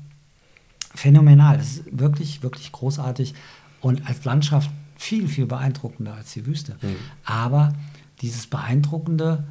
[0.94, 1.58] Phänomenal.
[1.58, 3.34] Das ist wirklich, wirklich großartig
[3.80, 6.76] und als Landschaft viel, viel beeindruckender als die Wüste.
[6.80, 6.96] Mhm.
[7.24, 7.72] Aber
[8.20, 9.44] dieses Beeindruckende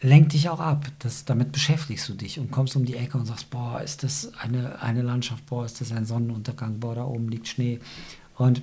[0.00, 0.86] lenkt dich auch ab.
[1.00, 4.32] Das, damit beschäftigst du dich und kommst um die Ecke und sagst, boah, ist das
[4.38, 7.80] eine, eine Landschaft, boah, ist das ein Sonnenuntergang, boah, da oben liegt Schnee.
[8.36, 8.62] Und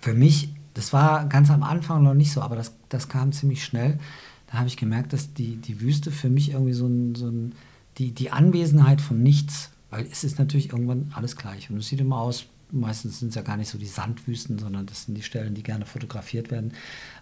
[0.00, 3.64] für mich das war ganz am Anfang noch nicht so, aber das, das kam ziemlich
[3.64, 3.98] schnell.
[4.46, 7.54] Da habe ich gemerkt, dass die, die Wüste für mich irgendwie so ein, so ein
[7.98, 12.00] die, die Anwesenheit von nichts, weil es ist natürlich irgendwann alles gleich und es sieht
[12.00, 15.22] immer aus meistens sind es ja gar nicht so die Sandwüsten, sondern das sind die
[15.22, 16.72] Stellen, die gerne fotografiert werden.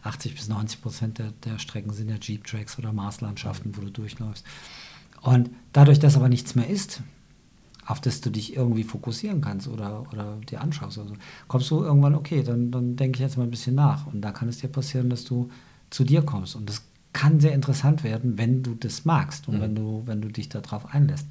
[0.03, 4.45] 80 bis 90 Prozent der, der Strecken sind ja Jeep-Tracks oder Marslandschaften, wo du durchläufst.
[5.23, 7.03] Und dadurch, dass aber nichts mehr ist,
[7.89, 11.14] auf das du dich irgendwie fokussieren kannst oder, oder dir anschaust, also
[11.49, 14.07] kommst du irgendwann, okay, dann, dann denke ich jetzt mal ein bisschen nach.
[14.07, 15.49] Und da kann es dir passieren, dass du
[15.89, 16.55] zu dir kommst.
[16.55, 16.82] Und das
[17.14, 19.61] kann sehr interessant werden, wenn du das magst und mhm.
[19.62, 21.26] wenn, du, wenn du dich darauf einlässt.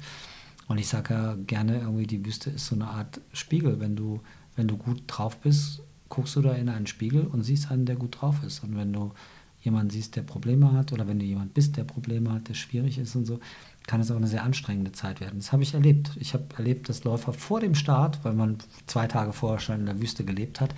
[0.66, 3.78] Und ich sage ja gerne, irgendwie die Wüste ist so eine Art Spiegel.
[3.78, 4.20] Wenn du,
[4.56, 7.94] wenn du gut drauf bist, guckst du da in einen Spiegel und siehst einen, der
[7.94, 8.64] gut drauf ist.
[8.64, 9.12] Und wenn du
[9.60, 12.98] jemanden siehst, der Probleme hat, oder wenn du jemand bist, der Probleme hat, der schwierig
[12.98, 13.38] ist und so,
[13.88, 15.40] kann es auch eine sehr anstrengende Zeit werden.
[15.40, 16.12] Das habe ich erlebt.
[16.20, 19.86] Ich habe erlebt, dass Läufer vor dem Start, weil man zwei Tage vorher schon in
[19.86, 20.74] der Wüste gelebt hat,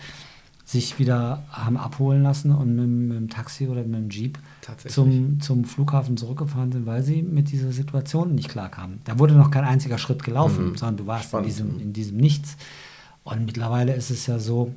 [0.64, 4.38] sich wieder haben abholen lassen und mit, mit dem Taxi oder mit dem Jeep
[4.86, 9.00] zum, zum Flughafen zurückgefahren sind, weil sie mit dieser Situation nicht klarkamen.
[9.04, 10.76] Da wurde noch kein einziger Schritt gelaufen, mhm.
[10.76, 12.56] sondern du warst in diesem, in diesem Nichts.
[13.24, 14.72] Und mittlerweile ist es ja so,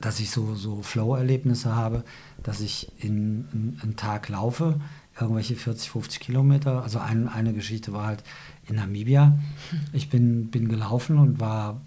[0.00, 2.02] dass ich so, so Flow-Erlebnisse habe,
[2.42, 4.80] dass ich in, in, einen Tag laufe,
[5.20, 6.82] irgendwelche 40, 50 Kilometer.
[6.82, 8.22] Also ein, eine Geschichte war halt
[8.66, 9.38] in Namibia.
[9.92, 11.80] Ich bin, bin gelaufen und war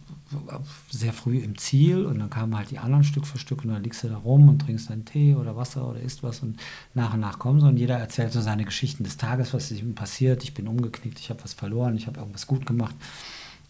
[0.90, 3.84] sehr früh im Ziel und dann kamen halt die anderen Stück für Stück und dann
[3.84, 6.58] liegst du da rum und trinkst deinen Tee oder Wasser oder isst was und
[6.94, 9.96] nach und nach kommen sie und jeder erzählt so seine Geschichten des Tages, was ihm
[9.96, 10.44] passiert.
[10.44, 12.96] Ich bin umgeknickt, ich habe was verloren, ich habe irgendwas gut gemacht.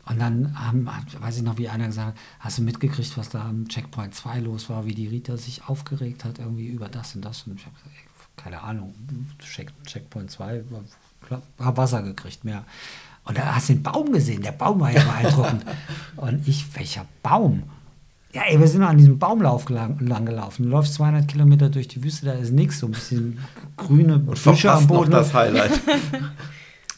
[0.05, 0.87] Und dann haben,
[1.19, 4.39] weiß ich noch, wie einer gesagt hat, hast du mitgekriegt, was da am Checkpoint 2
[4.39, 7.43] los war, wie die Rita sich aufgeregt hat irgendwie über das und das.
[7.43, 8.93] Und ich habe gesagt, ey, keine Ahnung,
[9.39, 10.63] Check, Checkpoint 2,
[11.59, 12.63] habe Wasser gekriegt, mehr.
[13.23, 15.63] Und da hast du den Baum gesehen, der Baum war ja beeindruckend.
[16.15, 17.63] und ich, welcher Baum?
[18.33, 20.63] Ja, ey, wir sind an diesem Baumlauf lang, lang, gelaufen.
[20.63, 23.39] Du läufst 200 Kilometer durch die Wüste, da ist nichts, so ein bisschen
[23.75, 25.11] grüne Büsche am Boden.
[25.11, 25.71] Noch das Highlight.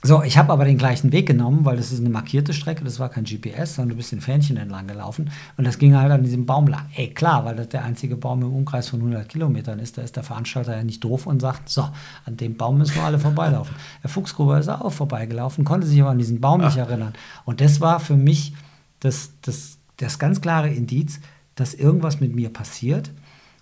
[0.05, 2.99] So, ich habe aber den gleichen Weg genommen, weil das ist eine markierte Strecke, das
[2.99, 6.23] war kein GPS, sondern du bist den Fähnchen entlang gelaufen und das ging halt an
[6.23, 6.87] diesem Baum lang.
[6.93, 10.17] Ey, klar, weil das der einzige Baum im Umkreis von 100 Kilometern ist, da ist
[10.17, 11.87] der Veranstalter ja nicht doof und sagt, so,
[12.25, 13.73] an dem Baum müssen wir alle vorbeilaufen.
[14.03, 17.13] Der Fuchsgruber ist auch vorbeigelaufen, konnte sich aber an diesen Baum nicht erinnern.
[17.45, 18.53] Und das war für mich
[18.99, 21.21] das, das, das ganz klare Indiz,
[21.55, 23.11] dass irgendwas mit mir passiert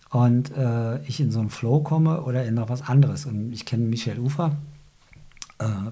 [0.09, 3.27] und äh, ich in so einen Flow komme oder in noch was anderes.
[3.27, 4.57] Und ich kenne Michel Ufer,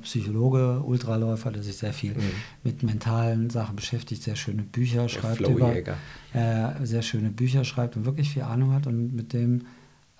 [0.01, 2.21] Psychologe, Ultraläufer, der sich sehr viel mhm.
[2.63, 7.95] mit mentalen Sachen beschäftigt, sehr schöne Bücher der schreibt über, äh, sehr schöne Bücher schreibt
[7.97, 9.61] und wirklich viel Ahnung hat und mit dem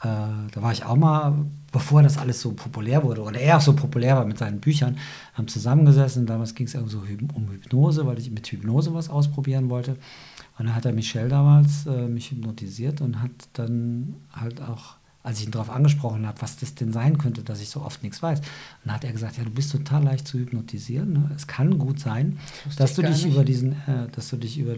[0.01, 0.07] äh,
[0.51, 3.73] da war ich auch mal, bevor das alles so populär wurde, oder er auch so
[3.73, 4.97] populär war mit seinen Büchern,
[5.33, 6.25] haben zusammengesessen.
[6.25, 9.97] Damals ging es so um Hypnose, weil ich mit Hypnose was ausprobieren wollte.
[10.57, 15.39] Und dann hat er Michel damals äh, mich hypnotisiert und hat dann halt auch als
[15.39, 18.21] ich ihn darauf angesprochen habe, was das denn sein könnte, dass ich so oft nichts
[18.21, 18.39] weiß.
[18.39, 18.47] Und
[18.85, 21.13] dann hat er gesagt, ja, du bist total leicht zu hypnotisieren.
[21.13, 21.31] Ne?
[21.35, 23.33] Es kann gut sein, das dass du dich nicht.
[23.33, 24.75] über diesen, äh, dass du dich über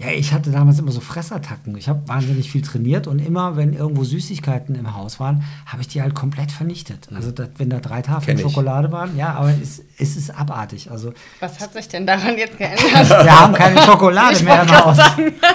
[0.00, 1.76] ja, ich hatte damals immer so Fressattacken.
[1.76, 5.88] Ich habe wahnsinnig viel trainiert und immer, wenn irgendwo Süßigkeiten im Haus waren, habe ich
[5.88, 7.10] die halt komplett vernichtet.
[7.10, 7.16] Mhm.
[7.18, 10.90] Also, das, wenn da drei Tafeln Schokolade waren, ja, aber es, es ist abartig.
[10.90, 13.10] Also, Was hat sich denn daran jetzt geändert?
[13.10, 14.98] Wir haben keine Schokolade mehr im Haus.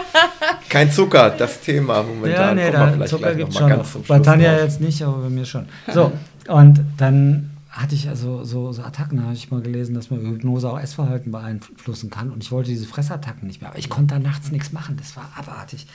[0.70, 2.56] Kein Zucker, das Thema momentan.
[2.58, 4.04] Ja, nee, da, Zucker gibt es schon.
[4.08, 5.66] Bei Tanja jetzt nicht, aber bei mir schon.
[5.94, 6.12] So,
[6.48, 10.72] und dann hatte ich also so, so Attacken, habe ich mal gelesen, dass man Hypnose
[10.72, 12.32] auch Essverhalten beeinflussen kann.
[12.32, 13.70] Und ich wollte diese Fressattacken nicht mehr.
[13.70, 14.96] Aber ich konnte da nachts nichts machen.
[14.96, 15.86] Das war abartig.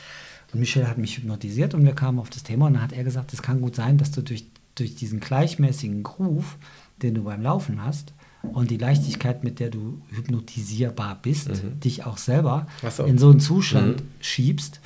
[0.53, 3.03] Und Michel hat mich hypnotisiert und wir kamen auf das Thema und dann hat er
[3.03, 6.59] gesagt, es kann gut sein, dass du durch, durch diesen gleichmäßigen Groove,
[7.01, 8.13] den du beim Laufen hast,
[8.43, 11.79] und die Leichtigkeit, mit der du hypnotisierbar bist, mhm.
[11.81, 13.05] dich auch selber so.
[13.05, 14.09] in so einen Zustand mhm.
[14.21, 14.81] schiebst,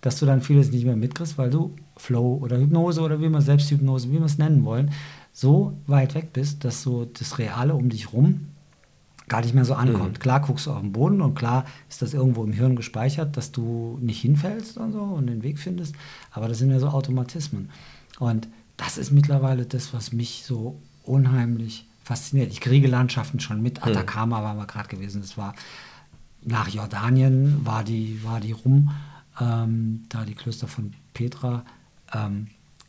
[0.00, 3.42] dass du dann vieles nicht mehr mitkriegst, weil du Flow oder Hypnose oder wie man
[3.42, 4.90] Selbsthypnose, wie wir es nennen wollen,
[5.36, 8.48] so weit weg bist, dass so das Reale um dich rum
[9.28, 10.14] gar nicht mehr so ankommt.
[10.14, 10.18] Mhm.
[10.18, 13.52] Klar guckst du auf den Boden und klar ist das irgendwo im Hirn gespeichert, dass
[13.52, 15.94] du nicht hinfällst und so und den Weg findest,
[16.30, 17.68] aber das sind ja so Automatismen.
[18.18, 22.50] Und das ist mittlerweile das, was mich so unheimlich fasziniert.
[22.50, 23.84] Ich kriege Landschaften schon mit.
[23.84, 23.92] Mhm.
[23.92, 25.20] Atacama waren wir gerade gewesen.
[25.20, 25.54] Das war
[26.44, 28.90] nach Jordanien, war die, war die rum,
[29.38, 31.62] ähm, da die Klöster von Petra.
[32.14, 32.46] Ähm,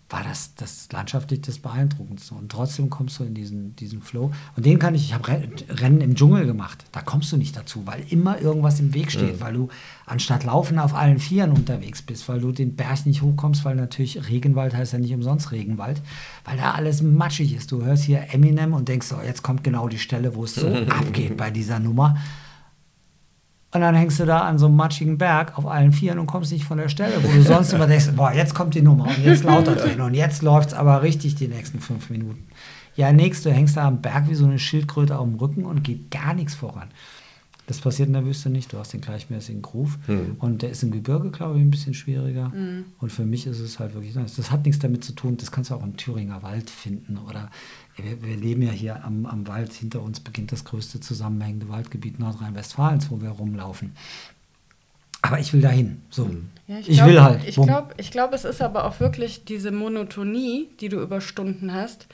[0.09, 2.33] war das, das landschaftlich das Beeindruckendste.
[2.35, 4.31] Und trotzdem kommst du in diesen, diesen Flow.
[4.55, 6.85] Und den kann ich, ich habe Rennen im Dschungel gemacht.
[6.93, 9.41] Da kommst du nicht dazu, weil immer irgendwas im Weg steht, mhm.
[9.41, 9.69] weil du
[10.05, 14.29] anstatt Laufen auf allen Vieren unterwegs bist, weil du den Berg nicht hochkommst, weil natürlich
[14.29, 16.01] Regenwald heißt ja nicht umsonst Regenwald,
[16.45, 17.71] weil da alles matschig ist.
[17.73, 20.67] Du hörst hier Eminem und denkst, so, jetzt kommt genau die Stelle, wo es so
[20.89, 22.17] abgeht bei dieser Nummer.
[23.77, 26.51] Und dann hängst du da an so einem matschigen Berg auf allen Vieren und kommst
[26.51, 29.23] nicht von der Stelle, wo du sonst immer denkst, boah, jetzt kommt die Nummer und
[29.23, 32.43] jetzt lauter drin und jetzt läuft es aber richtig die nächsten fünf Minuten.
[32.95, 35.83] Ja, nächst, du hängst da am Berg wie so eine Schildkröte auf dem Rücken und
[35.83, 36.87] geht gar nichts voran.
[37.67, 38.73] Das passiert in der Wüste nicht.
[38.73, 39.99] Du hast den gleichmäßigen Groove.
[40.07, 40.37] Hm.
[40.39, 42.51] Und der ist im Gebirge, glaube ich, ein bisschen schwieriger.
[42.99, 44.37] Und für mich ist es halt wirklich nice.
[44.37, 47.19] Das hat nichts damit zu tun, das kannst du auch im Thüringer Wald finden.
[47.19, 47.51] Oder
[47.97, 49.73] wir, wir leben ja hier am, am Wald.
[49.73, 53.93] Hinter uns beginnt das größte zusammenhängende Waldgebiet Nordrhein-Westfalens, wo wir rumlaufen.
[55.21, 56.01] Aber ich will dahin.
[56.09, 56.29] So.
[56.67, 57.43] Ja, ich glaub- will halt.
[57.45, 61.73] Ich glaube, ich glaub, es ist aber auch wirklich diese Monotonie, die du über Stunden
[61.73, 62.07] hast.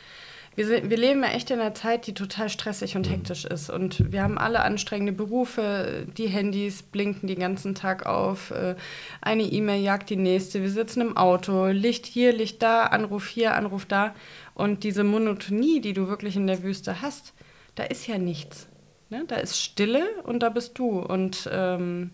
[0.55, 3.69] Wir, sind, wir leben ja echt in einer Zeit, die total stressig und hektisch ist.
[3.69, 6.05] Und wir haben alle anstrengende Berufe.
[6.17, 8.51] Die Handys blinken den ganzen Tag auf.
[8.51, 8.75] äh,
[9.21, 10.61] Eine E-Mail jagt die nächste.
[10.61, 11.67] Wir sitzen im Auto.
[11.67, 14.13] Licht hier, Licht da, Anruf hier, Anruf da.
[14.53, 17.33] Und diese Monotonie, die du wirklich in der Wüste hast,
[17.75, 18.67] da ist ja nichts.
[19.09, 19.23] Ne?
[19.27, 20.99] Da ist Stille und da bist du.
[20.99, 22.11] Und ähm,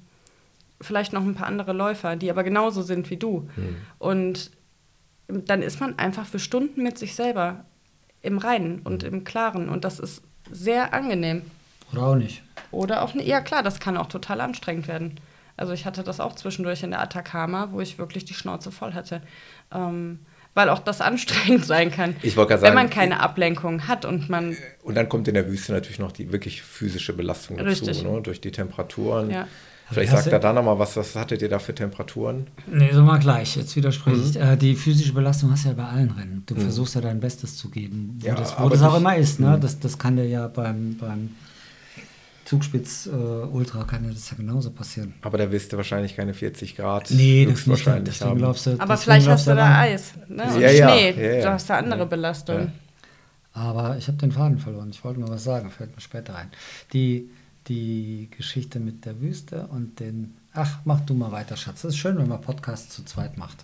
[0.80, 3.49] vielleicht noch ein paar andere Läufer, die aber genauso sind wie du.
[3.98, 4.52] Und
[5.28, 7.66] dann ist man einfach für Stunden mit sich selber
[8.21, 9.69] im Reinen und im Klaren.
[9.69, 10.21] Und das ist
[10.51, 11.43] sehr angenehm.
[11.91, 12.43] Oder auch nicht.
[12.71, 15.19] Oder auch, ja klar, das kann auch total anstrengend werden.
[15.57, 18.93] Also ich hatte das auch zwischendurch in der Atacama, wo ich wirklich die Schnauze voll
[18.93, 19.21] hatte.
[19.73, 20.19] Ähm,
[20.53, 22.15] weil auch das anstrengend sein kann.
[22.21, 25.33] Ich wollte gerade Wenn sagen, man keine Ablenkung hat und man Und dann kommt in
[25.33, 28.21] der Wüste natürlich noch die wirklich physische Belastung dazu, ne?
[28.21, 29.29] durch die Temperaturen.
[29.29, 29.47] Ja.
[29.91, 32.48] Vielleicht sagt du- er da nochmal was, was hattet ihr da für Temperaturen?
[32.68, 33.56] Nee, so mal gleich.
[33.56, 34.36] Jetzt widerspreche ich.
[34.36, 34.41] Mhm.
[34.41, 36.44] Äh, die physische Belastung hast du ja bei allen Rennen.
[36.45, 39.40] Du versuchst ja dein Bestes zu geben, wo Ja, das, wo das auch immer ist.
[39.40, 39.57] Ne?
[39.57, 39.61] Mhm.
[39.61, 41.30] Das, das kann dir ja beim, beim
[42.45, 45.14] Zugspitz äh, Ultra kann dir das ja genauso passieren.
[45.22, 47.68] Aber da wirst du wahrscheinlich keine 40 Grad Nee, das nicht.
[47.68, 48.56] höchstwahrscheinlich Deswegen haben.
[48.64, 49.74] du, aber vielleicht hast du da ran.
[49.76, 50.44] Eis ne?
[50.44, 51.11] und Ja, ja, Schnee.
[51.11, 51.41] ja, ja.
[51.44, 52.06] Du hast da andere Ja.
[52.06, 52.57] Belastung.
[52.60, 52.68] Ja.
[53.53, 54.90] Aber ich habe den Faden verloren.
[54.91, 56.49] Ich wollte mal was sagen, fällt mir später ein.
[56.94, 57.30] Die,
[57.69, 60.35] die Geschichte mit der Wüste und den.
[60.53, 61.83] Ach, mach du mal weiter, Schatz.
[61.83, 63.57] Es ist schön, wenn man Podcasts zu zweit macht.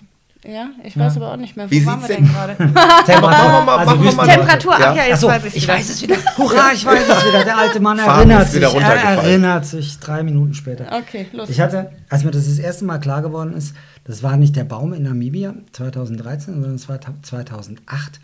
[0.48, 1.02] Ja, ich Ja.
[1.06, 2.56] weiß aber auch nicht mehr, wo Wie waren wir denn denn- gerade?
[3.06, 5.04] Temperatur, mal- Temperatur, ach ja, Ja.
[5.06, 5.74] jetzt Achso, weiß ich ich wieder.
[5.74, 6.16] weiß es wieder.
[6.38, 7.44] Hurra, ich weiß es wieder.
[7.44, 8.62] Der alte Mann erinnert sich.
[8.62, 8.72] Er
[9.04, 10.86] erinnert sich drei Minuten später.
[10.96, 11.50] Okay, los.
[11.50, 13.74] Ich hatte, als mir das das erste Mal klar geworden ist,
[14.04, 18.20] das war nicht der Baum in Namibia 2013, sondern es war 2008,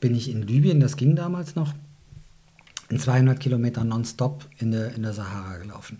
[0.00, 1.72] bin ich in Libyen, das ging damals noch,
[2.98, 5.98] 200 Kilometer nonstop in der, in der Sahara gelaufen.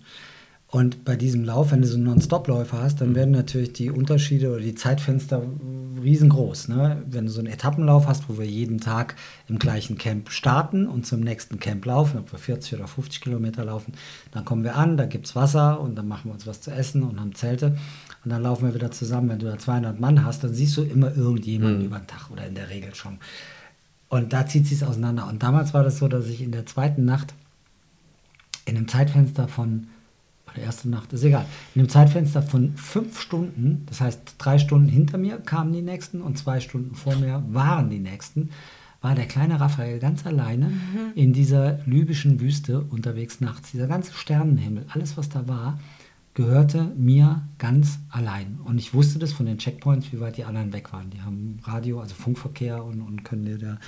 [0.73, 4.49] Und bei diesem Lauf, wenn du so einen Non-Stop-Läufer hast, dann werden natürlich die Unterschiede
[4.49, 5.43] oder die Zeitfenster
[6.03, 6.69] riesengroß.
[6.69, 7.03] Ne?
[7.07, 9.17] Wenn du so einen Etappenlauf hast, wo wir jeden Tag
[9.49, 13.67] im gleichen Camp starten und zum nächsten Camp laufen, ob wir 40 oder 50 Kilometer
[13.67, 13.93] laufen,
[14.31, 16.71] dann kommen wir an, da gibt es Wasser und dann machen wir uns was zu
[16.71, 17.77] essen und haben Zelte
[18.25, 19.29] und dann laufen wir wieder zusammen.
[19.29, 22.47] Wenn du da 200 Mann hast, dann siehst du immer irgendjemanden über den Tag oder
[22.47, 23.19] in der Regel schon.
[24.13, 25.27] Und da zieht sich auseinander.
[25.27, 27.33] Und damals war das so, dass ich in der zweiten Nacht
[28.67, 29.87] in einem Zeitfenster von,
[30.53, 34.91] oder erste Nacht, ist egal, in einem Zeitfenster von fünf Stunden, das heißt drei Stunden
[34.91, 38.51] hinter mir kamen die nächsten und zwei Stunden vor mir waren die nächsten,
[39.01, 40.75] war der kleine Raphael ganz alleine
[41.15, 43.71] in dieser libyschen Wüste unterwegs nachts.
[43.73, 45.81] Dieser ganze Sternenhimmel, alles was da war,
[46.35, 48.59] gehörte mir ganz allein.
[48.65, 51.11] Und ich wusste das von den Checkpoints, wie weit die anderen weg waren.
[51.11, 53.79] Die haben Radio, also Funkverkehr und, und können dir da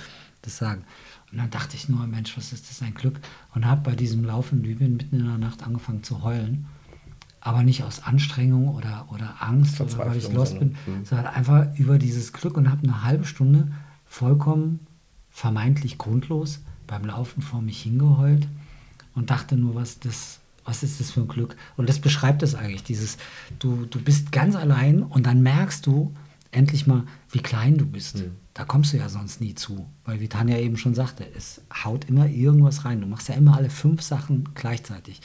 [0.41, 0.83] das sagen.
[1.31, 3.19] Und dann dachte ich nur, Mensch, was ist das ein Glück?
[3.55, 6.67] Und habe bei diesem Lauf in Libyen mitten in der Nacht angefangen zu heulen.
[7.41, 11.05] Aber nicht aus Anstrengung oder, oder Angst oder weil ich lost bin, sondern, hm.
[11.05, 13.71] sondern einfach über dieses Glück und habe eine halbe Stunde
[14.05, 14.79] vollkommen
[15.29, 18.47] vermeintlich grundlos beim Laufen vor mich hingeheult
[19.15, 21.55] und dachte nur, was das, was ist das für ein Glück?
[21.77, 23.17] Und das beschreibt es eigentlich, dieses,
[23.59, 26.13] du, du bist ganz allein und dann merkst du
[26.51, 28.23] endlich mal, wie klein du bist.
[28.53, 32.05] Da kommst du ja sonst nie zu, weil wie Tanja eben schon sagte, es haut
[32.05, 33.01] immer irgendwas rein.
[33.01, 35.21] Du machst ja immer alle fünf Sachen gleichzeitig.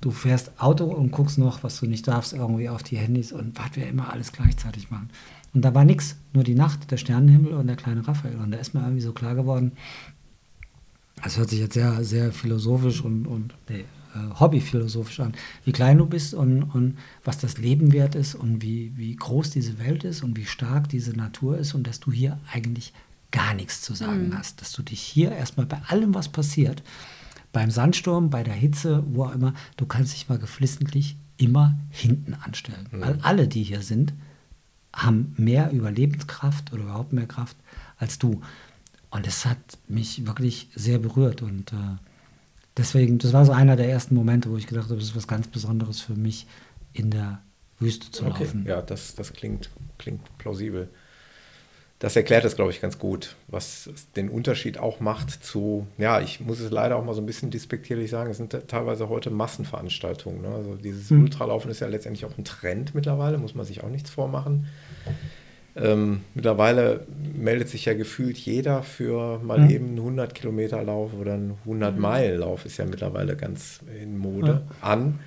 [0.00, 3.58] Du fährst Auto und guckst noch, was du nicht darfst, irgendwie auf die Handys und
[3.58, 5.10] was wir immer alles gleichzeitig machen.
[5.52, 8.36] Und da war nichts, nur die Nacht, der Sternenhimmel und der kleine Raphael.
[8.36, 9.72] Und da ist mir irgendwie so klar geworden,
[11.22, 13.84] das hört sich jetzt sehr, sehr philosophisch und, und nee,
[14.38, 15.34] hobbyphilosophisch an,
[15.64, 19.50] wie klein du bist und, und was das Leben wert ist und wie, wie groß
[19.50, 22.92] diese Welt ist und wie stark diese Natur ist und dass du hier eigentlich
[23.30, 24.60] gar nichts zu sagen hast.
[24.60, 26.82] Dass du dich hier erstmal bei allem, was passiert,
[27.52, 32.34] beim Sandsturm, bei der Hitze, wo auch immer, du kannst dich mal geflissentlich immer hinten
[32.34, 32.86] anstellen.
[32.90, 34.12] Weil alle, die hier sind,
[34.92, 37.56] haben mehr Überlebenskraft oder überhaupt mehr Kraft
[37.96, 38.40] als du.
[39.10, 39.58] Und das hat
[39.88, 41.42] mich wirklich sehr berührt.
[41.42, 41.96] Und äh,
[42.76, 45.28] deswegen, das war so einer der ersten Momente, wo ich gedacht habe, das ist was
[45.28, 46.46] ganz Besonderes für mich,
[46.92, 47.40] in der
[47.78, 48.64] Wüste zu Okay, laufen.
[48.66, 50.88] ja, das, das klingt, klingt plausibel.
[51.98, 56.40] Das erklärt es, glaube ich, ganz gut, was den Unterschied auch macht zu, ja, ich
[56.40, 60.40] muss es leider auch mal so ein bisschen despektierlich sagen, es sind teilweise heute Massenveranstaltungen.
[60.40, 60.48] Ne?
[60.48, 61.24] Also dieses Hm.
[61.24, 64.66] Ultralaufen ist ja letztendlich auch ein Trend mittlerweile, muss man sich auch nichts vormachen.
[65.80, 69.70] Ähm, mittlerweile meldet sich ja gefühlt jeder für mal mhm.
[69.70, 74.18] eben einen 100 Kilometer Lauf oder einen 100 Meilen Lauf ist ja mittlerweile ganz in
[74.18, 74.88] Mode ja.
[74.88, 75.20] an.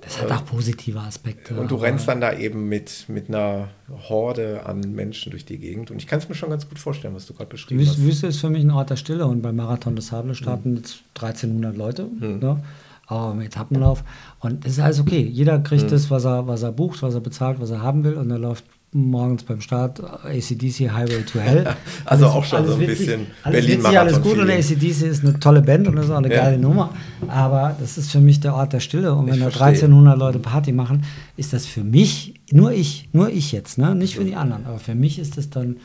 [0.00, 1.54] Das hat auch positive Aspekte.
[1.54, 3.68] Und du rennst dann da eben mit, mit einer
[4.08, 5.90] Horde an Menschen durch die Gegend.
[5.90, 8.02] Und ich kann es mir schon ganz gut vorstellen, was du gerade beschrieben Wüste, hast.
[8.02, 9.26] Wüste ist für mich ein Ort der Stille.
[9.26, 10.76] Und beim Marathon des Sable starten mhm.
[10.78, 12.04] jetzt 1300 Leute.
[12.04, 12.38] Mhm.
[12.38, 12.62] Ne?
[13.10, 14.04] auch im Etappenlauf.
[14.38, 15.20] Und es ist alles okay.
[15.20, 15.88] Jeder kriegt mhm.
[15.88, 18.14] das, was er, was er bucht, was er bezahlt, was er haben will.
[18.14, 21.64] Und er läuft morgens beim Start ACDC Highway to Hell.
[22.04, 25.24] also alles, auch schon so ein witzig, bisschen Berlin witzig, Alles gut und ACDC ist
[25.24, 26.42] eine tolle Band und das ist auch eine ja.
[26.42, 26.92] geile Nummer.
[27.28, 29.14] Aber das ist für mich der Ort der Stille.
[29.14, 31.04] Und wenn ich da 1300 Leute Party machen,
[31.36, 33.94] ist das für mich, nur ich, nur ich jetzt, ne?
[33.94, 34.66] nicht für die anderen.
[34.66, 35.76] Aber für mich ist das dann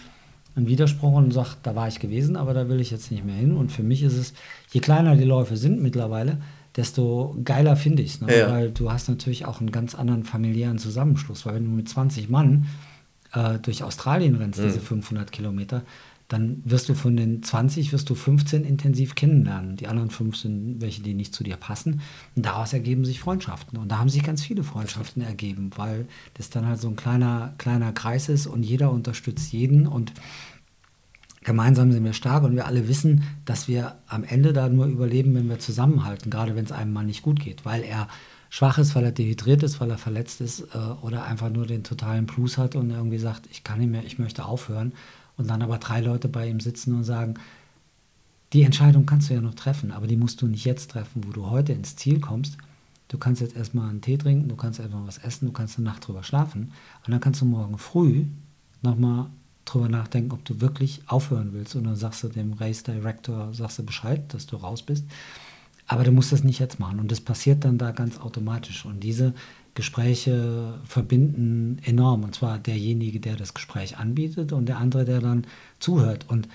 [0.56, 3.36] ein Widerspruch und sagt, da war ich gewesen, aber da will ich jetzt nicht mehr
[3.36, 3.56] hin.
[3.56, 4.34] Und für mich ist es,
[4.72, 6.38] je kleiner die Läufe sind mittlerweile,
[6.76, 8.22] desto geiler finde ich es.
[8.22, 8.36] Ne?
[8.36, 8.49] Ja.
[8.49, 11.45] Weil du hast natürlich auch einen ganz anderen familiären Zusammenschluss.
[11.45, 12.65] Weil wenn du mit 20 Mann
[13.36, 14.64] äh, durch Australien rennst, mhm.
[14.64, 15.84] diese 500 Kilometer,
[16.28, 19.76] dann wirst du von den 20, wirst du 15 intensiv kennenlernen.
[19.76, 22.02] Die anderen 15, welche, die nicht zu dir passen.
[22.36, 23.78] Und daraus ergeben sich Freundschaften.
[23.78, 27.53] Und da haben sich ganz viele Freundschaften ergeben, weil das dann halt so ein kleiner,
[27.60, 30.14] kleiner Kreis ist und jeder unterstützt jeden und
[31.44, 35.36] gemeinsam sind wir stark und wir alle wissen, dass wir am Ende da nur überleben,
[35.36, 38.07] wenn wir zusammenhalten, gerade wenn es einem mal nicht gut geht, weil er
[38.50, 41.84] schwach ist, weil er dehydriert ist, weil er verletzt ist äh, oder einfach nur den
[41.84, 44.94] totalen Plus hat und irgendwie sagt, ich kann nicht mehr, ich möchte aufhören.
[45.38, 47.36] Und dann aber drei Leute bei ihm sitzen und sagen,
[48.54, 51.32] die Entscheidung kannst du ja noch treffen, aber die musst du nicht jetzt treffen, wo
[51.32, 52.58] du heute ins Ziel kommst.
[53.10, 55.86] Du kannst jetzt erstmal einen Tee trinken, du kannst einfach was essen, du kannst eine
[55.86, 56.72] Nacht drüber schlafen
[57.06, 58.26] und dann kannst du morgen früh
[58.82, 59.28] nochmal
[59.66, 61.76] drüber nachdenken, ob du wirklich aufhören willst.
[61.76, 65.06] Und dann sagst du dem Race Director, sagst du Bescheid, dass du raus bist.
[65.88, 66.99] Aber du musst das nicht jetzt machen.
[66.99, 68.86] Und das passiert dann da ganz automatisch.
[68.86, 69.34] Und diese
[69.76, 72.24] Gespräche verbinden enorm.
[72.24, 75.45] Und zwar derjenige, der das Gespräch anbietet und der andere, der dann
[75.80, 76.26] zuhört.
[76.28, 76.48] Und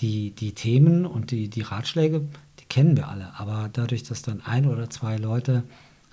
[0.00, 2.22] die, die Themen und die, die Ratschläge,
[2.60, 3.38] die kennen wir alle.
[3.38, 5.62] Aber dadurch, dass dann ein oder zwei Leute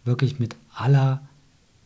[0.05, 1.21] wirklich mit aller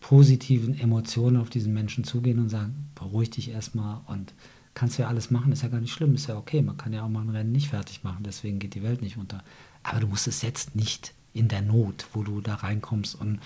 [0.02, 4.34] positiven Emotionen auf diesen Menschen zugehen und sagen, beruhig dich erstmal und
[4.76, 6.62] kannst ja alles machen, ist ja gar nicht schlimm, ist ja okay.
[6.62, 9.18] Man kann ja auch mal ein Rennen nicht fertig machen, deswegen geht die Welt nicht
[9.18, 9.44] unter.
[9.86, 13.40] Aber du musst es jetzt nicht in der Not, wo du da reinkommst und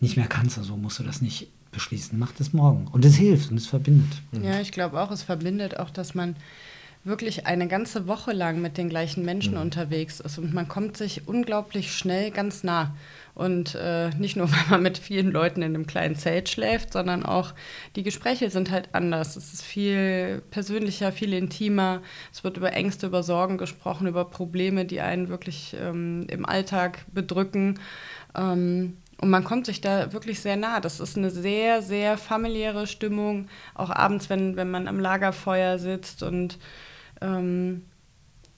[0.00, 2.18] nicht mehr kannst, also musst du das nicht beschließen.
[2.18, 2.86] Mach das morgen.
[2.88, 4.22] Und es hilft und es verbindet.
[4.32, 6.36] Ja, ich glaube auch, es verbindet auch, dass man
[7.04, 9.60] wirklich eine ganze Woche lang mit den gleichen Menschen mhm.
[9.60, 12.94] unterwegs ist und man kommt sich unglaublich schnell ganz nah.
[13.34, 17.24] Und äh, nicht nur, weil man mit vielen Leuten in einem kleinen Zelt schläft, sondern
[17.24, 17.52] auch
[17.96, 19.36] die Gespräche sind halt anders.
[19.36, 22.02] Es ist viel persönlicher, viel intimer.
[22.32, 27.04] Es wird über Ängste, über Sorgen gesprochen, über Probleme, die einen wirklich ähm, im Alltag
[27.12, 27.80] bedrücken.
[28.36, 30.80] Ähm, und man kommt sich da wirklich sehr nah.
[30.80, 36.22] Das ist eine sehr, sehr familiäre Stimmung, auch abends, wenn, wenn man am Lagerfeuer sitzt.
[36.22, 36.58] Und
[37.20, 37.86] ähm,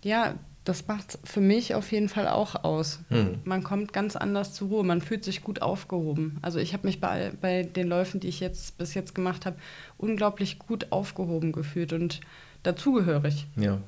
[0.03, 0.35] ja,
[0.66, 2.98] das macht für mich auf jeden Fall auch aus.
[3.09, 3.38] Hm.
[3.44, 6.38] Man kommt ganz anders zur Ruhe, man fühlt sich gut aufgehoben.
[6.43, 9.56] Also ich habe mich bei, bei den Läufen, die ich jetzt bis jetzt gemacht habe,
[9.97, 12.20] unglaublich gut aufgehoben gefühlt und
[12.64, 13.47] dazugehörig.
[13.56, 13.78] Ja.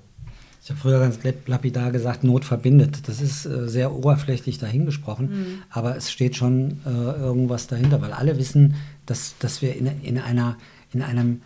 [0.63, 3.09] Ich habe früher ganz lapidar gesagt, Not verbindet.
[3.09, 5.63] Das ist äh, sehr oberflächlich dahingesprochen, mhm.
[5.71, 8.75] aber es steht schon äh, irgendwas dahinter, weil alle wissen,
[9.07, 10.57] dass, dass wir in, in, einer,
[10.93, 11.43] in einem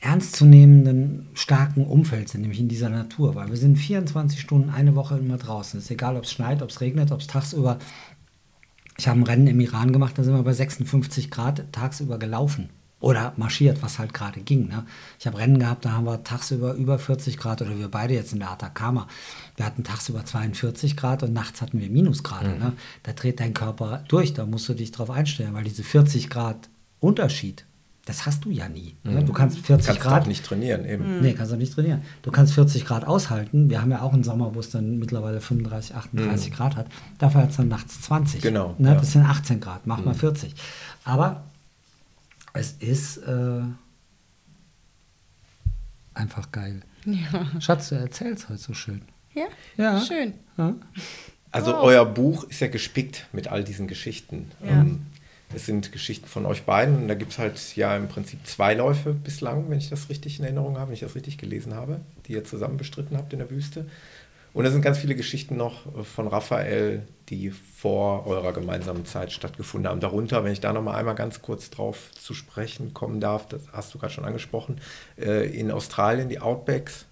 [0.00, 5.18] ernstzunehmenden, starken Umfeld sind, nämlich in dieser Natur, weil wir sind 24 Stunden, eine Woche
[5.18, 5.78] immer draußen.
[5.78, 7.78] Es ist egal, ob es schneit, ob es regnet, ob es tagsüber.
[8.96, 12.68] Ich habe ein Rennen im Iran gemacht, da sind wir bei 56 Grad tagsüber gelaufen
[13.00, 14.68] oder marschiert, was halt gerade ging.
[14.68, 14.84] Ne?
[15.18, 18.32] Ich habe Rennen gehabt, da haben wir tagsüber über 40 Grad oder wir beide jetzt
[18.32, 19.06] in der Atacama.
[19.56, 22.50] Wir hatten tagsüber 42 Grad und nachts hatten wir Minusgrade.
[22.50, 22.58] Mhm.
[22.58, 22.72] Ne?
[23.04, 26.68] Da dreht dein Körper durch, da musst du dich drauf einstellen, weil diese 40 Grad
[27.00, 27.64] Unterschied
[28.08, 28.96] das hast du ja nie.
[29.04, 29.20] Ne?
[29.20, 29.26] Mhm.
[29.26, 30.26] Du kannst 40 kannst Grad.
[30.26, 31.16] nicht trainieren, eben.
[31.16, 31.20] Mhm.
[31.20, 32.02] Nee, kannst du nicht trainieren.
[32.22, 33.68] Du kannst 40 Grad aushalten.
[33.68, 36.54] Wir haben ja auch einen Sommer, wo es dann mittlerweile 35, 38 mhm.
[36.54, 36.86] Grad hat.
[37.18, 38.40] Dafür hat es dann nachts 20.
[38.40, 38.74] Genau.
[38.78, 38.88] Ne?
[38.88, 38.94] Ja.
[38.94, 40.52] Das sind 18 Grad, mach mal 40.
[40.52, 40.56] Mhm.
[41.04, 41.44] Aber
[42.54, 43.60] es ist äh,
[46.14, 46.80] einfach geil.
[47.04, 47.60] Ja.
[47.60, 49.02] Schatz, du erzählst heute so schön.
[49.34, 50.00] Ja, ja.
[50.00, 50.32] schön.
[50.56, 50.74] Ja.
[51.50, 51.80] Also oh.
[51.82, 54.50] euer Buch ist ja gespickt mit all diesen Geschichten.
[54.64, 54.80] Ja.
[54.80, 55.06] Ähm,
[55.54, 58.74] es sind Geschichten von euch beiden und da gibt es halt ja im Prinzip zwei
[58.74, 62.00] Läufe bislang, wenn ich das richtig in Erinnerung habe, wenn ich das richtig gelesen habe,
[62.26, 63.86] die ihr zusammen bestritten habt in der Wüste.
[64.52, 69.90] Und da sind ganz viele Geschichten noch von Raphael, die vor eurer gemeinsamen Zeit stattgefunden
[69.90, 70.00] haben.
[70.00, 73.62] Darunter, wenn ich da noch mal einmal ganz kurz drauf zu sprechen kommen darf, das
[73.72, 74.80] hast du gerade schon angesprochen,
[75.18, 77.06] äh, in Australien die Outbacks,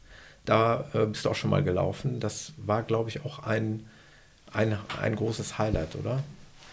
[0.44, 2.20] da äh, bist du auch schon mal gelaufen.
[2.20, 3.86] Das war, glaube ich, auch ein,
[4.52, 6.22] ein, ein großes Highlight, oder?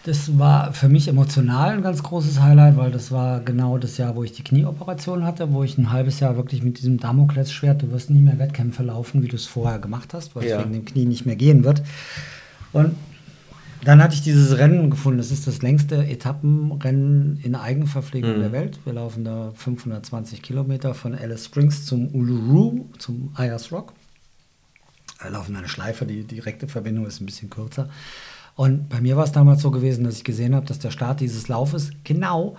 [0.04, 4.16] Das war für mich emotional ein ganz großes Highlight, weil das war genau das Jahr,
[4.16, 7.90] wo ich die Knieoperation hatte, wo ich ein halbes Jahr wirklich mit diesem Damoklesschwert, du
[7.90, 10.58] wirst nie mehr Wettkämpfe laufen, wie du es vorher gemacht hast, weil ja.
[10.58, 11.82] es wegen dem Knie nicht mehr gehen wird.
[12.72, 12.94] Und
[13.84, 15.16] dann hatte ich dieses Rennen gefunden.
[15.16, 18.40] Das ist das längste Etappenrennen in Eigenverpflegung mhm.
[18.40, 18.80] der Welt.
[18.84, 23.94] Wir laufen da 520 Kilometer von Alice Springs zum Uluru, zum Ayers Rock.
[25.22, 27.88] Wir laufen eine Schleife, die direkte Verbindung ist ein bisschen kürzer.
[28.56, 31.20] Und bei mir war es damals so gewesen, dass ich gesehen habe, dass der Start
[31.20, 32.56] dieses Laufes genau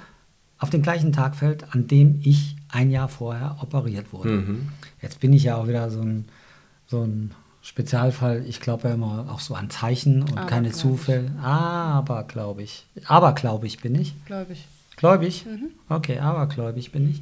[0.58, 4.30] auf den gleichen Tag fällt, an dem ich ein Jahr vorher operiert wurde.
[4.30, 4.70] Mhm.
[5.02, 6.26] Jetzt bin ich ja auch wieder so ein,
[6.88, 7.32] so ein
[7.62, 8.46] Spezialfall.
[8.48, 11.32] Ich glaube ja immer auch so an Zeichen und aber keine Zufälle.
[11.42, 12.86] Aber glaube ich.
[13.06, 14.14] Aber glaube ich bin ich.
[14.26, 14.68] Gläubig.
[14.98, 15.46] Gläubig?
[15.46, 15.70] Mhm.
[15.90, 17.22] Okay, aber gläubig bin ich.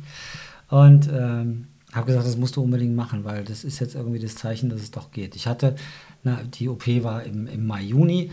[0.69, 4.35] Und ähm, habe gesagt, das musst du unbedingt machen, weil das ist jetzt irgendwie das
[4.35, 5.35] Zeichen, dass es doch geht.
[5.35, 5.75] Ich hatte,
[6.23, 8.31] na, die OP war im, im Mai, Juni.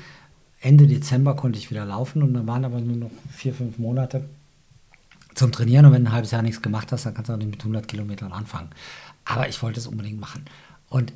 [0.61, 4.29] Ende Dezember konnte ich wieder laufen und dann waren aber nur noch vier, fünf Monate
[5.35, 5.87] zum Trainieren.
[5.87, 7.61] Und wenn du ein halbes Jahr nichts gemacht hast, dann kannst du auch nicht mit
[7.61, 8.69] 100 Kilometern anfangen.
[9.25, 10.45] Aber ich wollte es unbedingt machen.
[10.89, 11.13] Und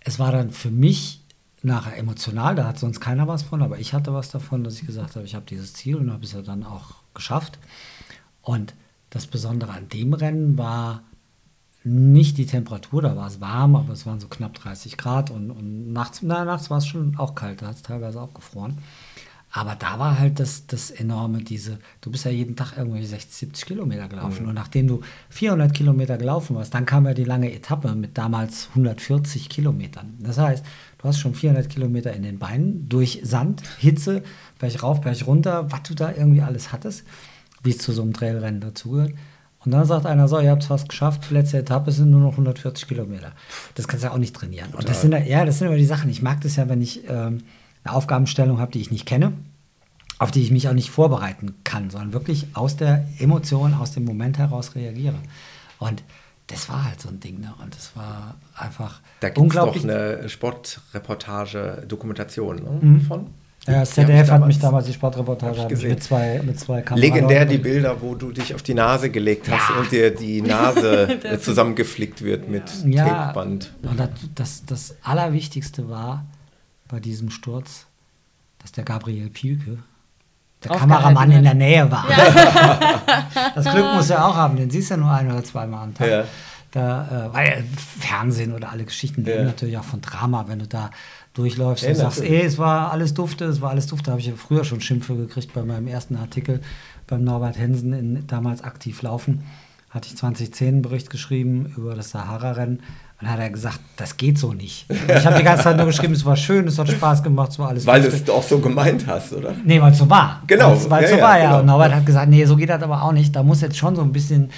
[0.00, 1.22] es war dann für mich
[1.62, 4.86] nachher emotional, da hat sonst keiner was von, aber ich hatte was davon, dass ich
[4.86, 7.58] gesagt habe, ich habe dieses Ziel und habe es ja dann auch geschafft.
[8.42, 8.74] Und
[9.10, 11.02] das Besondere an dem Rennen war
[11.88, 15.50] nicht die Temperatur, da war es warm, aber es waren so knapp 30 Grad und,
[15.50, 18.78] und nachts, na, nachts war es schon auch kalt, da hat es teilweise auch gefroren.
[19.50, 23.34] Aber da war halt das, das enorme, diese, du bist ja jeden Tag irgendwie 60,
[23.34, 24.42] 70 Kilometer gelaufen.
[24.42, 24.50] Mhm.
[24.50, 25.00] Und nachdem du
[25.30, 30.14] 400 Kilometer gelaufen warst, dann kam ja die lange Etappe mit damals 140 Kilometern.
[30.20, 30.64] Das heißt,
[30.98, 34.22] du hast schon 400 Kilometer in den Beinen durch Sand, Hitze,
[34.58, 37.04] Berg rauf, Berg runter, was du da irgendwie alles hattest,
[37.62, 39.14] wie es zu so einem Trailrennen dazugehört.
[39.68, 42.30] Und dann sagt einer, so, ihr habt es fast geschafft, letzte Etappe sind nur noch
[42.32, 43.32] 140 Kilometer.
[43.74, 44.70] Das kannst du ja auch nicht trainieren.
[44.70, 44.80] Total.
[44.80, 46.08] Und das sind ja, das sind immer die Sachen.
[46.08, 47.42] Ich mag das ja, wenn ich ähm,
[47.84, 49.34] eine Aufgabenstellung habe, die ich nicht kenne,
[50.18, 54.06] auf die ich mich auch nicht vorbereiten kann, sondern wirklich aus der Emotion, aus dem
[54.06, 55.16] Moment heraus reagiere.
[55.78, 56.02] Und
[56.46, 57.52] das war halt so ein Ding, ne?
[57.62, 59.82] Und das war einfach da unglaublich.
[59.82, 62.78] Da gibt eine Sportreportage, Dokumentation ne?
[62.80, 63.00] mhm.
[63.02, 63.26] von.
[63.68, 67.00] Ja, das ZDF hat mich damals die Sportreportage mit zwei, mit zwei Kameras.
[67.00, 69.76] Legendär die Bilder, wo du dich auf die Nase gelegt hast ja.
[69.76, 73.06] und dir die Nase zusammengeflickt wird mit ja.
[73.06, 73.72] Tapeband.
[73.82, 76.24] Und das, das, das Allerwichtigste war
[76.88, 77.86] bei diesem Sturz,
[78.60, 79.78] dass der Gabriel Pielke,
[80.64, 82.06] der Kameramann in der Nähe war.
[82.10, 83.02] Ja.
[83.54, 85.94] das Glück muss er auch haben, den siehst du ja nur ein oder zweimal am
[85.94, 86.08] Tag.
[86.08, 86.24] Ja.
[86.70, 87.64] Da, äh, weil
[87.98, 90.90] Fernsehen oder alle Geschichten leben natürlich auch von Drama, wenn du da
[91.38, 94.26] durchläufst ja, und sagst, ey, es war alles dufte, es war alles dufte, habe ich
[94.26, 96.60] ja früher schon Schimpfe gekriegt bei meinem ersten Artikel
[97.06, 99.44] beim Norbert Hensen in damals aktiv laufen.
[99.90, 102.76] Hatte ich 2010 einen Bericht geschrieben über das Sahara-Rennen.
[102.76, 102.82] Und
[103.22, 104.86] dann hat er gesagt, das geht so nicht.
[104.90, 107.58] Ich habe die ganze Zeit nur geschrieben, es war schön, es hat Spaß gemacht, es
[107.58, 109.54] war alles Weil du es auch so gemeint hast, oder?
[109.64, 110.42] Nee, weil es so war.
[110.46, 110.76] Genau.
[110.88, 111.46] Weil es ja, so war, ja.
[111.46, 111.60] Genau.
[111.60, 113.34] Und Norbert hat gesagt, nee, so geht das aber auch nicht.
[113.34, 114.50] Da muss jetzt schon so ein bisschen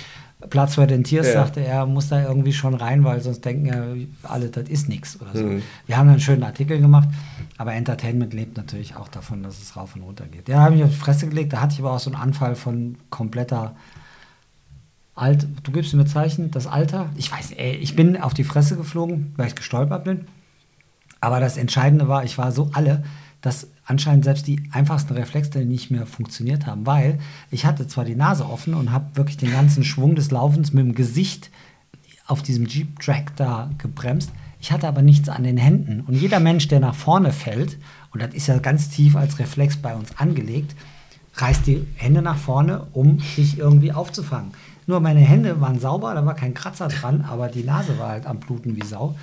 [0.49, 1.33] Platz für den Tiers, ja.
[1.35, 3.85] sagte er, muss da irgendwie schon rein, weil sonst denken ja
[4.23, 5.45] alle, das ist nichts oder so.
[5.45, 5.63] Mhm.
[5.87, 7.09] Wir haben einen schönen Artikel gemacht,
[7.59, 10.49] aber Entertainment lebt natürlich auch davon, dass es rauf und runter geht.
[10.49, 12.21] Ja, da habe ich auf die Fresse gelegt, da hatte ich aber auch so einen
[12.21, 13.77] Anfall von kompletter
[15.15, 15.47] Alt.
[15.63, 17.11] Du gibst mir Zeichen, das Alter.
[17.17, 20.27] Ich weiß, ey, ich bin auf die Fresse geflogen, weil ich gestolpert bin.
[21.21, 23.05] Aber das Entscheidende war, ich war so alle,
[23.41, 27.19] dass anscheinend selbst die einfachsten Reflexe nicht mehr funktioniert haben, weil
[27.51, 30.85] ich hatte zwar die Nase offen und habe wirklich den ganzen Schwung des Laufens mit
[30.85, 31.51] dem Gesicht
[32.27, 34.31] auf diesem Jeep-Track da gebremst.
[34.61, 36.03] Ich hatte aber nichts an den Händen.
[36.03, 37.79] Und jeder Mensch, der nach vorne fällt,
[38.13, 40.77] und das ist ja ganz tief als Reflex bei uns angelegt,
[41.35, 44.51] reißt die Hände nach vorne, um sich irgendwie aufzufangen.
[44.87, 48.27] Nur meine Hände waren sauber, da war kein Kratzer dran, aber die Nase war halt
[48.27, 49.17] am Bluten wie Sau.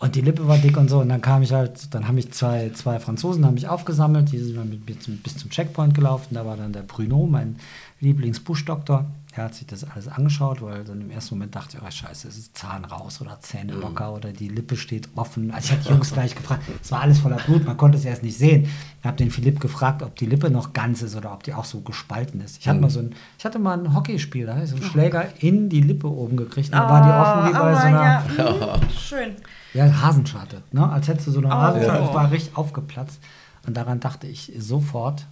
[0.00, 1.00] Und die Lippe war dick und so.
[1.00, 4.38] Und dann kam ich halt, dann haben mich zwei, zwei Franzosen haben mich aufgesammelt, die
[4.38, 6.34] sind dann mit, zum, bis zum Checkpoint gelaufen.
[6.34, 7.56] Da war dann der Bruno, mein
[8.00, 9.06] Lieblingsbuschdoktor.
[9.38, 12.26] Er hat sich das alles angeschaut, weil dann im ersten Moment dachte ich, oh scheiße,
[12.26, 13.82] es ist Zahn raus oder Zähne mhm.
[13.82, 15.52] locker oder die Lippe steht offen.
[15.52, 18.04] Also ich hatte die Jungs gleich gefragt, es war alles voller Blut, man konnte es
[18.04, 18.64] erst nicht sehen.
[18.98, 21.64] Ich habe den Philipp gefragt, ob die Lippe noch ganz ist oder ob die auch
[21.64, 22.58] so gespalten ist.
[22.58, 22.82] Ich hatte, mhm.
[22.82, 25.68] mal, so ein, ich hatte mal ein Hockeyspiel, da habe ich so einen Schläger in
[25.68, 26.74] die Lippe oben gekriegt.
[26.74, 28.24] Da oh, war die offen wie bei oh, so einer...
[28.36, 28.80] Ja.
[28.98, 29.36] Schön.
[29.72, 30.62] Ja, Hasenscharte.
[30.72, 30.90] Ne?
[30.90, 31.52] Als hättest du so eine oh.
[31.52, 32.04] Hasenscharte.
[32.08, 33.20] Ich war richtig aufgeplatzt.
[33.64, 35.26] Und daran dachte ich sofort.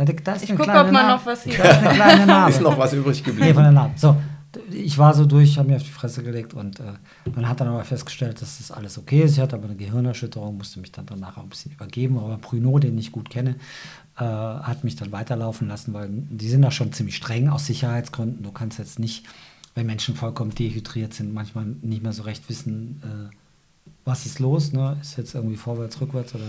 [0.00, 1.52] Ja, da ist ich gucke, ob man noch was sieht.
[1.52, 2.50] Ist eine kleine Narbe.
[2.50, 3.48] ist noch was übrig geblieben.
[3.48, 3.92] Nee, von der Narbe.
[3.98, 4.16] So,
[4.72, 6.94] ich war so durch, habe mir auf die Fresse gelegt und äh,
[7.34, 9.32] man hat dann aber festgestellt, dass das alles okay ist.
[9.32, 12.18] Ich hatte aber eine Gehirnerschütterung, musste mich dann danach auch ein bisschen übergeben.
[12.18, 13.56] Aber Bruno, den ich gut kenne,
[14.16, 18.42] äh, hat mich dann weiterlaufen lassen, weil die sind da schon ziemlich streng aus Sicherheitsgründen.
[18.42, 19.26] Du kannst jetzt nicht,
[19.74, 23.36] wenn Menschen vollkommen dehydriert sind, manchmal nicht mehr so recht wissen, äh,
[24.06, 24.96] was ist los, ne?
[25.02, 26.44] Ist jetzt irgendwie vorwärts, rückwärts oder.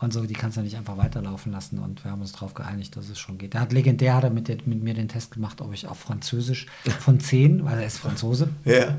[0.00, 1.78] Und so, die kannst du nicht einfach weiterlaufen lassen.
[1.78, 3.54] Und wir haben uns darauf geeinigt, dass es schon geht.
[3.54, 5.98] Er hat legendär hat er mit, der, mit mir den Test gemacht, ob ich auf
[5.98, 6.66] Französisch
[7.00, 8.96] von 10, weil er ist Franzose, Ja.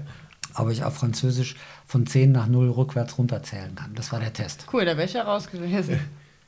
[0.56, 1.56] ob ich auf Französisch
[1.88, 3.96] von 10 nach 0 rückwärts runterzählen kann.
[3.96, 4.68] Das war der Test.
[4.72, 6.00] Cool, da wäre ich ja raus gewesen.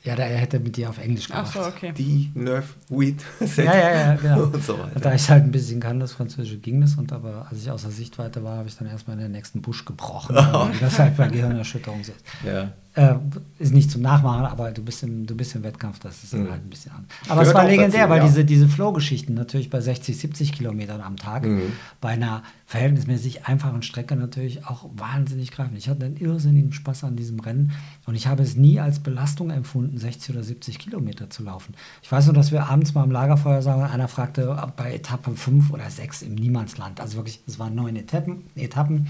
[0.03, 1.53] Ja, der, er hätte mit dir auf Englisch Ach gemacht.
[1.53, 1.93] so, okay.
[1.97, 3.23] Die Nerf Weed.
[3.55, 4.43] Ja, ja, ja, genau.
[4.43, 4.99] Und so weiter.
[4.99, 6.95] da ich halt ein bisschen kann, das Französische ging das.
[6.95, 9.85] Und aber als ich außer Sichtweite war, habe ich dann erstmal in den nächsten Busch
[9.85, 10.35] gebrochen.
[10.73, 12.11] Wie das halt bei Gehirnerschütterung ist.
[12.45, 12.73] Ja.
[12.95, 13.15] Äh,
[13.57, 16.43] ist nicht zum Nachmachen, aber du bist im, du bist im Wettkampf, das ist dann
[16.43, 16.51] Mhm.
[16.51, 17.05] halt ein bisschen an.
[17.27, 18.25] Aber es war legendär, dazu, weil ja.
[18.27, 21.73] diese, diese Flow-Geschichten natürlich bei 60, 70 Kilometern am Tag Mhm.
[22.01, 25.75] bei einer verhältnismäßig einfachen Strecke natürlich auch wahnsinnig greifen.
[25.75, 27.71] Ich hatte einen irrsinnigen Spaß an diesem Rennen
[28.05, 31.73] und ich habe es nie als Belastung empfunden, 60 oder 70 Kilometer zu laufen.
[32.03, 35.31] Ich weiß nur, dass wir abends mal am Lagerfeuer sagen, einer fragte ob bei Etappe
[35.35, 36.99] 5 oder 6 im Niemandsland.
[36.99, 38.43] Also wirklich, es waren neun Etappen.
[38.55, 39.07] Etappen.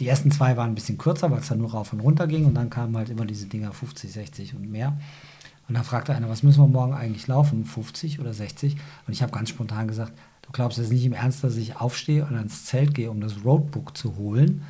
[0.00, 2.46] Die ersten zwei waren ein bisschen kürzer, weil es dann nur rauf und runter ging
[2.46, 4.96] und dann kamen halt immer diese Dinger 50, 60 und mehr.
[5.68, 8.76] Und dann fragte einer, was müssen wir morgen eigentlich laufen, 50 oder 60?
[9.06, 10.12] Und ich habe ganz spontan gesagt,
[10.42, 13.44] du glaubst jetzt nicht im Ernst, dass ich aufstehe und ans Zelt gehe, um das
[13.44, 14.62] Roadbook zu holen,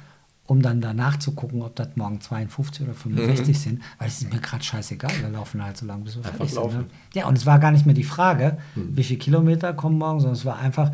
[0.46, 4.32] um dann danach zu gucken, ob das morgen 52 oder 65 sind, weil es ist
[4.32, 6.62] mir gerade scheißegal, wir laufen halt so lange, bis wir Einfach fertig sind.
[6.64, 6.70] Ne?
[6.70, 6.86] laufen.
[7.14, 10.36] Ja, und es war gar nicht mehr die Frage, wie viele Kilometer kommen morgen, sondern
[10.36, 10.92] es war einfach,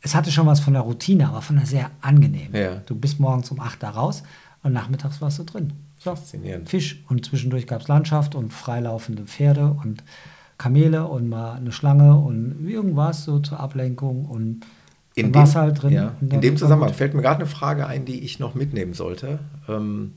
[0.00, 2.54] es hatte schon was von der Routine, aber von der sehr angenehmen.
[2.54, 2.76] Ja.
[2.86, 4.22] Du bist morgens um 8 da raus
[4.62, 5.72] und nachmittags warst du drin.
[5.98, 6.10] So.
[6.10, 6.68] Faszinierend.
[6.68, 10.04] Fisch und zwischendurch gab es Landschaft und freilaufende Pferde und
[10.56, 14.60] Kamele und mal eine Schlange und irgendwas so zur Ablenkung und
[15.14, 15.92] In dem, halt drin.
[15.92, 19.40] ja, in dem Zusammenhang fällt mir gerade eine Frage ein, die ich noch mitnehmen sollte.
[19.68, 20.14] Ähm,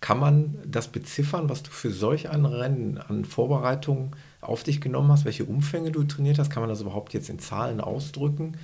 [0.00, 5.10] kann man das beziffern, was du für solch ein Rennen an Vorbereitungen auf dich genommen
[5.10, 6.50] hast, welche Umfänge du trainiert hast?
[6.50, 8.54] Kann man das überhaupt jetzt in Zahlen ausdrücken?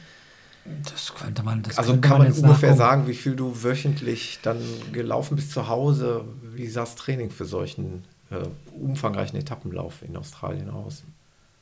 [0.91, 2.79] Das könnte man, das also kann man jetzt ungefähr nachgucken.
[2.79, 4.59] sagen, wie viel du wöchentlich dann
[4.93, 6.25] gelaufen bist zu Hause?
[6.55, 8.37] Wie sah das Training für solchen äh,
[8.81, 11.03] umfangreichen Etappenlauf in Australien aus?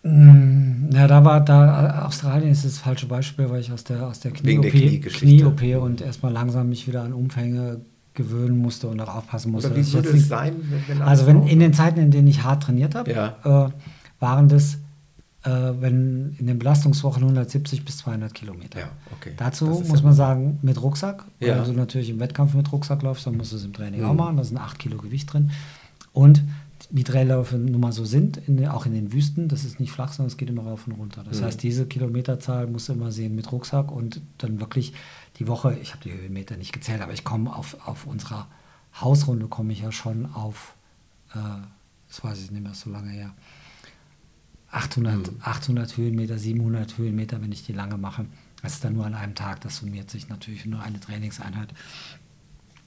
[0.04, 4.20] Mm, Ja, da war da Australien ist das falsche Beispiel, weil ich aus der aus
[4.20, 5.26] der Knie-OP der Kniegeschichte.
[5.52, 7.80] Knie-OP und erstmal langsam mich wieder an Umfänge
[8.14, 9.68] gewöhnen musste und auch aufpassen musste.
[9.70, 12.28] Oder wie würde es sein, wenn, wenn Also wenn in in den Zeiten, in denen
[12.28, 13.36] ich hart trainiert habe, Ja.
[13.66, 13.70] äh,
[14.22, 14.74] waren das,
[15.44, 18.78] äh, wenn in den Belastungswochen 170 bis 200 Kilometer.
[18.80, 19.32] Ja, okay.
[19.36, 21.24] Dazu muss ja- man sagen, mit Rucksack.
[21.40, 21.58] Ja.
[21.58, 24.06] Also natürlich im Wettkampf mit Rucksack läufst, dann musst du es im Training Mhm.
[24.06, 24.36] auch machen.
[24.36, 25.50] Da sind 8 Kilo Gewicht drin.
[26.12, 26.42] Und
[26.90, 30.12] wie Trailläufe nun mal so sind, in, auch in den Wüsten, das ist nicht flach,
[30.12, 31.24] sondern es geht immer rauf und runter.
[31.28, 31.44] Das Mhm.
[31.46, 34.92] heißt, diese Kilometerzahl musst du immer sehen mit Rucksack und dann wirklich
[35.38, 38.46] die Woche, ich habe die Höhenmeter nicht gezählt, aber ich komme auf, auf unserer
[39.00, 40.74] Hausrunde komme ich ja schon auf,
[41.34, 41.38] äh,
[42.08, 43.30] das weiß ich nicht mehr, so lange her,
[44.72, 45.36] 800, Mhm.
[45.42, 48.26] 800 Höhenmeter, 700 Höhenmeter, wenn ich die lange mache.
[48.62, 51.68] Das ist dann nur an einem Tag, das summiert sich natürlich nur eine Trainingseinheit.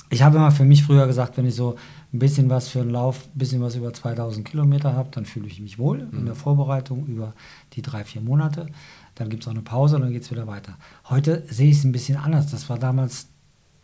[0.09, 1.77] Ich habe immer für mich früher gesagt, wenn ich so
[2.13, 5.47] ein bisschen was für einen Lauf, ein bisschen was über 2000 Kilometer habe, dann fühle
[5.47, 7.33] ich mich wohl in der Vorbereitung über
[7.73, 8.67] die drei, vier Monate.
[9.15, 10.77] Dann gibt es auch eine Pause und dann geht es wieder weiter.
[11.09, 12.51] Heute sehe ich es ein bisschen anders.
[12.51, 13.29] Das war damals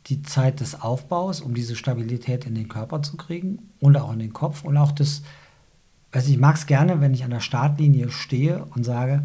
[0.08, 4.20] die Zeit des Aufbaus, um diese Stabilität in den Körper zu kriegen und auch in
[4.20, 5.24] den Kopf und auch das,
[6.12, 9.24] also ich mag es gerne, wenn ich an der Startlinie stehe und sage,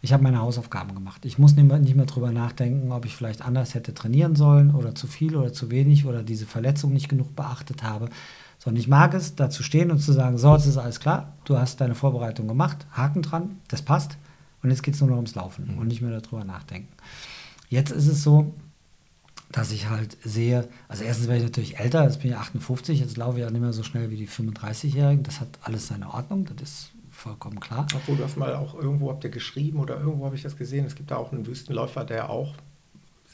[0.00, 1.24] ich habe meine Hausaufgaben gemacht.
[1.24, 4.74] Ich muss nicht mehr, nicht mehr drüber nachdenken, ob ich vielleicht anders hätte trainieren sollen
[4.74, 8.10] oder zu viel oder zu wenig oder diese Verletzung nicht genug beachtet habe.
[8.58, 11.32] Sondern ich mag es, da zu stehen und zu sagen, so, jetzt ist alles klar,
[11.44, 14.18] du hast deine Vorbereitung gemacht, Haken dran, das passt
[14.62, 16.92] und jetzt geht es nur noch ums Laufen und nicht mehr darüber nachdenken.
[17.70, 18.54] Jetzt ist es so,
[19.54, 23.16] dass ich halt sehe, also erstens werde ich natürlich älter, jetzt bin ich 58, jetzt
[23.16, 25.22] laufe ich ja nicht mehr so schnell wie die 35-Jährigen.
[25.22, 27.86] Das hat alles seine Ordnung, das ist vollkommen klar.
[27.94, 30.84] Obwohl, du hast mal auch irgendwo, habt ihr geschrieben oder irgendwo habe ich das gesehen,
[30.86, 32.54] es gibt da auch einen Wüstenläufer, der auch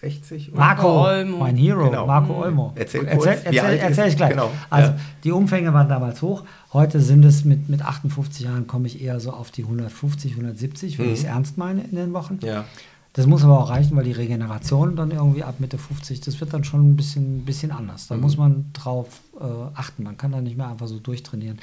[0.00, 1.38] 60 oder- Marco, Olmo.
[1.38, 2.06] mein Hero, Genau.
[2.06, 2.72] Marco Olmo.
[2.74, 4.30] Erzähl erzähl, kurz, wie erzähl, alt ist- erzähl ich gleich.
[4.30, 4.98] genau, Also ja.
[5.24, 6.44] die Umfänge waren damals hoch.
[6.72, 10.98] Heute sind es mit, mit 58 Jahren, komme ich eher so auf die 150, 170,
[10.98, 11.12] wenn Mhm.
[11.12, 12.38] ich es ernst meine in den Wochen.
[12.42, 12.64] Ja.
[13.12, 16.52] Das muss aber auch reichen, weil die Regeneration dann irgendwie ab Mitte 50, das wird
[16.54, 18.06] dann schon ein bisschen, bisschen anders.
[18.06, 18.20] Da Mhm.
[18.20, 19.08] muss man drauf
[19.40, 20.04] äh, achten.
[20.04, 21.58] Man kann da nicht mehr einfach so durchtrainieren.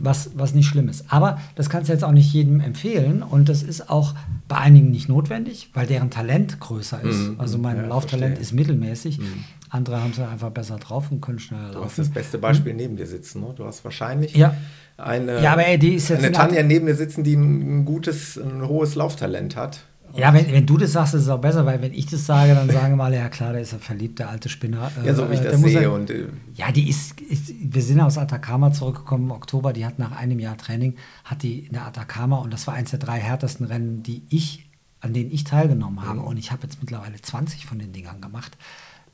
[0.00, 1.06] Was, was nicht schlimm ist.
[1.08, 4.14] Aber das kannst du jetzt auch nicht jedem empfehlen und das ist auch
[4.46, 7.30] bei einigen nicht notwendig, weil deren Talent größer ist.
[7.30, 7.40] Mhm.
[7.40, 8.42] Also mein Ja, Lauftalent verstehe.
[8.42, 9.18] ist mittelmäßig.
[9.18, 9.44] Mhm.
[9.70, 11.94] Andere haben es einfach besser drauf und können schneller Du hast laufen.
[11.96, 13.40] das beste Beispiel neben dir sitzen.
[13.40, 13.54] Ne?
[13.56, 14.54] Du hast wahrscheinlich Ja.
[14.98, 17.84] eine, Ja, aber ey, die ist jetzt eine in Tanja neben dir sitzen, die ein
[17.84, 19.80] gutes, ein hohes Lauftalent hat.
[20.18, 22.54] Ja, wenn, wenn du das sagst, ist es auch besser, weil wenn ich das sage,
[22.54, 24.90] dann sagen wir alle, ja klar, der ist ja verliebt, der alte Spinner.
[25.04, 25.82] Ja, so wie ich Äh, das der muss sehe.
[25.82, 29.86] ja- Und, äh, Ja, die ist, ist, wir sind aus Atacama zurückgekommen im Oktober, die
[29.86, 32.98] hat nach einem Jahr Training, hat die in der Atacama und das war eins der
[32.98, 34.68] drei härtesten Rennen, die ich,
[35.00, 36.18] an denen ich teilgenommen habe.
[36.20, 36.24] Mhm.
[36.26, 38.56] Und ich habe jetzt mittlerweile 20 von den Dingern gemacht.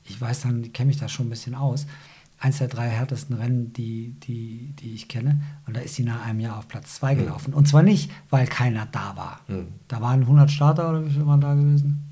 [0.07, 1.85] Ich weiß dann, ich kenne mich da schon ein bisschen aus.
[2.45, 5.41] Eins der drei härtesten Rennen, die, die, die ich kenne.
[5.65, 7.55] Und da ist sie nach einem Jahr auf Platz zwei gelaufen.
[7.55, 9.39] Und zwar nicht, weil keiner da war.
[9.47, 9.67] Mhm.
[9.87, 12.03] Da waren 100 Starter oder wie viele waren da gewesen?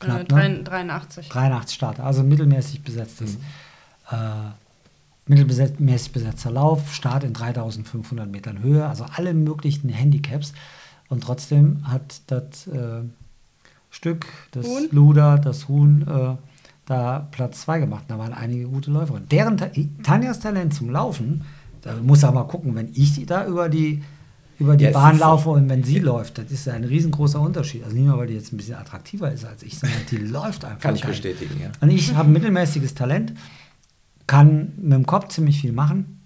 [0.00, 1.28] Knapp, äh, 83.
[1.28, 3.36] 83 Starter, also mittelmäßig besetztes.
[4.10, 4.16] Mhm.
[4.16, 4.50] Äh,
[5.26, 10.54] mittelmäßig besetzter Lauf, Start in 3500 Metern Höhe, also alle möglichen Handicaps.
[11.10, 13.02] Und trotzdem hat das äh,
[13.90, 14.88] Stück, das Huhn?
[14.90, 16.36] Luder, das Huhn, äh,
[16.86, 18.04] da Platz 2 gemacht.
[18.08, 19.28] Da waren einige gute Läuferinnen.
[19.28, 19.68] Deren Ta
[20.02, 21.44] Tanjas Talent zum Laufen,
[21.82, 24.02] da muss er mal gucken, wenn ich da über die,
[24.58, 27.84] über die Ja, Bahn laufe und wenn sie läuft, das ist ja ein riesengroßer Unterschied.
[27.84, 30.64] Also nicht nur, weil die jetzt ein bisschen attraktiver ist als ich, sondern die läuft
[30.64, 30.80] einfach.
[30.80, 31.10] Kann ich geil.
[31.10, 31.70] bestätigen, ja.
[31.80, 33.32] Und ich habe mittelmäßiges Talent,
[34.26, 36.20] kann mit dem Kopf ziemlich viel machen,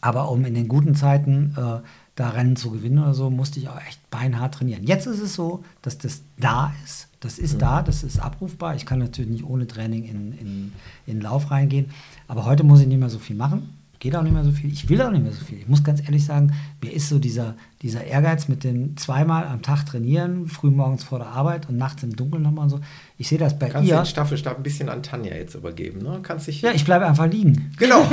[0.00, 1.80] aber um in den guten Zeiten äh,
[2.14, 4.84] da Rennen zu gewinnen oder so, musste ich auch echt beinhart trainieren.
[4.84, 7.07] Jetzt ist es so, dass das da ist.
[7.20, 8.76] Das ist da, das ist abrufbar.
[8.76, 10.72] Ich kann natürlich nicht ohne Training in, in,
[11.06, 11.90] in Lauf reingehen.
[12.28, 13.70] Aber heute muss ich nicht mehr so viel machen.
[13.98, 14.72] Geht auch nicht mehr so viel.
[14.72, 15.58] Ich will auch nicht mehr so viel.
[15.58, 19.62] Ich muss ganz ehrlich sagen, mir ist so dieser, dieser Ehrgeiz mit dem zweimal am
[19.62, 22.80] Tag trainieren, früh morgens vor der Arbeit und nachts im Dunkeln nochmal und so.
[23.20, 24.00] Ich sehe das bei Kannst du ihr.
[24.00, 26.20] den Staffelstab ein bisschen an Tanja jetzt übergeben, ne?
[26.22, 26.62] Kannst dich.
[26.62, 27.72] Ja, ich bleibe einfach liegen.
[27.76, 28.06] Genau.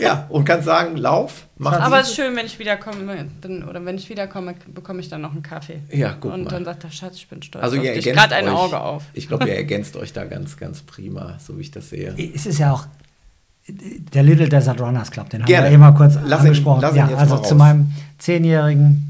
[0.00, 3.84] ja, und kannst sagen, lauf, mach Aber es ist schön, wenn ich wiederkomme, dann, oder
[3.84, 5.80] wenn ich wiederkomme, bekomme ich dann noch einen Kaffee.
[5.90, 6.50] Ja, guck Und mal.
[6.50, 8.54] dann sagt der Schatz, ich bin stolz Also ihr ergänzt Gerade ein euch.
[8.54, 9.02] Auge auf.
[9.14, 12.14] Ich glaube, ihr ergänzt euch da ganz, ganz prima, so wie ich das sehe.
[12.32, 12.86] Es ist ja auch
[13.66, 15.66] der Little Desert Runners Club, den Gerne.
[15.66, 16.82] haben wir immer kurz Lass ihn- angesprochen.
[16.82, 19.08] lass ihn ja, jetzt also mal zu meinem zehnjährigen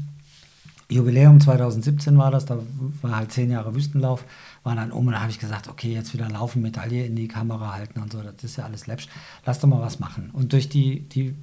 [0.89, 2.57] Jubiläum 2017 war das, da
[3.01, 4.23] war halt zehn Jahre Wüstenlauf,
[4.63, 7.27] waren dann um und da habe ich gesagt, okay, jetzt wieder laufen, Medaille in die
[7.27, 9.07] Kamera halten und so, das ist ja alles läppsch.
[9.45, 10.29] Lass doch mal was machen.
[10.31, 11.35] Und durch die, die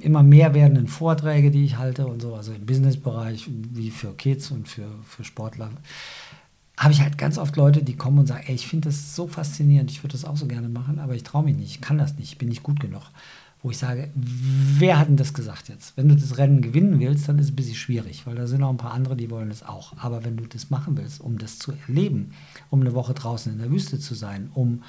[0.00, 4.50] immer mehr werdenden Vorträge, die ich halte und so, also im Businessbereich, wie für Kids
[4.50, 5.70] und für, für Sportler,
[6.76, 9.28] habe ich halt ganz oft Leute, die kommen und sagen, ey, ich finde das so
[9.28, 11.98] faszinierend, ich würde das auch so gerne machen, aber ich traue mich nicht, ich kann
[11.98, 13.02] das nicht, ich bin nicht gut genug.
[13.64, 15.96] Wo ich sage, wer hat denn das gesagt jetzt?
[15.96, 18.62] Wenn du das Rennen gewinnen willst, dann ist es ein bisschen schwierig, weil da sind
[18.62, 19.94] auch ein paar andere, die wollen das auch.
[19.96, 22.32] Aber wenn du das machen willst, um das zu erleben,
[22.68, 24.82] um eine Woche draußen in der Wüste zu sein, um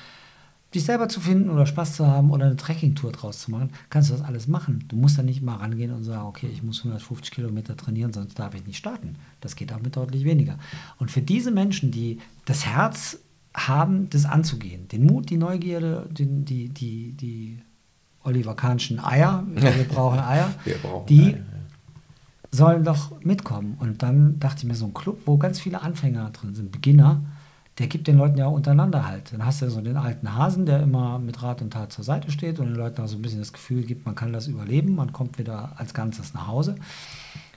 [0.73, 4.09] dich selber zu finden oder Spaß zu haben oder eine Trekkingtour draus zu machen, kannst
[4.09, 4.83] du das alles machen.
[4.89, 8.37] Du musst da nicht mal rangehen und sagen, okay, ich muss 150 Kilometer trainieren, sonst
[8.37, 9.15] darf ich nicht starten.
[9.39, 10.59] Das geht auch mit deutlich weniger.
[10.99, 13.19] Und für diese Menschen, die das Herz
[13.53, 17.59] haben, das anzugehen, den Mut, die Neugierde, den, die, die, die
[18.25, 21.39] Oliver Kahnschen Eier, wir brauchen Eier, Wir brauchen die Eier, ja.
[22.51, 23.77] sollen doch mitkommen.
[23.79, 27.21] Und dann dachte ich mir, so ein Club, wo ganz viele Anfänger drin sind, Beginner,
[27.77, 29.33] der gibt den Leuten ja auch untereinander halt.
[29.33, 32.31] Dann hast du so den alten Hasen, der immer mit Rat und Tat zur Seite
[32.31, 34.95] steht und den Leuten auch so ein bisschen das Gefühl gibt, man kann das überleben,
[34.95, 36.75] man kommt wieder als Ganzes nach Hause.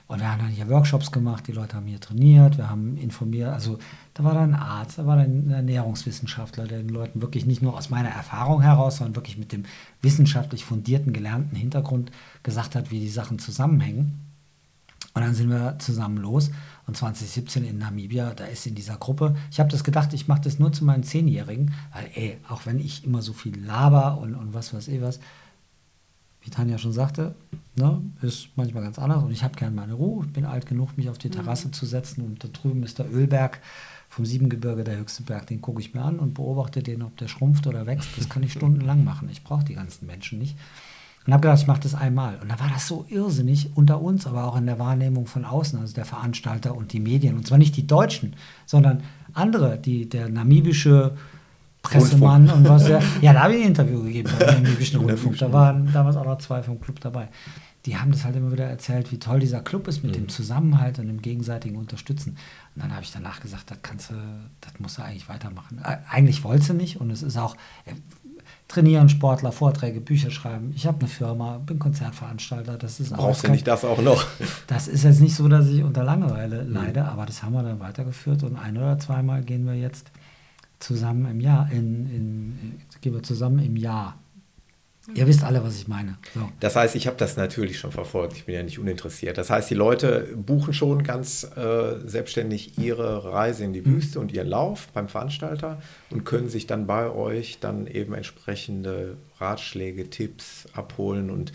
[0.08, 3.52] Und wir haben dann hier Workshops gemacht, die Leute haben hier trainiert, wir haben informiert,
[3.52, 3.78] also
[4.18, 7.62] da war dann ein Arzt, da war dann ein Ernährungswissenschaftler, der den Leuten wirklich nicht
[7.62, 9.62] nur aus meiner Erfahrung heraus, sondern wirklich mit dem
[10.02, 12.10] wissenschaftlich fundierten, gelernten Hintergrund
[12.42, 14.18] gesagt hat, wie die Sachen zusammenhängen.
[15.14, 16.50] Und dann sind wir zusammen los.
[16.88, 20.40] Und 2017 in Namibia, da ist in dieser Gruppe, ich habe das gedacht, ich mache
[20.40, 24.34] das nur zu meinen Zehnjährigen, weil ey, auch wenn ich immer so viel laber und,
[24.34, 25.20] und was weiß ich was,
[26.40, 27.36] wie Tanja schon sagte,
[27.76, 30.24] ne, ist manchmal ganz anders und ich habe gerne meine Ruhe.
[30.26, 33.12] Ich bin alt genug, mich auf die Terrasse zu setzen und da drüben ist der
[33.12, 33.60] Ölberg
[34.18, 37.28] vom Siebengebirge, der höchste Berg, den gucke ich mir an und beobachte den, ob der
[37.28, 38.08] schrumpft oder wächst.
[38.16, 39.28] Das kann ich stundenlang machen.
[39.30, 40.56] Ich brauche die ganzen Menschen nicht.
[41.24, 42.36] Und habe gedacht, ich mache das einmal.
[42.42, 45.78] Und da war das so irrsinnig unter uns, aber auch in der Wahrnehmung von außen,
[45.78, 47.36] also der Veranstalter und die Medien.
[47.36, 48.34] Und zwar nicht die Deutschen,
[48.66, 49.04] sondern
[49.34, 51.12] andere, die, der namibische
[51.82, 52.88] Pressemann und was.
[52.88, 55.38] Ja, ja da habe ich ein Interview gegeben beim namibischen Rundfunk.
[55.38, 57.28] Da waren damals auch noch zwei vom Club dabei.
[57.88, 60.98] Die haben das halt immer wieder erzählt, wie toll dieser Club ist mit dem Zusammenhalt
[60.98, 62.36] und dem gegenseitigen Unterstützen.
[62.74, 64.14] Und dann habe ich danach gesagt, das kannst du,
[64.60, 65.80] das musst du eigentlich weitermachen.
[65.82, 67.56] Äh, Eigentlich wolltest du nicht und es ist auch,
[67.86, 67.94] äh,
[68.68, 70.74] trainieren, Sportler, Vorträge, Bücher schreiben.
[70.76, 72.76] Ich habe eine Firma, bin Konzertveranstalter.
[72.76, 74.26] Das ist Brauchst du nicht das auch noch?
[74.66, 77.80] das ist jetzt nicht so, dass ich unter Langeweile leide, aber das haben wir dann
[77.80, 80.10] weitergeführt und ein oder zweimal gehen wir jetzt
[80.78, 84.18] zusammen im Jahr, in, in, gehen wir zusammen im Jahr.
[85.14, 86.18] Ihr wisst alle, was ich meine.
[86.34, 86.48] So.
[86.60, 88.34] Das heißt, ich habe das natürlich schon verfolgt.
[88.36, 89.38] Ich bin ja nicht uninteressiert.
[89.38, 94.32] Das heißt, die Leute buchen schon ganz äh, selbstständig ihre Reise in die Wüste und
[94.32, 95.80] ihren Lauf beim Veranstalter
[96.10, 101.52] und können sich dann bei euch dann eben entsprechende Ratschläge, Tipps abholen und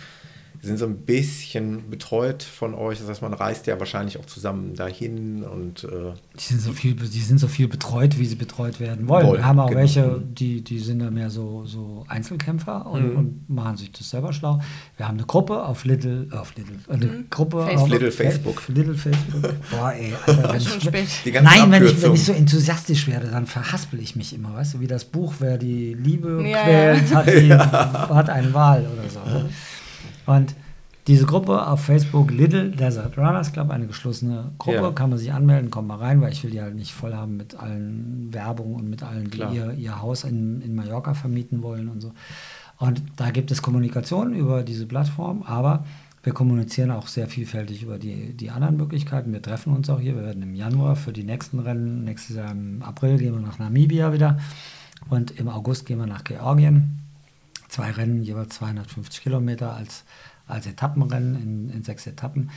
[0.67, 2.99] sind so ein bisschen betreut von euch.
[2.99, 5.83] Das heißt, man reist ja wahrscheinlich auch zusammen dahin und.
[5.83, 9.27] Äh die, sind so viel, die sind so viel betreut, wie sie betreut werden wollen.
[9.27, 9.81] wollen Wir haben auch genau.
[9.81, 13.17] welche, die, die sind dann mehr so, so Einzelkämpfer und, mhm.
[13.17, 14.61] und, machen sich das selber schlau.
[14.95, 17.29] Wir haben eine Gruppe auf Little, äh, auf Little, eine mhm.
[17.29, 17.81] Gruppe Facebook.
[17.81, 18.63] auf Little Facebook.
[18.69, 19.53] Little Facebook.
[19.69, 23.99] Boah, ey, Alter, wenn ich, nein, wenn ich, wenn ich so enthusiastisch werde, dann verhaspel
[23.99, 27.17] ich mich immer, weißt du, wie das Buch, wer die Liebe ja, quält, ja.
[27.17, 28.09] Hat, die, ja.
[28.15, 29.19] hat eine Wahl oder so.
[29.29, 29.49] Ne?
[30.25, 30.55] Und
[31.07, 34.91] diese Gruppe auf Facebook, Little Desert Runners Club, eine geschlossene Gruppe, ja.
[34.91, 37.35] kann man sich anmelden, kommt mal rein, weil ich will die halt nicht voll haben
[37.35, 41.89] mit allen Werbungen und mit allen, die ihr, ihr Haus in, in Mallorca vermieten wollen
[41.89, 42.13] und so.
[42.79, 45.83] Und da gibt es Kommunikation über diese Plattform, aber
[46.23, 49.33] wir kommunizieren auch sehr vielfältig über die, die anderen Möglichkeiten.
[49.33, 50.15] Wir treffen uns auch hier.
[50.15, 53.59] Wir werden im Januar für die nächsten Rennen, nächstes Jahr im April gehen wir nach
[53.59, 54.39] Namibia wieder
[55.09, 57.02] und im August gehen wir nach Georgien.
[57.73, 60.03] Zwei Rennen, jeweils 250 Kilometer als
[60.47, 62.49] als Etappenrennen in, in sechs Etappen.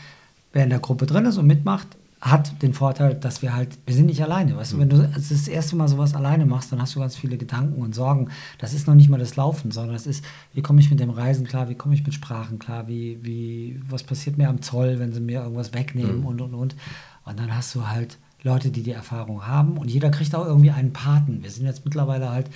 [0.52, 1.88] Wer in der Gruppe drin ist und mitmacht,
[2.20, 4.56] hat den Vorteil, dass wir halt, wir sind nicht alleine.
[4.56, 7.36] Weißt du, wenn du das erste Mal sowas alleine machst, dann hast du ganz viele
[7.36, 8.30] Gedanken und Sorgen.
[8.58, 10.24] Das ist noch nicht mal das Laufen, sondern es ist,
[10.54, 13.80] wie komme ich mit dem Reisen klar, wie komme ich mit Sprachen klar, wie, wie,
[13.88, 16.26] was passiert mir am Zoll, wenn sie mir irgendwas wegnehmen mhm.
[16.26, 16.76] und und und.
[17.24, 20.70] Und dann hast du halt Leute, die die Erfahrung haben und jeder kriegt auch irgendwie
[20.70, 21.42] einen Paten.
[21.42, 22.48] Wir sind jetzt mittlerweile halt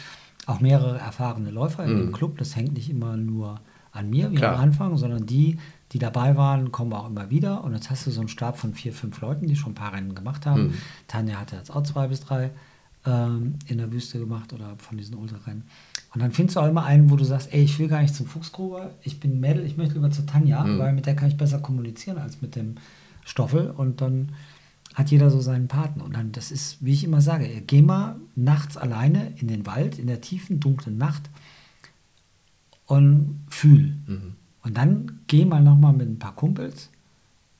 [0.46, 2.00] auch mehrere erfahrene Läufer mhm.
[2.00, 2.38] im Club.
[2.38, 3.60] Das hängt nicht immer nur
[3.92, 4.54] an mir wie Klar.
[4.54, 5.58] am Anfang, sondern die,
[5.92, 7.64] die dabei waren, kommen auch immer wieder.
[7.64, 9.92] Und jetzt hast du so einen Stab von vier, fünf Leuten, die schon ein paar
[9.92, 10.68] Rennen gemacht haben.
[10.68, 10.74] Mhm.
[11.08, 12.50] Tanja hatte jetzt auch zwei bis drei
[13.06, 15.64] ähm, in der Wüste gemacht oder von diesen Ultrarennen.
[16.12, 18.14] Und dann findest du auch immer einen, wo du sagst, ey, ich will gar nicht
[18.14, 20.78] zum Fuchsgruber, ich bin Mädel, ich möchte lieber zu Tanja, mhm.
[20.78, 22.76] weil mit der kann ich besser kommunizieren als mit dem
[23.24, 23.70] Stoffel.
[23.70, 24.30] Und dann
[24.94, 26.04] hat jeder so seinen Partner.
[26.04, 29.98] Und dann, das ist, wie ich immer sage, geh mal nachts alleine in den Wald,
[29.98, 31.30] in der tiefen, dunklen Nacht
[32.86, 33.94] und fühl.
[34.06, 34.34] Mhm.
[34.62, 36.90] Und dann geh mal nochmal mit ein paar Kumpels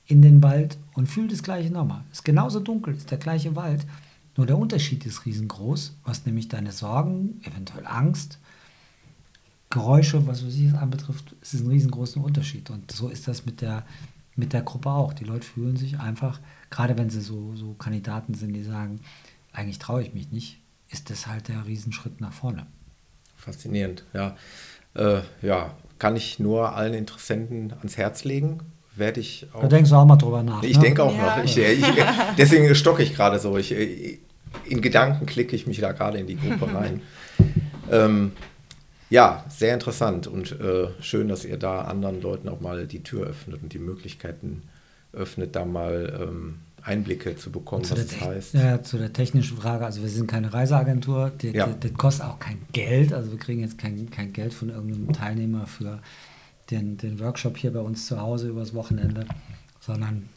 [0.05, 2.03] in den Wald und fühl das gleiche nochmal.
[2.11, 3.85] Ist genauso dunkel, ist der gleiche Wald.
[4.37, 8.39] Nur der Unterschied ist riesengroß, was nämlich deine Sorgen, eventuell Angst,
[9.69, 12.69] Geräusche, was weiß ich anbetrifft, ist ein riesengroßer Unterschied.
[12.69, 13.85] Und so ist das mit der,
[14.35, 15.13] mit der Gruppe auch.
[15.13, 16.39] Die Leute fühlen sich einfach,
[16.69, 19.01] gerade wenn sie so, so Kandidaten sind, die sagen,
[19.53, 20.59] eigentlich traue ich mich nicht,
[20.89, 22.65] ist das halt der Riesenschritt nach vorne.
[23.35, 24.35] Faszinierend, ja
[24.95, 28.59] äh, ja, kann ich nur allen Interessenten ans Herz legen.
[28.95, 29.61] Werde ich auch.
[29.61, 30.63] Da denkst du auch mal drüber nach.
[30.63, 30.83] Ich ne?
[30.83, 31.37] denke auch ja.
[31.37, 31.43] noch.
[31.43, 31.85] Ich, ich,
[32.37, 33.57] deswegen stocke ich gerade so.
[33.57, 33.73] Ich,
[34.65, 37.01] in Gedanken klicke ich mich da gerade in die Gruppe rein.
[37.89, 38.33] ähm,
[39.11, 43.27] ja, sehr interessant und äh, schön, dass ihr da anderen Leuten auch mal die Tür
[43.27, 44.63] öffnet und die Möglichkeiten
[45.11, 48.53] öffnet, da mal ähm, Einblicke zu bekommen, zu was das heißt.
[48.53, 51.67] Ja, zu der technischen Frage, also wir sind keine Reiseagentur, das, ja.
[51.67, 55.67] das, kostet auch kein Geld, also wir kriegen jetzt kein, kein Geld von irgendeinem Teilnehmer
[55.67, 55.99] für
[56.69, 59.25] den, den Workshop hier bei uns zu Hause übers Wochenende,
[59.81, 60.29] sondern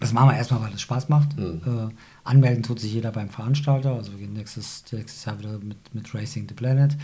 [0.00, 1.38] das machen wir erstmal, weil es Spaß macht.
[1.38, 1.60] Mhm.
[1.64, 1.94] Äh,
[2.24, 6.12] anmelden tut sich jeder beim Veranstalter, also wir gehen nächstes, nächstes Jahr wieder mit, mit
[6.12, 6.96] Racing the Planet.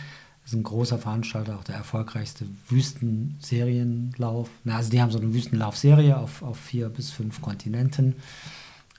[0.45, 4.51] Das ist ein großer Veranstalter, auch der erfolgreichste Wüstenserienlauf.
[4.65, 8.17] Na, also die haben so eine Wüstenlaufserie auf, auf vier bis fünf Kontinenten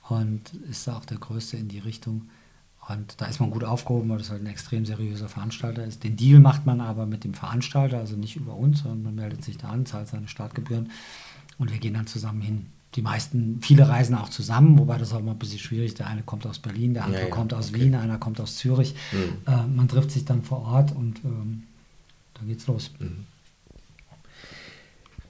[0.10, 2.30] und ist auch der größte in die Richtung.
[2.88, 6.04] Und da ist man gut aufgehoben, weil das halt ein extrem seriöser Veranstalter ist.
[6.04, 9.44] Den Deal macht man aber mit dem Veranstalter, also nicht über uns, sondern man meldet
[9.44, 10.92] sich da an, zahlt seine Startgebühren
[11.60, 12.66] und wir gehen dann zusammen hin
[12.96, 16.00] die meisten, viele reisen auch zusammen, wobei das auch mal ein bisschen schwierig ist.
[16.00, 17.34] Der eine kommt aus Berlin, der andere ja, ja.
[17.34, 17.82] kommt aus okay.
[17.82, 18.96] Wien, einer kommt aus Zürich.
[19.12, 19.52] Mhm.
[19.52, 21.64] Äh, man trifft sich dann vor Ort und ähm,
[22.36, 22.92] dann geht's los.
[23.00, 23.26] Mhm.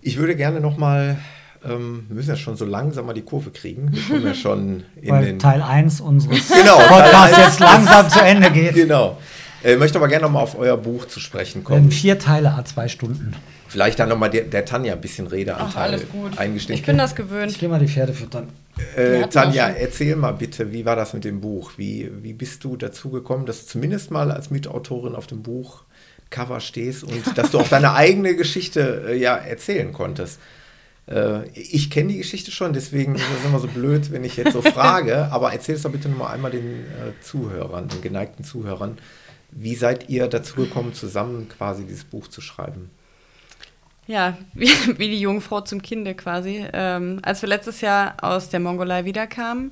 [0.01, 1.17] Ich würde gerne nochmal,
[1.63, 3.91] ähm, wir müssen ja schon so langsam mal die Kurve kriegen.
[3.91, 8.19] Wir kommen ja schon in Weil den Teil 1 unseres genau, Podcasts jetzt langsam zu
[8.21, 8.75] Ende geht.
[8.75, 9.17] Genau.
[9.65, 11.89] Ich äh, möchte aber gerne nochmal auf euer Buch zu sprechen kommen.
[11.89, 13.33] Vier Teile, a zwei Stunden.
[13.67, 15.99] Vielleicht dann nochmal der, der Tanja ein bisschen Redeanteil
[16.37, 16.77] eingestehen.
[16.77, 17.51] Ich bin das gewöhnt.
[17.51, 18.49] Ich gehe mal die Pferde füttern.
[18.95, 21.71] Äh, Tanja, erzähl mal bitte, wie war das mit dem Buch?
[21.77, 26.59] Wie, wie bist du dazu gekommen, dass du zumindest mal als Mitautorin auf dem Buchcover
[26.59, 30.39] stehst und dass du auch deine eigene Geschichte äh, ja erzählen konntest?
[31.07, 34.53] Äh, ich kenne die Geschichte schon, deswegen ist es immer so blöd, wenn ich jetzt
[34.53, 38.99] so frage, aber erzähl es doch bitte nochmal einmal den äh, Zuhörern, den geneigten Zuhörern.
[39.51, 42.89] Wie seid ihr dazu gekommen, zusammen quasi dieses Buch zu schreiben?
[44.07, 46.65] Ja, wie, wie die Jungfrau zum Kinde quasi.
[46.73, 49.71] Ähm, als wir letztes Jahr aus der Mongolei wiederkamen,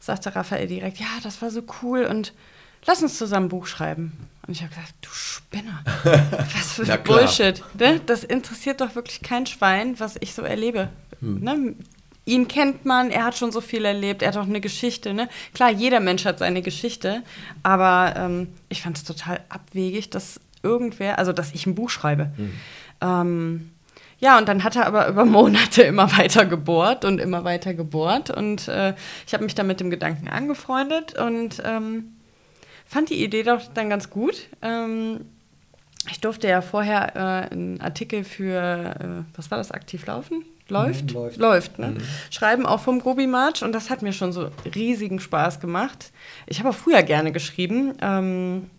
[0.00, 2.34] sagte Raphael direkt, ja, das war so cool und
[2.86, 4.12] lass uns zusammen ein Buch schreiben.
[4.46, 7.62] Und ich habe gesagt, du Spinner, was für Bullshit.
[7.78, 8.00] Ne?
[8.04, 10.90] Das interessiert doch wirklich kein Schwein, was ich so erlebe.
[11.20, 11.40] Hm.
[11.40, 11.74] Ne?
[12.26, 15.12] Ihn kennt man, er hat schon so viel erlebt, er hat auch eine Geschichte.
[15.12, 15.28] Ne?
[15.52, 17.22] Klar, jeder Mensch hat seine Geschichte,
[17.62, 22.32] aber ähm, ich fand es total abwegig, dass irgendwer, also dass ich ein Buch schreibe.
[22.36, 22.52] Hm.
[23.02, 23.70] Ähm,
[24.18, 28.30] ja, und dann hat er aber über Monate immer weiter gebohrt und immer weiter gebohrt.
[28.30, 28.94] Und äh,
[29.26, 32.14] ich habe mich dann mit dem Gedanken angefreundet und ähm,
[32.86, 34.48] fand die Idee doch dann ganz gut.
[34.62, 35.26] Ähm,
[36.10, 38.60] ich durfte ja vorher äh, einen Artikel für,
[38.98, 40.44] äh, was war das, aktiv laufen?
[40.68, 41.10] Läuft?
[41.10, 41.36] Mhm, läuft.
[41.38, 41.94] läuft ne?
[42.30, 46.12] Schreiben auch vom Gobi March und das hat mir schon so riesigen Spaß gemacht.
[46.46, 47.94] Ich habe auch früher gerne geschrieben.
[48.00, 48.70] Ähm,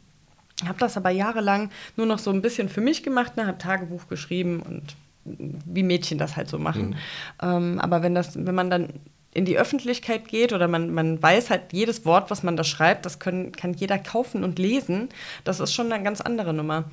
[0.65, 3.45] habe das aber jahrelang nur noch so ein bisschen für mich gemacht, ne?
[3.45, 4.95] habe Tagebuch geschrieben und
[5.25, 6.95] wie Mädchen das halt so machen.
[7.41, 8.89] Ähm, aber wenn, das, wenn man dann
[9.35, 13.05] in die Öffentlichkeit geht oder man, man weiß halt jedes Wort, was man da schreibt,
[13.05, 15.09] das können, kann jeder kaufen und lesen,
[15.43, 16.85] das ist schon eine ganz andere Nummer.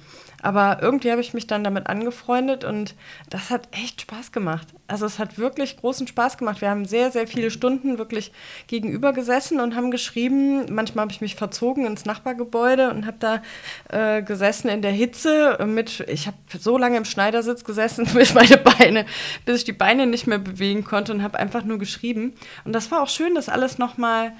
[0.42, 2.96] Aber irgendwie habe ich mich dann damit angefreundet und
[3.30, 4.66] das hat echt Spaß gemacht.
[4.88, 6.60] Also es hat wirklich großen Spaß gemacht.
[6.60, 8.32] Wir haben sehr, sehr viele Stunden wirklich
[8.66, 10.66] gegenüber gesessen und haben geschrieben.
[10.74, 13.42] Manchmal habe ich mich verzogen ins Nachbargebäude und habe da
[13.88, 18.56] äh, gesessen in der Hitze mit, ich habe so lange im Schneidersitz gesessen, bis meine
[18.56, 19.06] Beine,
[19.44, 22.34] bis ich die Beine nicht mehr bewegen konnte und habe einfach nur geschrieben.
[22.64, 24.32] Und das war auch schön, das alles nochmal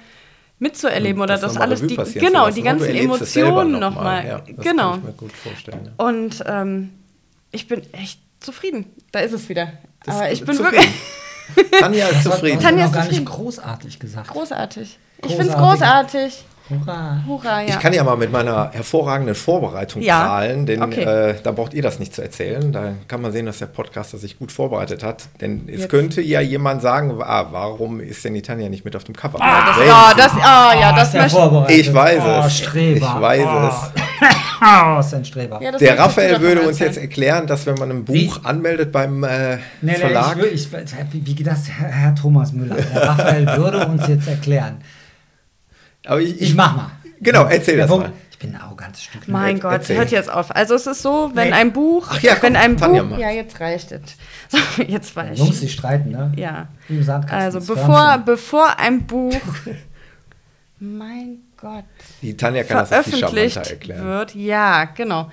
[0.59, 4.63] mitzuerleben oder das, nochmal alles Revue die genau die ganzen Emotionen noch noch Ja, das
[4.65, 6.05] genau ja.
[6.05, 6.89] und ähm,
[7.51, 9.73] ich bin echt zufrieden da ist es wieder
[10.05, 10.81] Das aber ich bin zufrieden.
[11.55, 12.55] wirklich Tanja ist Das zufrieden.
[12.57, 13.25] das hat Tanja ist gar nicht zufrieden.
[13.25, 14.27] großartig gesagt.
[14.29, 16.45] großartig ich finde es Großartig.
[16.69, 17.17] Hurra.
[17.27, 20.23] hurra ja Ich kann ja mal mit meiner hervorragenden Vorbereitung Ja.
[20.25, 21.03] prahlen, denn Okay.
[21.03, 22.71] äh, da braucht ihr das nicht zu erzählen.
[22.71, 25.25] Da kann man sehen, dass der Podcaster sich gut vorbereitet hat.
[25.41, 25.89] Denn es Jetzt.
[25.89, 29.39] könnte ja jemand sagen, ah, warum ist denn die Tanja nicht mit auf dem Cover?
[29.39, 31.77] das, Wenn oh, sie- das, oh, ja, Oh, das möchte vorbereitet.
[31.77, 32.57] Ich weiß oh, es.
[32.59, 32.95] Streber.
[33.15, 33.71] Ich weiß oh.
[34.95, 35.61] Oh, ist ein Streber.
[35.61, 38.31] ja, das Der Raphael würde uns jetzt erklären, dass wenn man ein Buch Wie?
[38.43, 42.15] anmeldet beim äh, Nee, nee, Verlag, ich, will- ich, wie, wie geht das, Herr, Herr
[42.15, 42.75] Thomas Müller?
[42.75, 44.77] Der Raphael würde uns jetzt erklären.
[46.05, 46.91] Aber ich, Ich mach mal.
[47.21, 48.11] Genau, erzähl das mal.
[48.31, 49.27] Ich bin ein arrogantes Stück.
[49.29, 49.95] Mein Gott, erzähl.
[49.97, 50.53] hört jetzt auf.
[50.53, 51.53] Also es ist so, wenn Nee.
[51.53, 53.21] ein Buch, Ach ja, komm, wenn ein Tanja Buch, macht.
[53.21, 54.01] ja jetzt reicht es.
[54.49, 55.39] So, jetzt war ich.
[55.39, 56.31] Jungs, die streiten, ne?
[56.35, 56.67] Ja.
[57.31, 59.33] Also das bevor, bevor ein Buch,
[60.79, 61.85] mein Gott,
[62.21, 64.03] Die Tanja kann das auf die veröffentlicht charmanter erklären.
[64.05, 65.31] wird, ja, genau.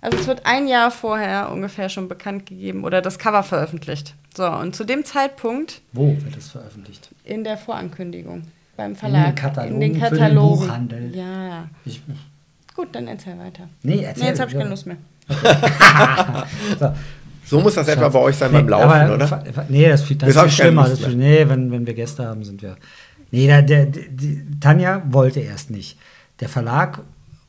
[0.00, 4.14] Also es wird ein Jahr vorher ungefähr schon bekannt gegeben oder das Cover veröffentlicht.
[4.36, 7.08] So, und zu dem Zeitpunkt Wo wird das veröffentlicht?
[7.24, 8.42] in der Vorankündigung
[8.76, 9.36] beim Verlag.
[9.36, 10.66] Katalogen in den für den Katalogen.
[10.66, 11.14] Buchhandel.
[11.16, 11.68] Ja.
[11.84, 12.02] Ich,
[12.74, 13.68] Gut, dann erzähl weiter.
[13.82, 14.24] nee, erzähl.
[14.24, 14.60] Nee, jetzt habe ich ja.
[14.60, 14.96] keine Lust mehr.
[16.78, 16.92] So,
[17.44, 19.44] So muss das etwa bei euch sein beim Nee, Laufen, aber, oder?
[19.68, 20.88] Nee, das, das, Das ist schlimmer.
[20.88, 22.76] Das nee, wenn, wenn wir Gäste haben, sind wir.
[23.30, 25.98] Nee, der, der, die, Tanja wollte erst nicht.
[26.40, 27.00] Der Verlag,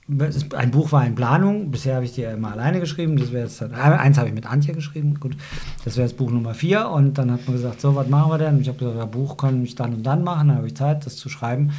[0.08, 1.72] ein Buch war in Planung.
[1.72, 3.18] Bisher habe ich die ja immer alleine geschrieben.
[3.18, 5.20] Das wäre jetzt äh, eins habe ich mit Antje geschrieben.
[5.20, 5.36] Gut,
[5.84, 6.90] das wäre jetzt Buch Nummer vier.
[6.90, 8.56] Und dann hat man gesagt, so, was machen wir denn?
[8.56, 10.50] Und ich habe gesagt, ja, Buch kann ich dann und dann machen.
[10.50, 11.72] Dann habe ich Zeit, das zu schreiben.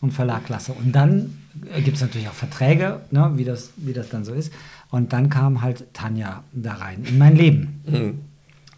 [0.00, 0.72] Und Verlag klasse.
[0.72, 1.38] Und dann
[1.84, 4.52] gibt es natürlich auch Verträge, ne, wie, das, wie das dann so ist.
[4.90, 8.18] Und dann kam halt Tanja da rein in mein Leben.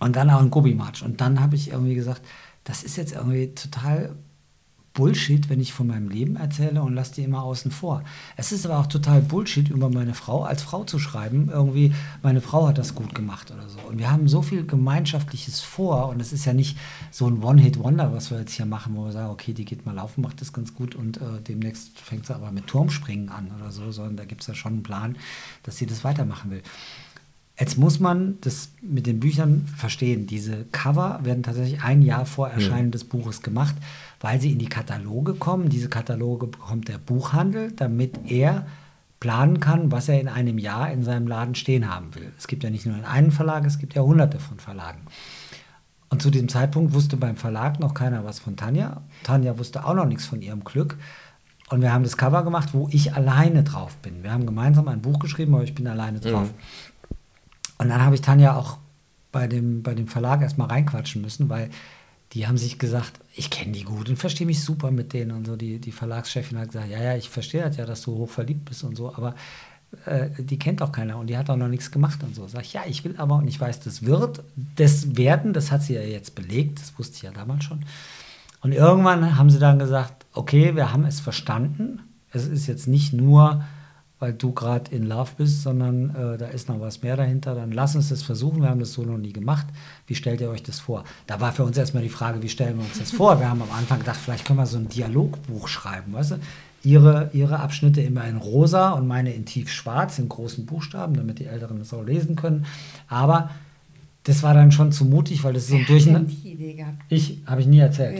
[0.00, 1.02] Und dann auch ein Gobi-March.
[1.02, 2.20] Und dann habe ich irgendwie gesagt,
[2.64, 4.10] das ist jetzt irgendwie total
[4.94, 8.04] Bullshit, wenn ich von meinem Leben erzähle und lasse die immer außen vor.
[8.36, 11.50] Es ist aber auch total Bullshit, über meine Frau als Frau zu schreiben.
[11.52, 11.92] Irgendwie,
[12.22, 13.80] meine Frau hat das gut gemacht oder so.
[13.80, 16.08] Und wir haben so viel Gemeinschaftliches vor.
[16.08, 16.78] Und es ist ja nicht
[17.10, 19.96] so ein One-Hit-Wonder, was wir jetzt hier machen, wo wir sagen, okay, die geht mal
[19.96, 23.72] laufen, macht das ganz gut und äh, demnächst fängt sie aber mit Turmspringen an oder
[23.72, 25.16] so, sondern da gibt es ja schon einen Plan,
[25.64, 26.62] dass sie das weitermachen will.
[27.58, 30.26] Jetzt muss man das mit den Büchern verstehen.
[30.26, 33.76] Diese Cover werden tatsächlich ein Jahr vor Erscheinen des Buches gemacht,
[34.24, 35.68] weil sie in die Kataloge kommen.
[35.68, 38.66] Diese Kataloge bekommt der Buchhandel, damit er
[39.20, 42.32] planen kann, was er in einem Jahr in seinem Laden stehen haben will.
[42.38, 45.02] Es gibt ja nicht nur einen Verlag, es gibt ja hunderte von Verlagen.
[46.08, 49.02] Und zu diesem Zeitpunkt wusste beim Verlag noch keiner was von Tanja.
[49.24, 50.96] Tanja wusste auch noch nichts von ihrem Glück.
[51.68, 54.22] Und wir haben das Cover gemacht, wo ich alleine drauf bin.
[54.22, 56.48] Wir haben gemeinsam ein Buch geschrieben, aber ich bin alleine drauf.
[57.76, 58.78] Und dann habe ich Tanja auch
[59.32, 61.68] bei dem, bei dem Verlag erstmal reinquatschen müssen, weil
[62.34, 65.46] die haben sich gesagt, ich kenne die gut und verstehe mich super mit denen und
[65.46, 65.54] so.
[65.54, 68.82] Die, die Verlagschefin hat gesagt, ja, ja, ich verstehe das ja, dass du hochverliebt bist
[68.82, 69.36] und so, aber
[70.06, 72.48] äh, die kennt auch keiner und die hat auch noch nichts gemacht und so.
[72.48, 74.42] Sag ich, ja, ich will aber und ich weiß, das wird,
[74.74, 77.84] das werden, das hat sie ja jetzt belegt, das wusste ich ja damals schon.
[78.62, 82.00] Und irgendwann haben sie dann gesagt, okay, wir haben es verstanden.
[82.32, 83.62] Es ist jetzt nicht nur,
[84.24, 87.54] weil du gerade in Love bist, sondern äh, da ist noch was mehr dahinter.
[87.54, 88.62] Dann lass uns das versuchen.
[88.62, 89.66] Wir haben das so noch nie gemacht.
[90.06, 91.04] Wie stellt ihr euch das vor?
[91.26, 93.38] Da war für uns erstmal die Frage, wie stellen wir uns das vor?
[93.38, 96.34] Wir haben am Anfang gedacht, vielleicht können wir so ein Dialogbuch schreiben, weißt du?
[96.84, 101.44] Ihre, ihre Abschnitte immer in rosa und meine in tiefschwarz, in großen Buchstaben, damit die
[101.44, 102.64] Älteren das auch lesen können.
[103.08, 103.50] Aber
[104.22, 106.30] das war dann schon zu mutig, weil das ist so ein Durcheinander.
[106.30, 106.96] die Idee gehabt.
[107.10, 108.18] Ich habe ich nie erzählt.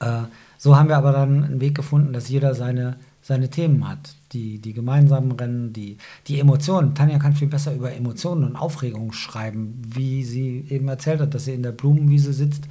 [0.00, 0.22] Ja.
[0.22, 0.26] Äh,
[0.56, 4.14] so haben wir aber dann einen Weg gefunden, dass jeder seine seine Themen hat.
[4.32, 5.98] Die, die gemeinsamen Rennen, die,
[6.28, 6.94] die Emotionen.
[6.94, 11.46] Tanja kann viel besser über Emotionen und Aufregung schreiben, wie sie eben erzählt hat, dass
[11.46, 12.64] sie in der Blumenwiese sitzt,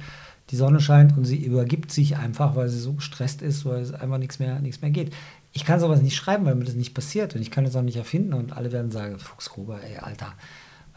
[0.50, 3.92] die Sonne scheint und sie übergibt sich einfach, weil sie so gestresst ist, weil es
[3.92, 5.12] einfach nichts mehr, nichts mehr geht.
[5.52, 7.82] Ich kann sowas nicht schreiben, weil mir das nicht passiert und ich kann es auch
[7.82, 10.34] nicht erfinden und alle werden sagen, Fuchsgruber, ey, Alter,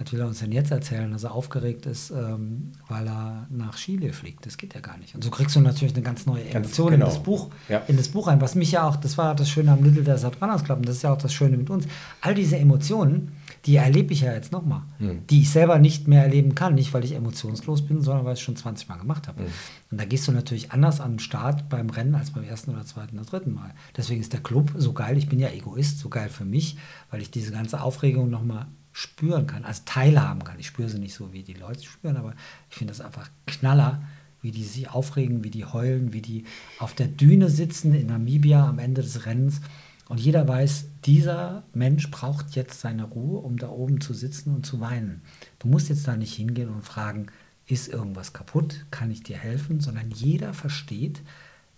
[0.04, 3.76] was will er uns denn jetzt erzählen, dass er aufgeregt ist, ähm, weil er nach
[3.76, 4.46] Chile fliegt?
[4.46, 5.16] Das geht ja gar nicht.
[5.16, 7.06] Und so kriegst du natürlich eine ganz neue Emotion genau.
[7.06, 7.82] in, das Buch, ja.
[7.88, 8.42] in das Buch rein.
[8.42, 10.98] Was mich ja auch, das war das Schöne am Little Desert Runners Club, und das
[10.98, 11.88] ist ja auch das Schöne mit uns.
[12.22, 13.32] All diese Emotionen,
[13.66, 15.26] die erlebe ich ja jetzt nochmal, mhm.
[15.30, 16.76] die ich selber nicht mehr erleben kann.
[16.76, 19.44] Nicht, weil ich emotionslos bin, sondern weil ich es schon 20 Mal gemacht habe.
[19.44, 19.48] Mhm.
[19.92, 22.86] Und da gehst du natürlich anders an den Start beim Rennen als beim ersten oder
[22.86, 23.74] zweiten oder dritten Mal.
[23.96, 25.18] Deswegen ist der Club so geil.
[25.18, 26.78] Ich bin ja Egoist, so geil für mich,
[27.10, 30.60] weil ich diese ganze Aufregung nochmal spüren kann, als teilhaben kann.
[30.60, 32.36] Ich spüre sie nicht so, wie die Leute spüren, aber
[32.70, 34.04] ich finde das einfach knaller,
[34.42, 36.46] wie die sich aufregen, wie die heulen, wie die
[36.78, 39.62] auf der Düne sitzen in Namibia am Ende des Rennens.
[40.10, 44.66] Und jeder weiß, dieser Mensch braucht jetzt seine Ruhe, um da oben zu sitzen und
[44.66, 45.22] zu weinen.
[45.60, 47.28] Du musst jetzt da nicht hingehen und fragen,
[47.66, 48.86] ist irgendwas kaputt?
[48.92, 49.80] Kann ich dir helfen?
[49.80, 51.22] Sondern jeder versteht,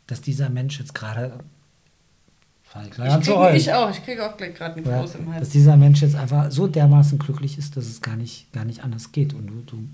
[0.08, 1.40] dass dieser Mensch jetzt gerade
[2.84, 5.42] ich, krieg, ich auch, ich kriege auch gleich gerade einen Kloß im Hals.
[5.42, 8.84] Dass dieser Mensch jetzt einfach so dermaßen glücklich ist, dass es gar nicht, gar nicht
[8.84, 9.34] anders geht.
[9.34, 9.88] Und du, du,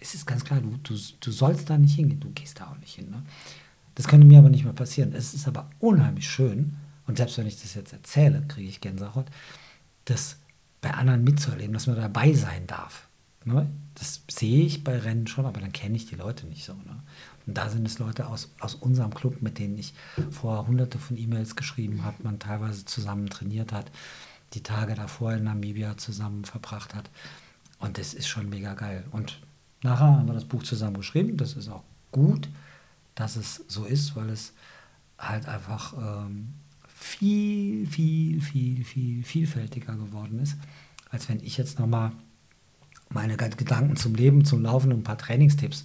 [0.00, 2.78] es ist ganz klar, du, du, du sollst da nicht hingehen, du gehst da auch
[2.78, 3.10] nicht hin.
[3.10, 3.22] Ne?
[3.94, 5.12] Das könnte mir aber nicht mehr passieren.
[5.14, 9.26] Es ist aber unheimlich schön, und selbst wenn ich das jetzt erzähle, kriege ich Gänsehaut,
[10.06, 10.36] das
[10.80, 13.08] bei anderen mitzuerleben, dass man dabei sein darf.
[13.44, 13.68] Ne?
[13.94, 16.72] Das sehe ich bei Rennen schon, aber dann kenne ich die Leute nicht so.
[16.72, 17.02] Ne?
[17.46, 19.92] Und da sind es Leute aus, aus unserem Club, mit denen ich
[20.30, 23.90] vorher hunderte von E-Mails geschrieben habe, man teilweise zusammen trainiert hat,
[24.54, 27.10] die Tage davor in Namibia zusammen verbracht hat.
[27.78, 29.04] Und das ist schon mega geil.
[29.10, 29.40] Und
[29.82, 31.36] nachher haben wir das Buch zusammen geschrieben.
[31.36, 32.48] Das ist auch gut,
[33.14, 34.52] dass es so ist, weil es
[35.18, 36.54] halt einfach ähm,
[36.88, 40.56] viel, viel, viel, viel vielfältiger geworden ist,
[41.10, 42.12] als wenn ich jetzt nochmal
[43.10, 45.84] meine Gedanken zum Leben, zum Laufen und ein paar Trainingstipps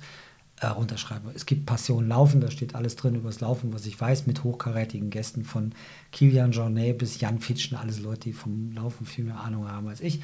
[0.62, 1.32] äh, runterschreibe.
[1.36, 4.44] Es gibt Passion Laufen, da steht alles drin über das Laufen, was ich weiß, mit
[4.44, 5.74] hochkarätigen Gästen von
[6.12, 10.02] Kilian Jornet bis Jan Fitschen, alles Leute, die vom Laufen viel mehr Ahnung haben als
[10.02, 10.22] ich.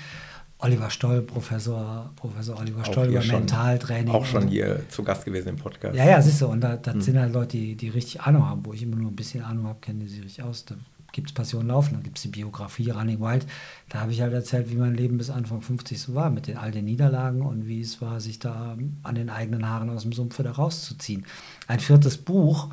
[0.60, 4.14] Oliver Stoll, Professor, Professor Oliver Stoll über Mentaltraining.
[4.14, 5.96] Auch schon hier zu Gast gewesen im Podcast.
[5.96, 7.02] Ja, ja, siehst du, und da, da hm.
[7.02, 9.68] sind halt Leute, die, die richtig Ahnung haben, wo ich immer nur ein bisschen Ahnung
[9.68, 10.64] habe, kennen die sich richtig aus.
[10.66, 10.76] Da
[11.16, 13.48] gibt es Passion Laufen, dann gibt es die Biografie Running Wild.
[13.90, 16.58] Da habe ich halt erzählt, wie mein Leben bis Anfang 50 so war, mit den
[16.58, 20.12] all den Niederlagen und wie es war, sich da an den eigenen Haaren aus dem
[20.12, 21.26] Sumpf wieder rauszuziehen.
[21.68, 22.70] Ein viertes Buch,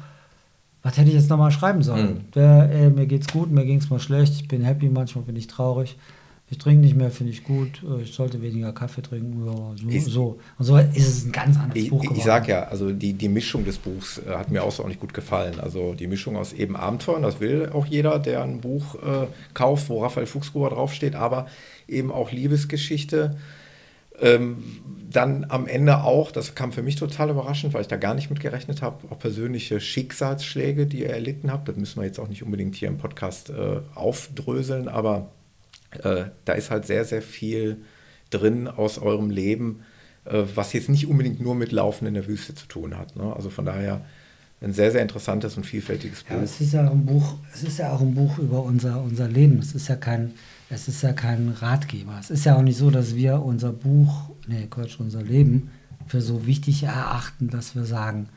[0.82, 2.14] was hätte ich jetzt nochmal schreiben sollen?
[2.14, 2.30] Mhm.
[2.34, 5.36] Der, ey, mir geht's gut, mir ging es mal schlecht, ich bin happy, manchmal bin
[5.36, 5.96] ich traurig
[6.52, 9.42] ich trinke nicht mehr, finde ich gut, äh, ich sollte weniger Kaffee trinken.
[9.42, 10.38] So, ich, so.
[10.58, 12.18] Und so ist es ein ganz anderes ich, Buch geworden.
[12.18, 15.58] Ich sage ja, also die, die Mischung des Buchs äh, hat mir außerordentlich gut gefallen.
[15.60, 19.88] Also die Mischung aus eben Abenteuern, das will auch jeder, der ein Buch äh, kauft,
[19.88, 21.46] wo Raphael Fuchsgruber draufsteht, aber
[21.88, 23.38] eben auch Liebesgeschichte.
[24.20, 24.62] Ähm,
[25.10, 28.28] dann am Ende auch, das kam für mich total überraschend, weil ich da gar nicht
[28.28, 31.66] mit gerechnet habe, auch persönliche Schicksalsschläge, die ihr erlitten habt.
[31.66, 35.30] Das müssen wir jetzt auch nicht unbedingt hier im Podcast äh, aufdröseln, aber
[36.02, 37.78] äh, da ist halt sehr, sehr viel
[38.30, 39.80] drin aus eurem Leben,
[40.24, 43.16] äh, was jetzt nicht unbedingt nur mit Laufen in der Wüste zu tun hat.
[43.16, 43.34] Ne?
[43.34, 44.04] Also von daher
[44.60, 46.36] ein sehr, sehr interessantes und vielfältiges Buch.
[46.36, 49.02] Ja, es ist ja auch ein Buch, es ist ja auch ein Buch über unser,
[49.02, 49.58] unser Leben.
[49.58, 50.32] Es ist ja kein,
[50.70, 52.16] es ist ja kein Ratgeber.
[52.20, 55.70] Es ist ja auch nicht so, dass wir unser Buch, nee, Quatsch, unser Leben
[56.06, 58.28] für so wichtig erachten, dass wir sagen,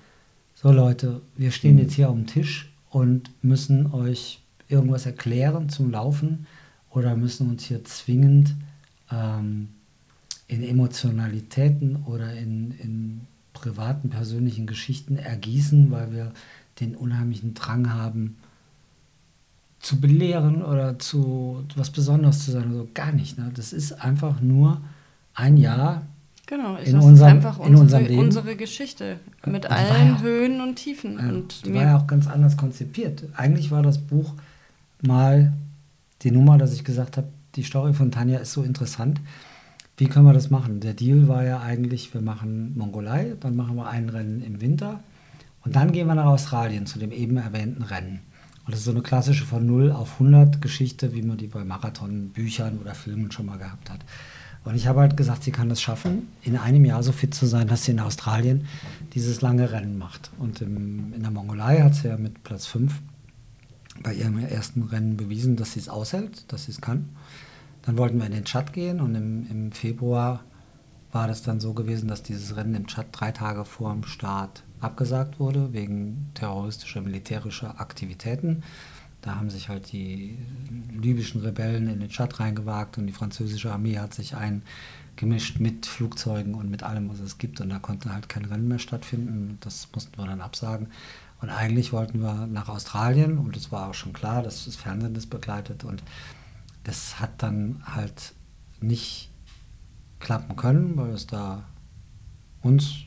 [0.55, 1.81] so Leute, wir stehen mhm.
[1.81, 6.47] jetzt hier am Tisch und müssen euch irgendwas erklären zum Laufen
[6.95, 8.55] oder müssen uns hier zwingend
[9.11, 9.67] ähm,
[10.47, 13.21] in Emotionalitäten oder in, in
[13.53, 16.31] privaten, persönlichen Geschichten ergießen, weil wir
[16.79, 18.37] den unheimlichen Drang haben,
[19.79, 22.69] zu belehren oder zu was Besonderes zu sein.
[22.69, 23.37] Also gar nicht.
[23.37, 23.51] Ne?
[23.53, 24.81] Das ist einfach nur
[25.35, 26.03] ein Jahr
[26.47, 28.19] Genau, ich in unserem, einfach unsere, unserem Leben.
[28.19, 31.17] unsere Geschichte mit allen ja Höhen und Tiefen.
[31.17, 33.23] Ja, und die war ja auch ganz anders konzipiert.
[33.35, 34.33] Eigentlich war das Buch
[35.01, 35.53] mal
[36.25, 39.21] die Nummer, dass ich gesagt habe, die Story von Tanja ist so interessant.
[39.95, 40.81] Wie können wir das machen?
[40.81, 44.99] Der Deal war ja eigentlich, wir machen Mongolei, dann machen wir ein Rennen im Winter
[45.63, 48.19] und dann gehen wir nach Australien zu dem eben erwähnten Rennen.
[48.65, 51.63] Und das ist so eine klassische von 0 auf 100 Geschichte, wie man die bei
[51.63, 53.99] Marathon-Büchern oder Filmen schon mal gehabt hat.
[54.63, 57.45] Und ich habe halt gesagt, sie kann es schaffen, in einem Jahr so fit zu
[57.45, 58.65] sein, dass sie in Australien
[59.13, 60.31] dieses lange Rennen macht.
[60.39, 62.99] Und im, in der Mongolei hat sie ja mit Platz 5
[64.01, 67.09] bei ihrem ersten Rennen bewiesen, dass sie es aushält, dass sie es kann.
[67.83, 70.43] Dann wollten wir in den Tschad gehen und im, im Februar
[71.11, 74.63] war das dann so gewesen, dass dieses Rennen im Tschad drei Tage vor dem Start
[74.81, 78.63] abgesagt wurde, wegen terroristischer, militärischer Aktivitäten.
[79.21, 80.37] Da haben sich halt die
[80.91, 86.53] libyschen Rebellen in den Tschad reingewagt und die französische Armee hat sich eingemischt mit Flugzeugen
[86.53, 87.59] und mit allem, was es gibt.
[87.61, 89.57] Und da konnte halt kein Rennen mehr stattfinden.
[89.61, 90.87] Das mussten wir dann absagen.
[91.41, 95.13] Und eigentlich wollten wir nach Australien und es war auch schon klar, dass das Fernsehen
[95.13, 95.83] das begleitet.
[95.83, 96.01] Und
[96.83, 98.33] das hat dann halt
[98.79, 99.29] nicht
[100.19, 101.63] klappen können, weil es da
[102.61, 103.05] uns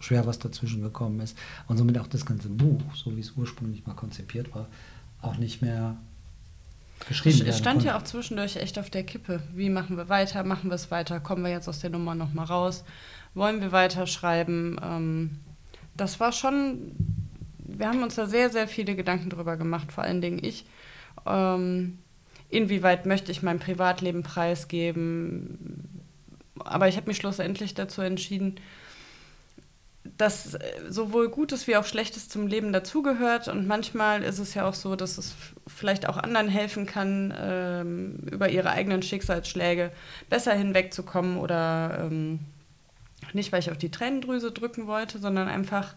[0.00, 1.36] schwer was dazwischen gekommen ist.
[1.66, 4.68] Und somit auch das ganze Buch, so wie es ursprünglich mal konzipiert war,
[5.20, 5.96] auch nicht mehr
[7.06, 9.42] geschrieben Es stand ja auch zwischendurch echt auf der Kippe.
[9.54, 10.44] Wie machen wir weiter?
[10.44, 11.20] Machen wir es weiter?
[11.20, 12.84] Kommen wir jetzt aus der Nummer nochmal raus?
[13.34, 14.78] Wollen wir weiterschreiben?
[14.82, 15.38] Ähm,
[15.96, 16.92] das war schon,
[17.78, 20.66] wir haben uns da sehr, sehr viele Gedanken drüber gemacht, vor allen Dingen ich.
[21.26, 21.98] Ähm,
[22.50, 26.02] inwieweit möchte ich mein Privatleben preisgeben?
[26.58, 28.60] Aber ich habe mich schlussendlich dazu entschieden,
[30.16, 33.48] dass äh, sowohl Gutes wie auch Schlechtes zum Leben dazugehört.
[33.48, 35.34] Und manchmal ist es ja auch so, dass es
[35.66, 39.92] vielleicht auch anderen helfen kann, ähm, über ihre eigenen Schicksalsschläge
[40.28, 42.40] besser hinwegzukommen oder ähm,
[43.32, 45.94] nicht, weil ich auf die Tränendrüse drücken wollte, sondern einfach,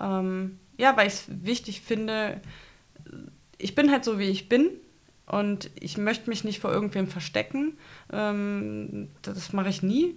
[0.00, 2.40] ähm, ja, weil ich es wichtig finde,
[3.58, 4.70] ich bin halt so, wie ich bin.
[5.26, 7.76] Und ich möchte mich nicht vor irgendwem verstecken.
[8.10, 10.16] Ähm, das mache ich nie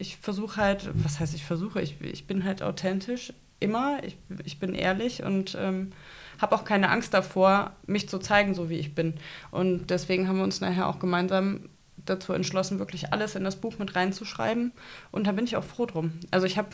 [0.00, 4.58] ich versuche halt, was heißt ich versuche, ich, ich bin halt authentisch immer, ich, ich
[4.58, 5.92] bin ehrlich und ähm,
[6.38, 9.14] habe auch keine Angst davor, mich zu zeigen, so wie ich bin.
[9.50, 11.68] Und deswegen haben wir uns nachher auch gemeinsam
[12.06, 14.72] dazu entschlossen, wirklich alles in das Buch mit reinzuschreiben.
[15.10, 16.12] Und da bin ich auch froh drum.
[16.30, 16.70] Also ich habe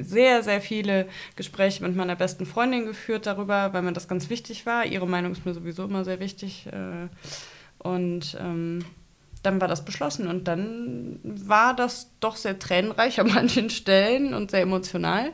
[0.00, 4.66] sehr, sehr viele Gespräche mit meiner besten Freundin geführt darüber, weil mir das ganz wichtig
[4.66, 4.86] war.
[4.86, 6.66] Ihre Meinung ist mir sowieso immer sehr wichtig.
[6.66, 7.08] Äh,
[7.78, 8.84] und ähm,
[9.42, 14.50] dann war das beschlossen und dann war das doch sehr tränenreich an manchen Stellen und
[14.50, 15.32] sehr emotional.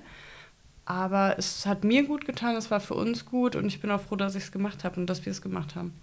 [0.85, 4.01] Aber es hat mir gut getan, es war für uns gut und ich bin auch
[4.01, 5.95] froh, dass ich es gemacht habe und dass wir es gemacht haben.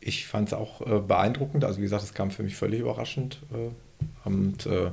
[0.00, 1.64] Ich fand es auch äh, beeindruckend.
[1.64, 3.40] Also wie gesagt, es kam für mich völlig überraschend.
[3.52, 3.70] Äh,
[4.26, 4.90] und äh,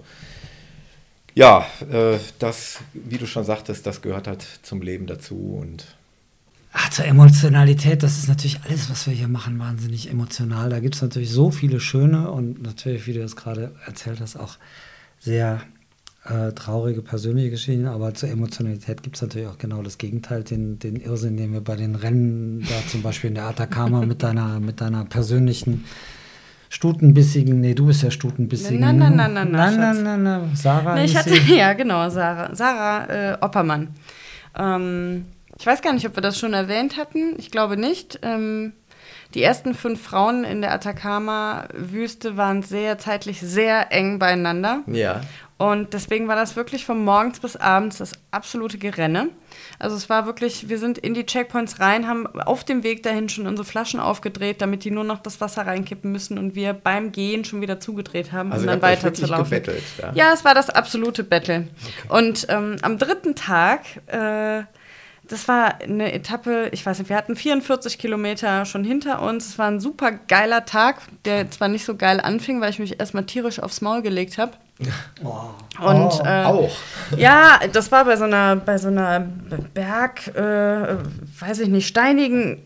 [1.35, 5.85] ja, äh, das, wie du schon sagtest, das gehört halt zum Leben dazu und
[6.73, 10.69] Ach, zur Emotionalität, das ist natürlich alles, was wir hier machen, wahnsinnig emotional.
[10.69, 14.37] Da gibt es natürlich so viele schöne und natürlich, wie du das gerade erzählt hast,
[14.37, 14.55] auch
[15.19, 15.61] sehr
[16.23, 17.87] äh, traurige persönliche Geschichten.
[17.87, 21.61] Aber zur Emotionalität gibt es natürlich auch genau das Gegenteil, den, den Irrsinn, den wir
[21.61, 25.83] bei den Rennen, da zum Beispiel in der Atacama mit deiner, mit deiner persönlichen
[26.73, 28.79] Stutenbissigen, nee, du bist ja Stutenbissigen.
[28.79, 30.95] Nein, nein, nein, nein, nein, nein, nein, nein, nein, Sarah.
[30.95, 33.89] Nee, ich ist hatte, ja, genau, Sarah, Sarah äh, Oppermann.
[34.57, 35.25] Ähm,
[35.59, 37.35] ich weiß gar nicht, ob wir das schon erwähnt hatten.
[37.37, 38.19] Ich glaube nicht.
[38.21, 38.71] Ähm,
[39.33, 44.79] die ersten fünf Frauen in der Atacama-Wüste waren sehr zeitlich sehr eng beieinander.
[44.87, 45.19] ja.
[45.61, 49.29] Und deswegen war das wirklich von morgens bis abends das absolute Gerenne.
[49.77, 53.29] Also es war wirklich, wir sind in die Checkpoints rein, haben auf dem Weg dahin
[53.29, 57.11] schon unsere Flaschen aufgedreht, damit die nur noch das Wasser reinkippen müssen und wir beim
[57.11, 59.43] Gehen schon wieder zugedreht haben, Also um dann weiterzulaufen.
[59.45, 60.11] gebettelt, ja?
[60.15, 61.67] Ja, es war das absolute Battle.
[62.09, 64.63] Und ähm, am dritten Tag, äh,
[65.31, 69.47] das war eine Etappe, ich weiß nicht, wir hatten 44 Kilometer schon hinter uns.
[69.47, 72.99] Es war ein super geiler Tag, der zwar nicht so geil anfing, weil ich mich
[72.99, 74.51] erstmal tierisch aufs Maul gelegt habe.
[75.21, 75.41] Und
[75.79, 76.71] Oh, äh, Auch.
[77.17, 79.21] ja, das war bei so einer, bei so einer
[79.73, 80.97] Berg, äh,
[81.39, 82.61] weiß ich nicht, steinigen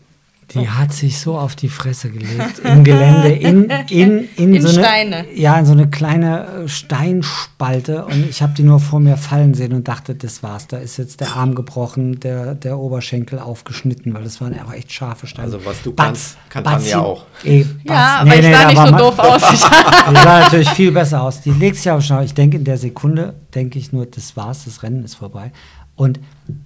[0.54, 4.68] Die hat sich so auf die Fresse gelegt im Gelände, in, in, in, In so
[4.68, 5.24] eine, Steine.
[5.34, 8.04] Ja, in so eine kleine äh, Steinspalte.
[8.04, 10.68] Und ich habe die nur vor mir fallen sehen und dachte, das war's.
[10.68, 14.92] Da ist jetzt der Arm gebrochen, der, der Oberschenkel aufgeschnitten, weil das waren auch echt
[14.92, 15.46] scharfe Steine.
[15.46, 17.26] Also was du Batz, kannst, kann Batz, Tanja auch.
[17.42, 17.84] Ey, Batz.
[17.84, 19.42] Ja, Nee, aber ich nee, sah da nicht war so doof aus.
[19.52, 21.40] Ich, Die sah natürlich viel besser aus.
[21.40, 22.20] Die legt sich auf Schnau.
[22.22, 25.50] Ich denke, in der Sekunde denke ich nur, das war's, das Rennen ist vorbei.
[25.96, 26.20] Und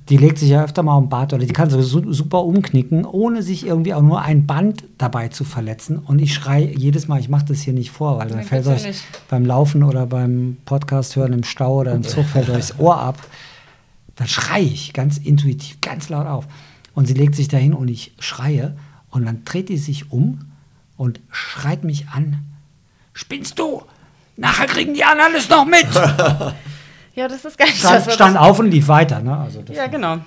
[0.09, 3.05] die legt sich ja öfter mal um Bart oder die kann so su- super umknicken,
[3.07, 5.99] ohne sich irgendwie auch nur ein Band dabei zu verletzen.
[5.99, 8.85] Und ich schreie jedes Mal, ich mache das hier nicht vor, weil dann fällt euch
[8.85, 9.05] nicht.
[9.29, 13.01] beim Laufen oder beim Podcast hören im Stau oder im Zug fällt euch das Ohr
[13.01, 13.19] ab.
[14.17, 16.47] Dann schreie ich ganz intuitiv, ganz laut auf.
[16.95, 18.77] Und sie legt sich dahin und ich schreie.
[19.11, 20.41] Und dann dreht die sich um
[20.97, 22.41] und schreit mich an.
[23.13, 23.83] Spinnst du?
[24.37, 25.87] Nachher kriegen die anderen es noch mit.
[27.15, 29.21] ja, das ist gar nicht Stand, das, stand auf und lief weiter.
[29.21, 29.37] Ne?
[29.37, 30.19] Also Ja, genau.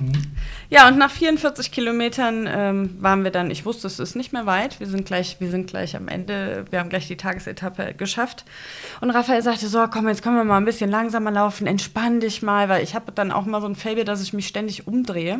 [0.69, 4.45] Ja, und nach 44 Kilometern ähm, waren wir dann, ich wusste, es ist nicht mehr
[4.45, 4.79] weit.
[4.79, 8.43] Wir sind gleich, wir sind gleich am Ende, wir haben gleich die Tagesetappe geschafft.
[8.99, 12.41] Und Raphael sagte so, komm, jetzt können wir mal ein bisschen langsamer laufen, entspann dich
[12.41, 15.39] mal, weil ich habe dann auch mal so ein Fable, dass ich mich ständig umdrehe.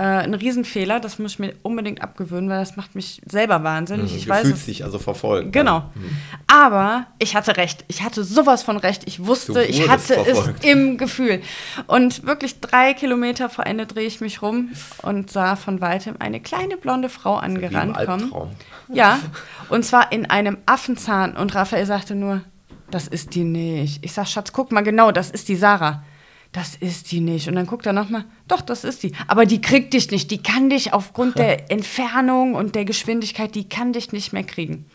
[0.00, 4.12] Äh, ein Riesenfehler, das muss ich mir unbedingt abgewöhnen, weil das macht mich selber wahnsinnig.
[4.12, 5.52] Mhm, ich du weiß fühlst dich also verfolgt.
[5.52, 5.80] Genau.
[5.94, 6.16] Mhm.
[6.46, 7.84] Aber ich hatte recht.
[7.88, 9.02] Ich hatte sowas von recht.
[9.04, 10.64] Ich wusste, ich hatte verfolgt.
[10.64, 11.42] es im Gefühl.
[11.86, 14.70] Und wirklich drei Kilometer vor Ende drehe ich mich rum
[15.02, 18.32] und sah von weitem eine kleine blonde Frau angerannt kommen.
[18.88, 19.20] Ja,
[19.68, 21.36] und zwar in einem Affenzahn.
[21.36, 22.40] Und Raphael sagte nur,
[22.90, 24.02] das ist die nicht.
[24.02, 26.04] Ich sag, Schatz, guck mal genau, das ist die Sarah.
[26.52, 27.48] Das ist die nicht.
[27.48, 29.12] Und dann guckt er nochmal, doch, das ist die.
[29.28, 30.30] Aber die kriegt dich nicht.
[30.30, 34.86] Die kann dich aufgrund der Entfernung und der Geschwindigkeit, die kann dich nicht mehr kriegen.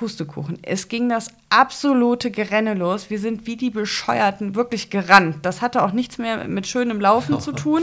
[0.00, 0.56] Pustekuchen.
[0.62, 3.10] Es ging das absolute Gerenne los.
[3.10, 5.36] Wir sind wie die Bescheuerten wirklich gerannt.
[5.42, 7.82] Das hatte auch nichts mehr mit schönem Laufen zu tun.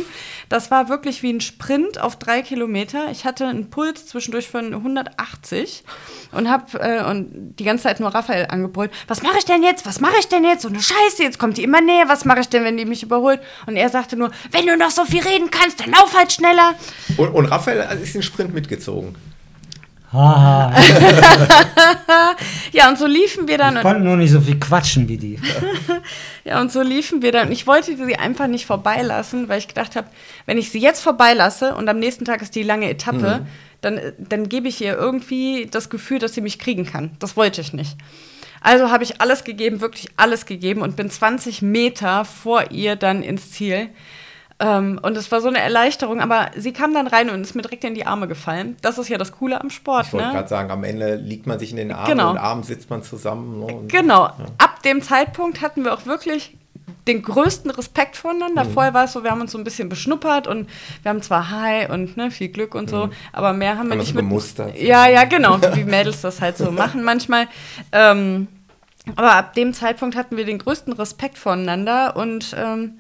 [0.49, 3.11] Das war wirklich wie ein Sprint auf drei Kilometer.
[3.11, 5.83] Ich hatte einen Puls zwischendurch von 180
[6.31, 8.89] und habe äh, und die ganze Zeit nur Raphael angebrüllt.
[9.07, 9.85] Was mache ich denn jetzt?
[9.85, 10.63] Was mache ich denn jetzt?
[10.63, 12.05] So eine Scheiße, jetzt kommt die immer näher.
[12.07, 13.41] Was mache ich denn, wenn die mich überholt?
[13.67, 16.73] Und er sagte nur, wenn du noch so viel reden kannst, dann lauf halt schneller.
[17.17, 19.15] Und, und Raphael ist den Sprint mitgezogen.
[20.11, 20.73] Haha,
[22.71, 23.75] Ja, und so liefen wir dann.
[23.75, 25.39] ich konnte nur nicht so viel quatschen wie die.
[26.45, 27.51] Ja, und so liefen wir dann.
[27.51, 30.07] Ich wollte sie einfach nicht vorbeilassen, weil ich gedacht habe,
[30.45, 33.45] wenn ich sie jetzt vorbeilasse und am nächsten Tag ist die lange Etappe,
[33.81, 37.11] dann, dann gebe ich ihr irgendwie das Gefühl, dass sie mich kriegen kann.
[37.19, 37.97] Das wollte ich nicht.
[38.61, 43.23] Also habe ich alles gegeben, wirklich alles gegeben und bin 20 Meter vor ihr dann
[43.23, 43.89] ins Ziel.
[44.59, 47.61] Ähm, und es war so eine Erleichterung, aber sie kam dann rein und ist mir
[47.61, 48.75] direkt in die Arme gefallen.
[48.81, 50.07] Das ist ja das Coole am Sport.
[50.07, 50.33] Ich wollte ne?
[50.33, 52.31] gerade sagen, am Ende liegt man sich in den Armen Genau.
[52.31, 53.59] und abends sitzt man zusammen.
[53.59, 54.23] Ne, und, Genau.
[54.57, 56.57] Ab dem Zeitpunkt hatten wir auch wirklich
[57.07, 58.63] den größten Respekt voneinander.
[58.63, 58.73] Mhm.
[58.73, 60.67] Vorher war es so, wir haben uns so ein bisschen beschnuppert und
[61.03, 64.09] wir haben zwar Hi und ne, viel Glück und so, aber mehr haben wir nicht
[64.09, 64.23] so mit.
[64.23, 64.77] gemustert.
[64.77, 67.47] Ja, ja, genau, wie Mädels das halt so machen manchmal.
[67.91, 68.47] Ähm,
[69.15, 72.99] aber ab dem Zeitpunkt hatten wir den größten Respekt voneinander und ähm,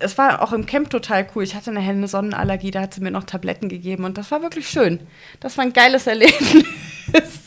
[0.00, 1.42] es war auch im Camp total cool.
[1.42, 4.42] Ich hatte nachher eine Sonnenallergie, da hat sie mir noch Tabletten gegeben und das war
[4.42, 5.00] wirklich schön.
[5.40, 6.64] Das war ein geiles Erlebnis.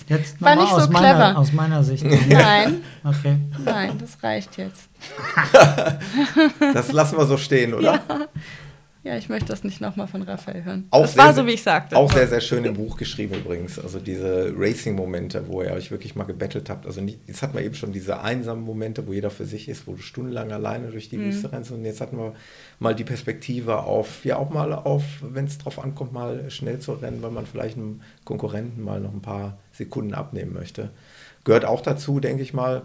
[0.07, 1.37] Jetzt War nicht aus, so meiner, clever.
[1.37, 2.03] aus meiner Sicht.
[2.03, 3.37] Nein, Okay.
[3.63, 4.89] nein, das reicht jetzt.
[6.73, 7.93] Das lassen wir so stehen, oder?
[8.09, 8.27] Ja,
[9.03, 10.87] ich möchte das nicht nochmal von Raphael hören.
[10.91, 11.95] Auch das sehr, war sehr- so, wie ich sagte.
[11.97, 13.79] Auch sehr, sehr schön im Buch geschrieben übrigens.
[13.79, 16.85] Also diese Racing-Momente, wo ihr euch wirklich mal gebettelt habt.
[16.85, 19.87] Also nicht, jetzt hatten wir eben schon diese einsamen Momente, wo jeder für sich ist,
[19.87, 21.25] wo du stundenlang alleine durch die Mhm.
[21.25, 21.71] Wüste rennst.
[21.71, 22.33] Und jetzt hatten wir
[22.79, 26.91] mal die Perspektive auf, ja auch mal auf, wenn es drauf ankommt, mal schnell zu
[26.93, 30.91] rennen, weil man vielleicht einem Konkurrenten mal noch ein paar Sekunden abnehmen möchte.
[31.43, 32.83] Gehört auch dazu, denke ich mal,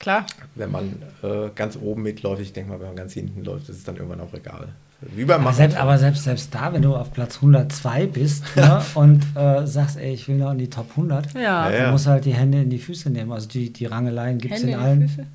[0.00, 0.26] Klar.
[0.56, 2.42] wenn man äh, ganz oben mitläuft.
[2.42, 4.70] Ich denke mal, wenn man ganz hinten läuft, ist es dann irgendwann auch egal.
[5.14, 8.80] Wie beim Aber selbst, aber selbst, selbst da, wenn du auf Platz 102 bist ne,
[8.94, 11.40] und äh, sagst, ey, ich will noch in die Top 100, Ja.
[11.40, 11.82] Ja, ja.
[11.84, 13.32] dann musst du halt die Hände in die Füße nehmen.
[13.32, 15.00] Also die, die Rangeleien gibt es in in allen.
[15.00, 15.26] die Füße.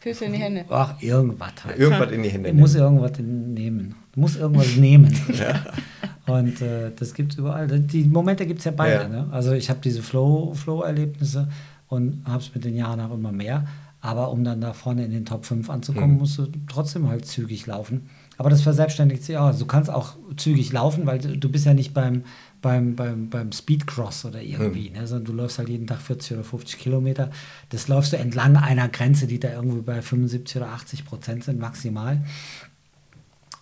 [0.00, 0.64] Füße in die Hände.
[0.68, 1.78] Ach, irgendwas halt.
[1.78, 2.84] Irgendwas in die Hände Du musst nehmen.
[2.98, 3.94] irgendwas nehmen.
[4.12, 5.16] Du musst irgendwas nehmen.
[6.26, 7.66] Und äh, das gibt es überall.
[7.66, 9.02] Die Momente gibt es ja beide.
[9.02, 9.08] Ja.
[9.08, 9.28] Ne?
[9.32, 11.48] Also ich habe diese Flow- Flow-Erlebnisse
[11.88, 13.66] und habe es mit den Jahren auch immer mehr.
[14.00, 16.18] Aber um dann da vorne in den Top 5 anzukommen, Mhm.
[16.18, 18.08] musst du trotzdem halt zügig laufen.
[18.38, 19.56] Aber das verselbstständigt sich auch.
[19.56, 22.24] Du kannst auch zügig laufen, weil du, bist ja nicht beim,
[22.62, 25.06] beim, beim, beim Speedcross oder irgendwie, ne?
[25.06, 27.30] sondern du läufst halt jeden Tag 40 oder 50 Kilometer.
[27.68, 31.60] Das läufst du entlang einer Grenze, die da irgendwie bei 75 oder 80 Prozent sind
[31.60, 32.22] maximal.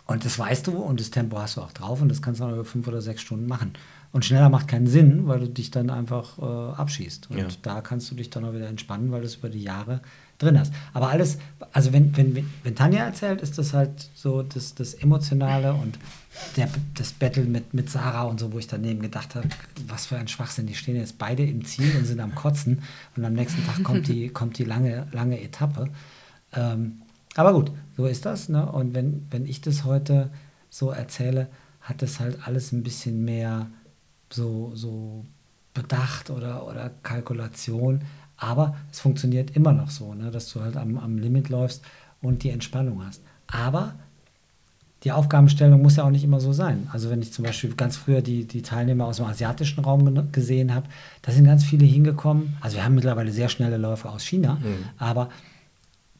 [0.06, 2.44] Und das weißt du und das Tempo hast du auch drauf und das kannst du
[2.44, 3.72] auch über fünf oder sechs Stunden machen.
[4.12, 7.30] Und schneller macht keinen Sinn, weil du dich dann einfach äh, abschießt.
[7.30, 7.46] Und Ja.
[7.62, 10.00] da kannst du dich dann auch wieder entspannen, weil du es über die Jahre
[10.40, 10.72] drin hast.
[10.92, 11.38] Aber alles,
[11.72, 15.98] also wenn, wenn, wenn, Tanja erzählt, ist das halt so das, das Emotionale und
[16.56, 19.48] der, das Battle mit, mit Sarah und so, wo ich daneben gedacht habe,
[19.86, 22.82] was für ein Schwachsinn, die stehen jetzt beide im Ziel und sind am Kotzen
[23.16, 25.88] und am nächsten Tag kommt die, kommt die lange, lange Etappe.
[26.54, 27.02] Ähm,
[27.36, 28.48] aber gut, so ist das.
[28.48, 28.70] Ne?
[28.70, 30.30] Und wenn, wenn ich das heute
[30.68, 31.48] so erzähle,
[31.80, 33.66] hat das halt alles ein bisschen mehr
[34.30, 35.24] so, so
[35.74, 38.02] Bedacht oder, oder Kalkulation.
[38.40, 40.30] Aber es funktioniert immer noch so, ne?
[40.30, 41.82] dass du halt am, am Limit läufst
[42.22, 43.22] und die Entspannung hast.
[43.46, 43.94] Aber
[45.04, 46.88] die Aufgabenstellung muss ja auch nicht immer so sein.
[46.92, 50.74] Also wenn ich zum Beispiel ganz früher die, die Teilnehmer aus dem asiatischen Raum gesehen
[50.74, 50.88] habe,
[51.22, 52.56] da sind ganz viele hingekommen.
[52.60, 54.58] Also wir haben mittlerweile sehr schnelle Läufer aus China,
[54.98, 55.30] aber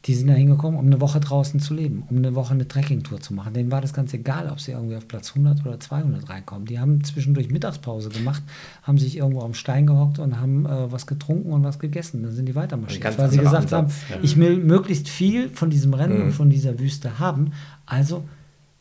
[0.05, 3.19] die sind da hingekommen, um eine Woche draußen zu leben, um eine Woche eine Trekkingtour
[3.19, 3.53] zu machen.
[3.53, 6.65] Denen war das ganz egal, ob sie irgendwie auf Platz 100 oder 200 reinkommen.
[6.65, 8.41] Die haben zwischendurch Mittagspause gemacht,
[8.81, 12.23] haben sich irgendwo am Stein gehockt und haben äh, was getrunken und was gegessen.
[12.23, 14.17] Dann sind die weitermarschiert, weil sie gesagt haben, Ansatz, ja.
[14.23, 16.23] ich will möglichst viel von diesem Rennen Mhm.
[16.23, 17.51] und von dieser Wüste haben.
[17.85, 18.23] Also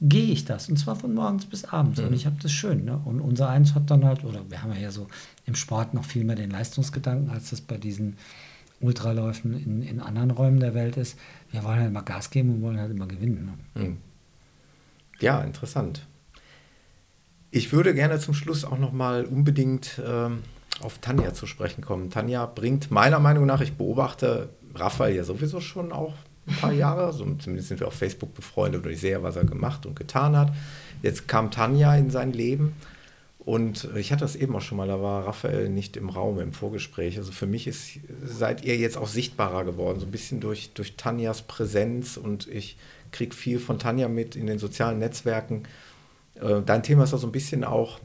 [0.01, 0.71] gehe ich das.
[0.71, 2.01] Und zwar von morgens bis abends.
[2.01, 2.07] Mhm.
[2.07, 2.87] Und ich habe das schön.
[2.87, 2.99] Ne?
[3.05, 5.07] Und unser Eins hat dann halt, oder wir haben ja so
[5.45, 8.17] im Sport noch viel mehr den Leistungsgedanken, als das bei diesen
[8.81, 11.19] Ultraläufen in, in anderen Räumen der Welt ist.
[11.51, 13.59] Wir wollen halt immer Gas geben und wollen halt immer gewinnen.
[13.75, 13.83] Ne?
[13.83, 13.97] Hm.
[15.21, 16.07] Ja, interessant.
[17.51, 20.39] Ich würde gerne zum Schluss auch noch mal unbedingt ähm,
[20.81, 22.11] auf Tanja zu sprechen kommen.
[22.11, 26.15] Tanja bringt meiner Meinung nach, ich beobachte Raphael ja sowieso schon auch
[26.47, 29.45] ein paar Jahre, so, zumindest sind wir auf Facebook befreundet und ich sehe, was er
[29.45, 30.53] gemacht und getan hat.
[31.03, 32.75] Jetzt kam Tanja in sein Leben
[33.51, 36.53] und ich hatte das eben auch schon mal, da war Raphael nicht im Raum im
[36.53, 37.19] Vorgespräch.
[37.19, 40.95] Also für mich ist, seid ihr jetzt auch sichtbarer geworden, so ein bisschen durch, durch
[40.95, 42.77] Tanjas Präsenz und ich
[43.11, 45.65] kriege viel von Tanja mit in den sozialen Netzwerken.
[46.37, 47.99] Äh, dein Thema ist auch so ein bisschen auch,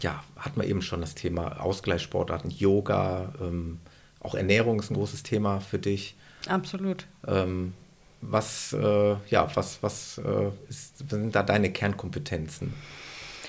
[0.00, 3.78] ja, hat man eben schon das Thema Ausgleichssportarten, Yoga, ähm,
[4.18, 6.16] auch Ernährung ist ein großes Thema für dich.
[6.48, 7.06] Absolut.
[7.28, 7.74] Ähm,
[8.22, 12.74] was, äh, ja, was, was äh, ist, sind da deine Kernkompetenzen?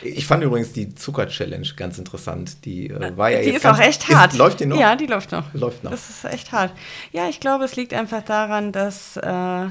[0.01, 2.65] Ich fand übrigens die Zucker-Challenge ganz interessant.
[2.65, 4.33] Die äh, war ja die jetzt ist ganz, auch echt hart.
[4.33, 4.79] Ist, läuft die noch?
[4.79, 5.53] Ja, die läuft noch.
[5.53, 5.91] Läuft noch.
[5.91, 6.73] Das ist echt hart.
[7.11, 9.67] Ja, ich glaube, es liegt einfach daran, dass äh,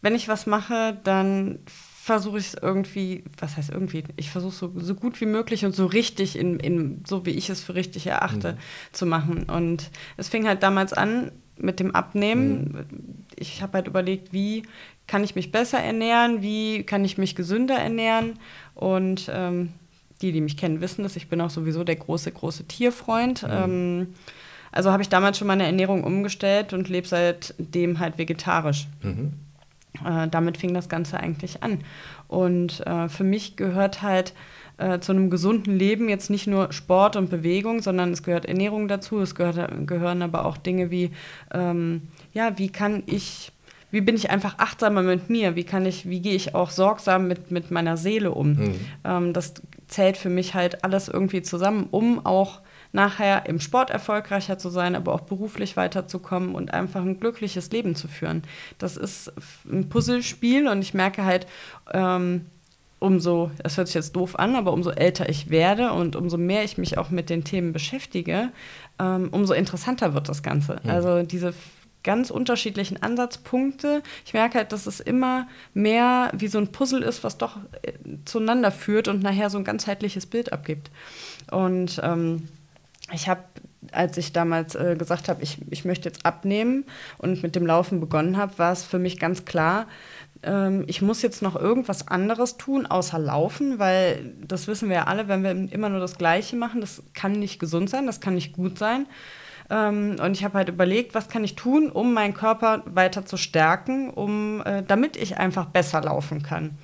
[0.00, 1.58] wenn ich was mache, dann
[2.08, 5.76] versuche ich es irgendwie, was heißt irgendwie, ich versuche so, so gut wie möglich und
[5.76, 8.58] so richtig, in, in, so wie ich es für richtig erachte, mhm.
[8.92, 9.42] zu machen.
[9.44, 12.86] Und es fing halt damals an mit dem Abnehmen.
[12.90, 13.24] Mhm.
[13.36, 14.62] Ich habe halt überlegt, wie
[15.06, 18.38] kann ich mich besser ernähren, wie kann ich mich gesünder ernähren.
[18.78, 19.70] Und ähm,
[20.22, 21.16] die, die mich kennen, wissen das.
[21.16, 23.42] Ich bin auch sowieso der große, große Tierfreund.
[23.42, 23.50] Mhm.
[23.50, 24.06] Ähm,
[24.70, 28.86] also habe ich damals schon meine Ernährung umgestellt und lebe seitdem halt vegetarisch.
[29.02, 29.32] Mhm.
[30.04, 31.80] Äh, damit fing das Ganze eigentlich an.
[32.28, 34.32] Und äh, für mich gehört halt
[34.76, 38.86] äh, zu einem gesunden Leben jetzt nicht nur Sport und Bewegung, sondern es gehört Ernährung
[38.86, 39.18] dazu.
[39.20, 41.10] Es gehört, gehören aber auch Dinge wie,
[41.52, 42.02] ähm,
[42.32, 43.50] ja, wie kann ich
[43.90, 45.56] wie bin ich einfach achtsamer mit mir?
[45.56, 48.54] Wie kann ich, wie gehe ich auch sorgsam mit, mit meiner Seele um?
[48.54, 48.80] Mhm.
[49.04, 49.54] Ähm, das
[49.86, 52.60] zählt für mich halt alles irgendwie zusammen, um auch
[52.92, 57.94] nachher im Sport erfolgreicher zu sein, aber auch beruflich weiterzukommen und einfach ein glückliches Leben
[57.94, 58.42] zu führen.
[58.78, 59.32] Das ist
[59.70, 61.46] ein Puzzlespiel und ich merke halt,
[61.92, 62.46] ähm,
[62.98, 66.64] umso, das hört sich jetzt doof an, aber umso älter ich werde und umso mehr
[66.64, 68.50] ich mich auch mit den Themen beschäftige,
[68.98, 70.80] ähm, umso interessanter wird das Ganze.
[70.82, 70.90] Mhm.
[70.90, 71.54] Also diese
[72.04, 74.02] ganz unterschiedlichen Ansatzpunkte.
[74.24, 77.92] Ich merke halt, dass es immer mehr wie so ein Puzzle ist, was doch äh,
[78.24, 80.90] zueinander führt und nachher so ein ganzheitliches Bild abgibt.
[81.50, 82.48] Und ähm,
[83.12, 83.42] ich habe,
[83.92, 86.84] als ich damals äh, gesagt habe, ich, ich möchte jetzt abnehmen
[87.18, 89.86] und mit dem Laufen begonnen habe, war es für mich ganz klar,
[90.42, 95.04] ähm, ich muss jetzt noch irgendwas anderes tun, außer laufen, weil das wissen wir ja
[95.04, 98.34] alle, wenn wir immer nur das Gleiche machen, das kann nicht gesund sein, das kann
[98.34, 99.06] nicht gut sein.
[99.70, 103.36] Ähm, und ich habe halt überlegt, was kann ich tun, um meinen Körper weiter zu
[103.36, 106.78] stärken, um, äh, damit ich einfach besser laufen kann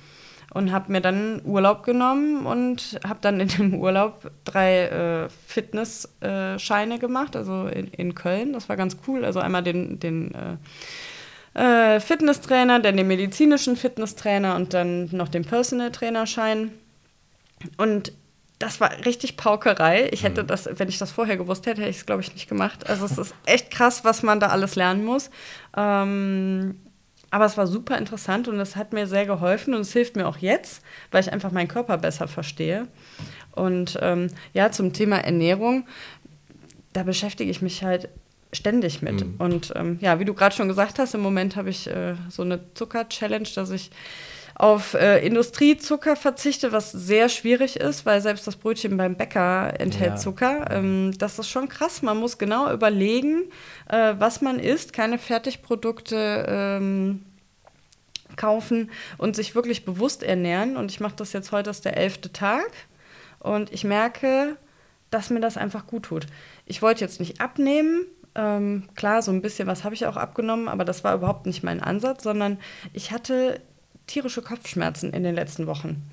[0.55, 6.97] und habe mir dann Urlaub genommen und habe dann in dem Urlaub drei äh, Fitnessscheine
[6.97, 8.53] gemacht, also in, in, Köln.
[8.53, 9.25] Das war ganz cool.
[9.25, 10.33] Also einmal den, den
[11.55, 16.71] äh, äh Fitnesstrainer, dann den medizinischen Fitnesstrainer und dann noch den Personal Trainerschein.
[17.75, 18.13] Und
[18.59, 20.09] das war richtig Paukerei.
[20.11, 20.47] Ich hätte mhm.
[20.47, 22.89] das, wenn ich das vorher gewusst hätte, hätte ich es, glaube ich, nicht gemacht.
[22.89, 25.29] Also es ist echt krass, was man da alles lernen muss.
[25.75, 26.79] Ähm,
[27.31, 30.25] aber es war super interessant und es hat mir sehr geholfen und es hilft mir
[30.25, 32.87] auch jetzt, weil ich einfach meinen Körper besser verstehe.
[33.51, 35.85] Und ähm, ja, zum Thema Ernährung,
[36.93, 38.07] da beschäftige ich mich halt
[38.53, 39.25] ständig mit.
[39.25, 39.35] Mhm.
[39.37, 42.43] Und ähm, ja, wie du gerade schon gesagt hast, im Moment habe ich äh, so
[42.43, 43.91] eine Zucker-Challenge, dass ich
[44.55, 50.11] auf äh, Industriezucker verzichte, was sehr schwierig ist, weil selbst das Brötchen beim Bäcker enthält
[50.11, 50.15] ja.
[50.15, 50.71] Zucker.
[50.71, 52.01] Ähm, das ist schon krass.
[52.01, 53.43] Man muss genau überlegen,
[53.89, 57.25] äh, was man isst, keine Fertigprodukte ähm,
[58.37, 60.77] kaufen und sich wirklich bewusst ernähren.
[60.77, 62.71] Und ich mache das jetzt heute, ist der elfte Tag.
[63.39, 64.55] Und ich merke,
[65.11, 66.27] dass mir das einfach gut tut.
[66.65, 68.05] Ich wollte jetzt nicht abnehmen.
[68.35, 71.63] Ähm, klar, so ein bisschen was habe ich auch abgenommen, aber das war überhaupt nicht
[71.63, 72.57] mein Ansatz, sondern
[72.93, 73.61] ich hatte
[74.07, 76.03] tierische Kopfschmerzen in den letzten Wochen.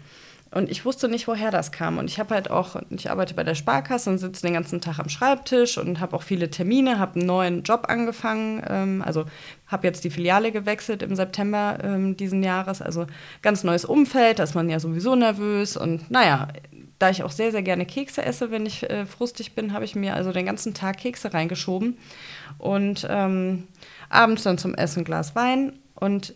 [0.54, 1.96] Und ich wusste nicht, woher das kam.
[1.96, 4.98] Und ich habe halt auch, ich arbeite bei der Sparkasse und sitze den ganzen Tag
[4.98, 8.62] am Schreibtisch und habe auch viele Termine, habe einen neuen Job angefangen.
[8.68, 9.24] Ähm, also
[9.66, 12.82] habe jetzt die Filiale gewechselt im September ähm, diesen Jahres.
[12.82, 13.06] Also
[13.40, 15.78] ganz neues Umfeld, da ist man ja sowieso nervös.
[15.78, 16.48] Und naja,
[16.98, 19.96] da ich auch sehr, sehr gerne Kekse esse, wenn ich äh, frustig bin, habe ich
[19.96, 21.96] mir also den ganzen Tag Kekse reingeschoben.
[22.58, 23.68] Und ähm,
[24.10, 25.78] abends dann zum Essen ein Glas Wein.
[25.94, 26.34] Und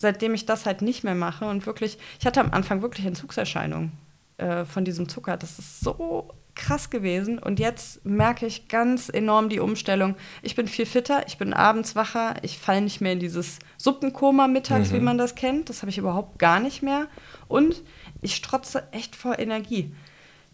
[0.00, 3.92] seitdem ich das halt nicht mehr mache und wirklich, ich hatte am Anfang wirklich Entzugserscheinungen
[4.38, 5.36] äh, von diesem Zucker.
[5.36, 7.38] Das ist so krass gewesen.
[7.38, 10.16] Und jetzt merke ich ganz enorm die Umstellung.
[10.42, 14.48] Ich bin viel fitter, ich bin abends wacher, ich falle nicht mehr in dieses Suppenkoma
[14.48, 14.96] mittags, mhm.
[14.96, 15.68] wie man das kennt.
[15.68, 17.06] Das habe ich überhaupt gar nicht mehr.
[17.46, 17.82] Und
[18.22, 19.94] ich strotze echt vor Energie.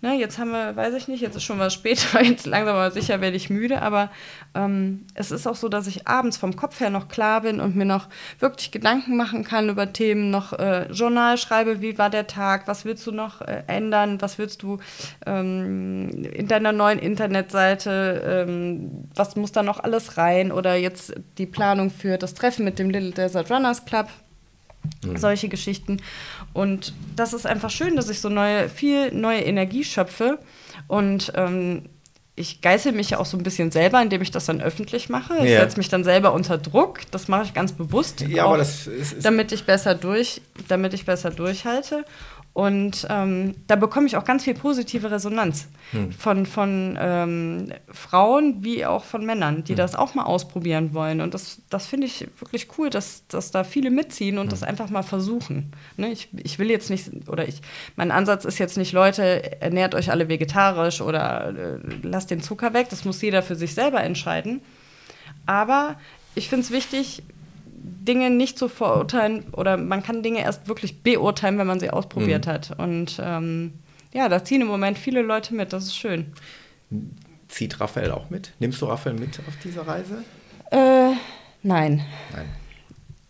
[0.03, 2.91] Ne, jetzt haben wir, weiß ich nicht, jetzt ist schon was später, jetzt langsam aber
[2.91, 4.11] sicher werde ich müde, aber
[4.55, 7.77] ähm, es ist auch so, dass ich abends vom Kopf her noch klar bin und
[7.77, 8.09] mir noch
[8.39, 12.85] wirklich Gedanken machen kann über Themen, noch äh, Journal schreibe, wie war der Tag, was
[12.85, 14.79] willst du noch äh, ändern, was willst du
[15.25, 21.47] ähm, in deiner neuen Internetseite, ähm, was muss da noch alles rein oder jetzt die
[21.47, 24.09] Planung für das Treffen mit dem Little Desert Runners Club.
[25.05, 25.17] Mhm.
[25.17, 25.99] Solche Geschichten.
[26.53, 30.39] Und das ist einfach schön, dass ich so neue, viel neue Energie schöpfe.
[30.89, 31.89] Und ähm,
[32.39, 35.39] ich geißel mich ja auch so ein bisschen selber, indem ich das dann öffentlich mache.
[35.39, 35.61] Ich ja.
[35.61, 37.01] setze mich dann selber unter Druck.
[37.11, 38.21] Das mache ich ganz bewusst.
[38.21, 42.05] Ja, auch, aber das ist, ist damit ich besser durch, damit ich besser durchhalte.
[42.57, 46.11] Und ähm, da bekomme ich auch ganz viel positive Resonanz hm.
[46.11, 49.77] von, von ähm, Frauen wie auch von Männern, die hm.
[49.77, 51.21] das auch mal ausprobieren wollen.
[51.21, 54.49] Und das, das finde ich wirklich cool, dass, dass da viele mitziehen und hm.
[54.49, 55.73] das einfach mal versuchen.
[55.99, 56.11] Ne?
[56.11, 57.61] Ich, ich will jetzt nicht, oder ich,
[57.95, 62.73] mein Ansatz ist jetzt nicht, Leute, ernährt euch alle vegetarisch oder äh, lasst den Zucker
[62.73, 62.87] weg.
[62.89, 64.63] Das muss jeder für sich selber entscheiden.
[65.45, 65.97] Aber
[66.35, 67.23] ich finde es wichtig,
[67.87, 72.47] Dinge nicht zu verurteilen oder man kann Dinge erst wirklich beurteilen, wenn man sie ausprobiert
[72.47, 72.51] mhm.
[72.51, 72.79] hat.
[72.79, 73.75] Und ähm,
[74.13, 76.33] ja, da ziehen im Moment viele Leute mit, das ist schön.
[77.49, 78.53] Zieht Raphael auch mit?
[78.59, 80.25] Nimmst du Raphael mit auf diese Reise?
[80.71, 81.13] Äh,
[81.63, 82.05] nein.
[82.33, 82.47] Nein.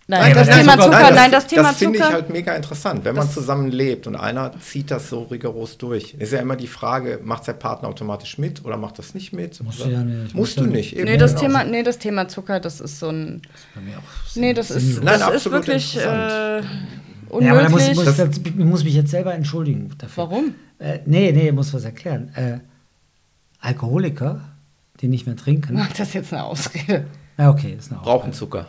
[0.08, 3.04] Nein, nein, das, Thema Zucker, nein, nein, das Thema Das finde ich halt mega interessant,
[3.04, 6.14] wenn man zusammen lebt und einer zieht das so rigoros durch.
[6.14, 9.60] Ist ja immer die Frage, macht der Partner automatisch mit oder macht das nicht mit?
[9.64, 10.32] Musst du ja nicht.
[10.32, 10.94] Musst du nicht.
[10.94, 11.06] Eben.
[11.06, 13.42] Nee, das Thema, nee, das Thema Zucker, das ist so ein.
[13.42, 16.62] Das ist bei mir auch nee, das ist, nein, das ist wirklich äh,
[17.28, 17.40] unmöglich.
[17.40, 20.24] Ja, aber da muss, muss, das, ich muss mich jetzt selber entschuldigen dafür.
[20.24, 20.54] Warum?
[20.78, 22.30] Äh, nee, nee, ich muss was erklären.
[22.36, 22.58] Äh,
[23.58, 24.40] Alkoholiker,
[25.00, 25.74] die nicht mehr trinken.
[25.74, 27.06] Macht das jetzt eine Ausrede?
[27.38, 28.18] Ja, okay, ist eine Ausrede.
[28.18, 28.66] Brauchen Zucker.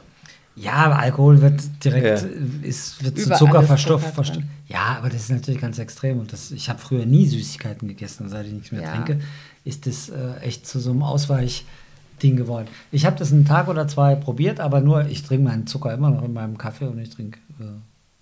[0.58, 2.68] Ja, aber Alkohol wird direkt ja.
[2.68, 4.14] ist, wird zu Zucker verstopft.
[4.14, 6.20] Versto ja, aber das ist natürlich ganz extrem.
[6.20, 8.92] Und das, ich habe früher nie Süßigkeiten gegessen, und seit ich nichts mehr ja.
[8.92, 9.24] trinke,
[9.64, 12.68] ist das äh, echt zu so einem Ausweichding geworden.
[12.92, 16.10] Ich habe das einen Tag oder zwei probiert, aber nur, ich trinke meinen Zucker immer
[16.10, 17.66] noch in meinem Kaffee und ich trinke äh,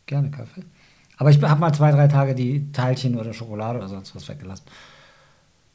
[0.06, 0.64] gerne Kaffee.
[1.18, 4.66] Aber ich habe mal zwei, drei Tage die Teilchen oder Schokolade oder sonst was weggelassen.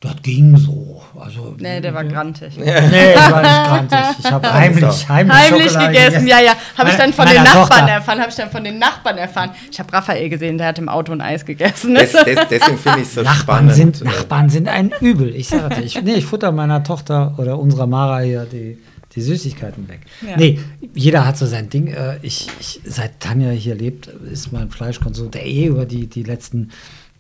[0.01, 1.03] Das ging so.
[1.21, 2.57] Also, nee, der war grantig.
[2.57, 3.99] Nee, der war nicht grantig.
[4.19, 6.27] Ich habe heimlich, heimlich, heimlich gegessen.
[6.27, 6.53] Ja, ja.
[6.79, 7.89] Habe ich dann von den Nachbarn Tochter.
[7.91, 8.21] erfahren.
[8.21, 9.51] Habe ich dann von den Nachbarn erfahren.
[9.71, 11.95] Ich habe Raphael gesehen, der hat im Auto ein Eis gegessen.
[11.95, 13.97] Des, des, deswegen finde ich es so Nachbarn spannend.
[13.97, 15.37] Sind, Nachbarn sind ein Übel.
[15.37, 15.83] Ich sage dir.
[15.83, 18.79] Ich, nee, ich futter meiner Tochter oder unserer Mara hier die,
[19.15, 20.01] die Süßigkeiten weg.
[20.27, 20.39] Ja.
[20.39, 20.61] Nee,
[20.95, 21.89] jeder hat so sein Ding.
[21.89, 26.23] Äh, ich, ich, seit Tanja hier lebt, ist mein Fleischkonsum der eh über die, die
[26.23, 26.71] letzten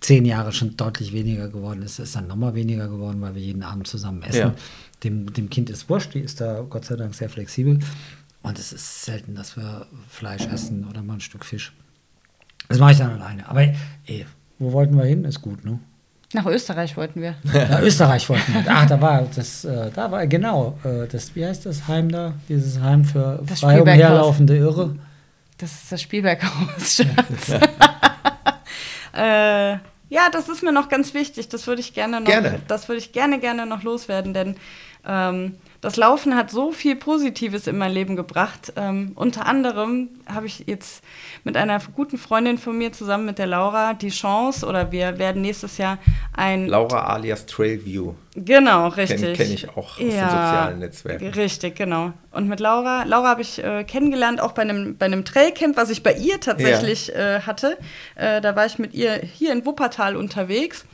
[0.00, 1.98] zehn Jahre schon deutlich weniger geworden ist.
[1.98, 4.38] Es ist dann nochmal weniger geworden, weil wir jeden Abend zusammen essen.
[4.38, 4.54] Ja.
[5.04, 7.78] Dem, dem Kind ist wurscht, die ist da Gott sei Dank sehr flexibel.
[8.42, 11.72] Und es ist selten, dass wir Fleisch essen oder mal ein Stück Fisch.
[12.68, 13.48] Das mache ich dann alleine.
[13.48, 14.26] Aber ey,
[14.58, 15.24] wo wollten wir hin?
[15.24, 15.78] Ist gut, ne?
[16.32, 17.34] Nach Österreich wollten wir.
[17.42, 18.64] Nach Österreich wollten wir.
[18.68, 22.34] Ach, da war das, äh, da war genau, äh, das, wie heißt das Heim da?
[22.48, 24.96] Dieses Heim für das frei umherlaufende Irre.
[25.58, 27.50] Das ist das Spielberghaus, Schatz.
[29.12, 29.78] äh,
[30.10, 31.48] ja, das ist mir noch ganz wichtig.
[31.48, 32.60] Das würde ich gerne noch, gerne.
[32.68, 34.56] das würde ich gerne, gerne noch loswerden, denn
[35.06, 38.72] ähm, das Laufen hat so viel Positives in mein Leben gebracht.
[38.76, 41.02] Ähm, unter anderem habe ich jetzt
[41.42, 45.40] mit einer guten Freundin von mir zusammen mit der Laura die Chance, oder wir werden
[45.40, 45.98] nächstes Jahr
[46.36, 46.66] ein.
[46.66, 48.14] Laura alias Trailview.
[48.36, 49.20] Genau, richtig.
[49.20, 51.28] Kenne kenn ich auch aus ja, den sozialen Netzwerken.
[51.28, 52.12] Richtig, genau.
[52.30, 55.90] Und mit Laura, Laura habe ich äh, kennengelernt, auch bei einem, bei einem Trailcamp, was
[55.90, 57.36] ich bei ihr tatsächlich ja.
[57.36, 57.78] äh, hatte.
[58.14, 60.84] Äh, da war ich mit ihr hier in Wuppertal unterwegs.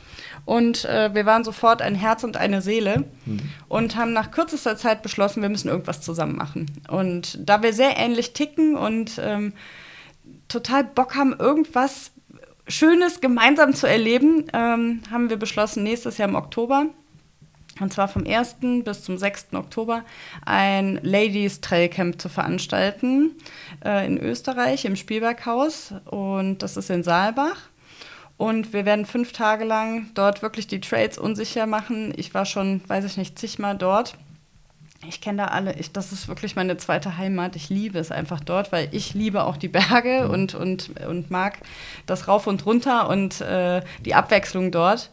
[0.47, 3.41] Und äh, wir waren sofort ein Herz und eine Seele mhm.
[3.67, 6.67] und haben nach kürzester Zeit beschlossen, wir müssen irgendwas zusammen machen.
[6.87, 9.51] Und da wir sehr ähnlich ticken und ähm,
[10.47, 12.11] total Bock haben, irgendwas
[12.65, 16.85] Schönes gemeinsam zu erleben, ähm, haben wir beschlossen, nächstes Jahr im Oktober,
[17.81, 18.55] und zwar vom 1.
[18.85, 19.47] bis zum 6.
[19.51, 20.05] Oktober,
[20.45, 23.31] ein Ladies Trail Camp zu veranstalten
[23.83, 25.93] äh, in Österreich im Spielberghaus.
[26.05, 27.69] Und das ist in Saalbach.
[28.37, 32.13] Und wir werden fünf Tage lang dort wirklich die Trails unsicher machen.
[32.15, 34.15] Ich war schon, weiß ich nicht, zigmal dort.
[35.07, 35.73] Ich kenne da alle.
[35.73, 37.55] Ich, das ist wirklich meine zweite Heimat.
[37.55, 40.29] Ich liebe es einfach dort, weil ich liebe auch die Berge mhm.
[40.31, 41.59] und, und, und mag
[42.05, 45.11] das rauf und runter und äh, die Abwechslung dort.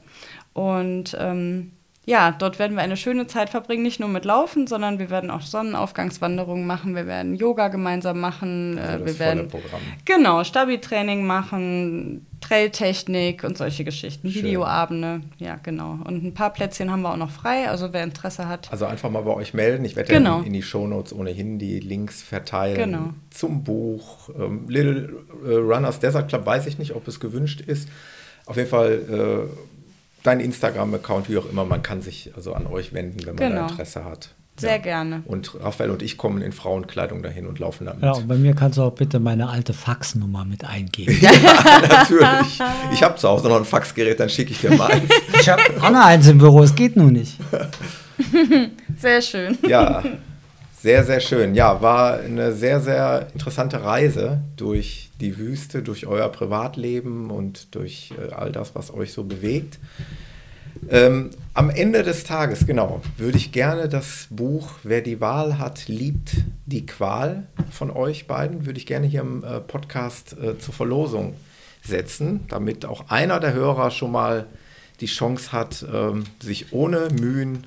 [0.53, 1.73] Und ähm,
[2.07, 5.31] ja, dort werden wir eine schöne Zeit verbringen, nicht nur mit Laufen, sondern wir werden
[5.31, 9.81] auch Sonnenaufgangswanderungen machen, wir werden Yoga gemeinsam machen, also äh, wir werden Programm.
[10.05, 14.45] genau Stabi-Training machen, Trailtechnik und solche Geschichten, Schön.
[14.45, 15.99] Videoabende, ja genau.
[16.05, 18.71] Und ein paar Plätzchen haben wir auch noch frei, also wer Interesse hat.
[18.71, 19.85] Also einfach mal bei euch melden.
[19.87, 20.41] Ich werde genau.
[20.41, 23.11] ja in die Shownotes ohnehin die Links verteilen genau.
[23.31, 24.29] zum Buch.
[24.39, 27.89] Ähm, Little äh, Runners Desert Club weiß ich nicht, ob es gewünscht ist.
[28.45, 29.74] Auf jeden Fall äh,
[30.25, 33.61] dein Instagram-Account, wie auch immer, man kann sich also an euch wenden, wenn man Genau.
[33.67, 34.31] da Interesse hat.
[34.57, 34.79] Sehr Ja.
[34.79, 35.23] gerne.
[35.27, 38.05] Und Raphael und ich kommen in Frauenkleidung dahin und laufen damit.
[38.05, 41.17] Ja, und bei mir kannst du auch bitte meine alte Faxnummer mit eingeben.
[41.89, 42.61] Natürlich.
[42.93, 45.11] Ich habe zu Hause noch ein Faxgerät, dann schicke ich dir mal eins.
[45.41, 47.37] Ich habe auch noch eins im Büro, es geht nur nicht.
[48.97, 49.59] Sehr schön.
[49.67, 50.03] Ja,
[50.81, 51.55] sehr, sehr schön.
[51.55, 58.13] Ja, war eine sehr, sehr interessante Reise durch die Wüste, durch euer Privatleben und durch
[58.19, 59.79] äh, all das, was euch so bewegt.
[60.89, 65.89] Ähm, am Ende des Tages, genau, würde ich gerne das Buch Wer die Wahl hat,
[65.89, 66.37] liebt
[66.67, 71.35] die Qual von euch beiden, würde ich gerne hier im äh, Podcast äh, zur Verlosung
[71.83, 74.47] setzen, damit auch einer der Hörer schon mal
[75.01, 77.67] die Chance hat, ähm, sich ohne Mühen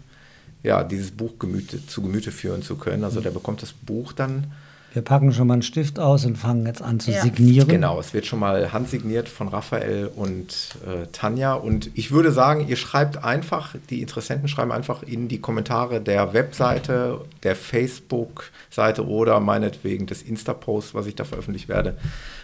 [0.63, 3.03] ja, dieses Buch Gemüte, zu Gemüte führen zu können.
[3.03, 4.51] Also der bekommt das Buch dann.
[4.93, 7.21] Wir packen schon mal einen Stift aus und fangen jetzt an zu Ja.
[7.21, 7.67] signieren.
[7.67, 11.53] Genau, es wird schon mal handsigniert von Raphael und äh, Tanja.
[11.53, 16.33] Und ich würde sagen, ihr schreibt einfach, die Interessenten schreiben einfach in die Kommentare der
[16.33, 21.97] Webseite, der Facebook-Seite oder meinetwegen des Insta-Posts, was ich da veröffentlicht werde,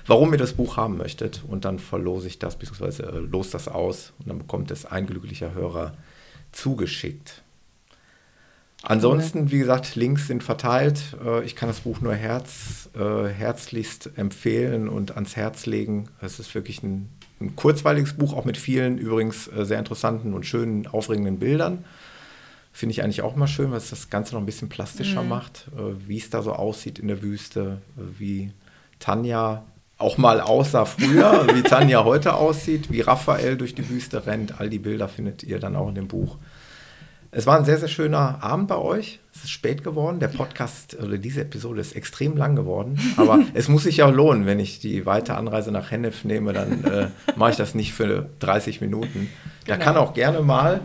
[0.05, 1.41] warum ihr das Buch haben möchtet.
[1.47, 5.07] Und dann verlose ich das, beziehungsweise äh, los das aus und dann bekommt es ein
[5.07, 5.93] glücklicher Hörer
[6.51, 7.42] zugeschickt.
[8.85, 11.15] Ansonsten, wie gesagt, Links sind verteilt.
[11.25, 16.09] Äh, Ich kann das Buch nur herz, äh, herzlichst empfehlen und ans Herz legen.
[16.21, 17.07] Es ist wirklich ein,
[17.39, 21.85] ein kurzweiliges Buch, auch mit vielen übrigens äh, sehr interessanten und schönen, aufregenden Bildern.
[22.73, 25.67] Finde ich eigentlich auch mal schön, weil es das Ganze noch ein bisschen plastischer macht,
[25.77, 28.51] äh, wie es da so aussieht in der Wüste, wie
[28.99, 29.63] Tanja
[29.97, 34.59] auch mal aussah früher, wie Tanja heute aussieht, wie Raphael durch die Wüste rennt.
[34.59, 36.37] All die Bilder findet ihr dann auch in dem Buch.
[37.35, 39.19] Es war ein sehr, sehr schöner Abend bei euch.
[39.35, 40.19] Es ist spät geworden.
[40.19, 42.99] Der Podcast oder diese Episode ist extrem lang geworden.
[43.17, 46.83] Aber es muss sich ja lohnen, wenn ich die weite Anreise nach Hennef nehme, dann
[46.83, 49.29] äh, mache ich das nicht für 30 Minuten.
[49.65, 49.85] Da Genau.
[49.85, 50.81] kann auch gerne mal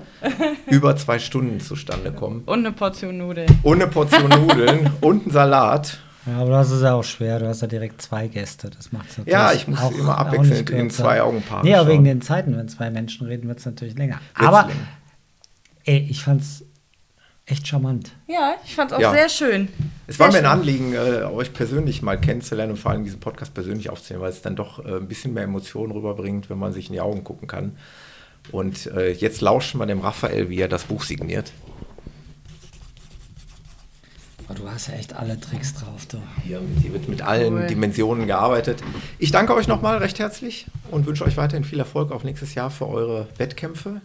[0.69, 2.43] über zwei Stunden zustande kommen.
[2.47, 3.49] Und eine Portion Nudeln.
[3.63, 5.99] Und eine Portion Nudeln und ein Salat.
[6.27, 7.39] Ja, aber das ist ja auch schwer.
[7.41, 8.71] Du hast ja direkt zwei Gäste.
[8.71, 11.85] Das macht es natürlich Ja, ich muss auch, immer abwechselnd in zwei Augenpaare Nee, aber
[11.85, 11.93] schauen.
[11.93, 14.21] wegen den Zeiten, wenn zwei Menschen reden, wird es natürlich länger.
[14.37, 14.81] Wird's aber länger.
[15.89, 16.65] Ey, ich fand's
[17.47, 18.13] echt charmant.
[18.27, 19.11] Ja, ich fand es auch Ja.
[19.13, 19.69] sehr schön.
[20.07, 20.59] Es war Sehr mir ein.
[20.59, 24.43] Anliegen, äh, euch persönlich mal kennenzulernen und vor allem diesen Podcast persönlich aufzunehmen, weil es
[24.43, 27.49] dann doch äh, ein bisschen mehr Emotionen rüberbringt, wenn man sich in die Augen gucken
[27.49, 27.79] kann.
[28.53, 31.53] Und äh, jetzt lauschen wir dem Raphael, wie er das Buch signiert.
[34.47, 36.19] Aber du hast ja echt alle Tricks drauf, du.
[36.45, 37.67] Hier, hier wird mit allen Cool.
[37.67, 38.83] Dimensionen gearbeitet.
[39.19, 42.71] Ich danke euch nochmal recht herzlich und wünsche euch weiterhin viel Erfolg auch nächstes Jahr
[42.71, 44.01] für eure Wettkämpfe,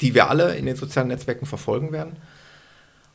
[0.00, 2.16] die wir alle in den sozialen Netzwerken verfolgen werden.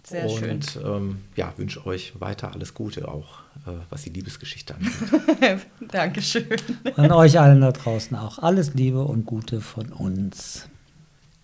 [0.03, 0.51] Sehr schön.
[0.51, 5.67] und ähm, ja, wünsche euch weiter alles Gute, auch äh, was die Liebesgeschichte angeht.
[5.91, 6.47] Dankeschön.
[6.95, 10.67] Und euch allen da draußen auch alles Liebe und Gute von uns.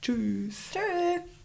[0.01, 0.71] Tschüss.
[0.71, 1.36] Tschüss.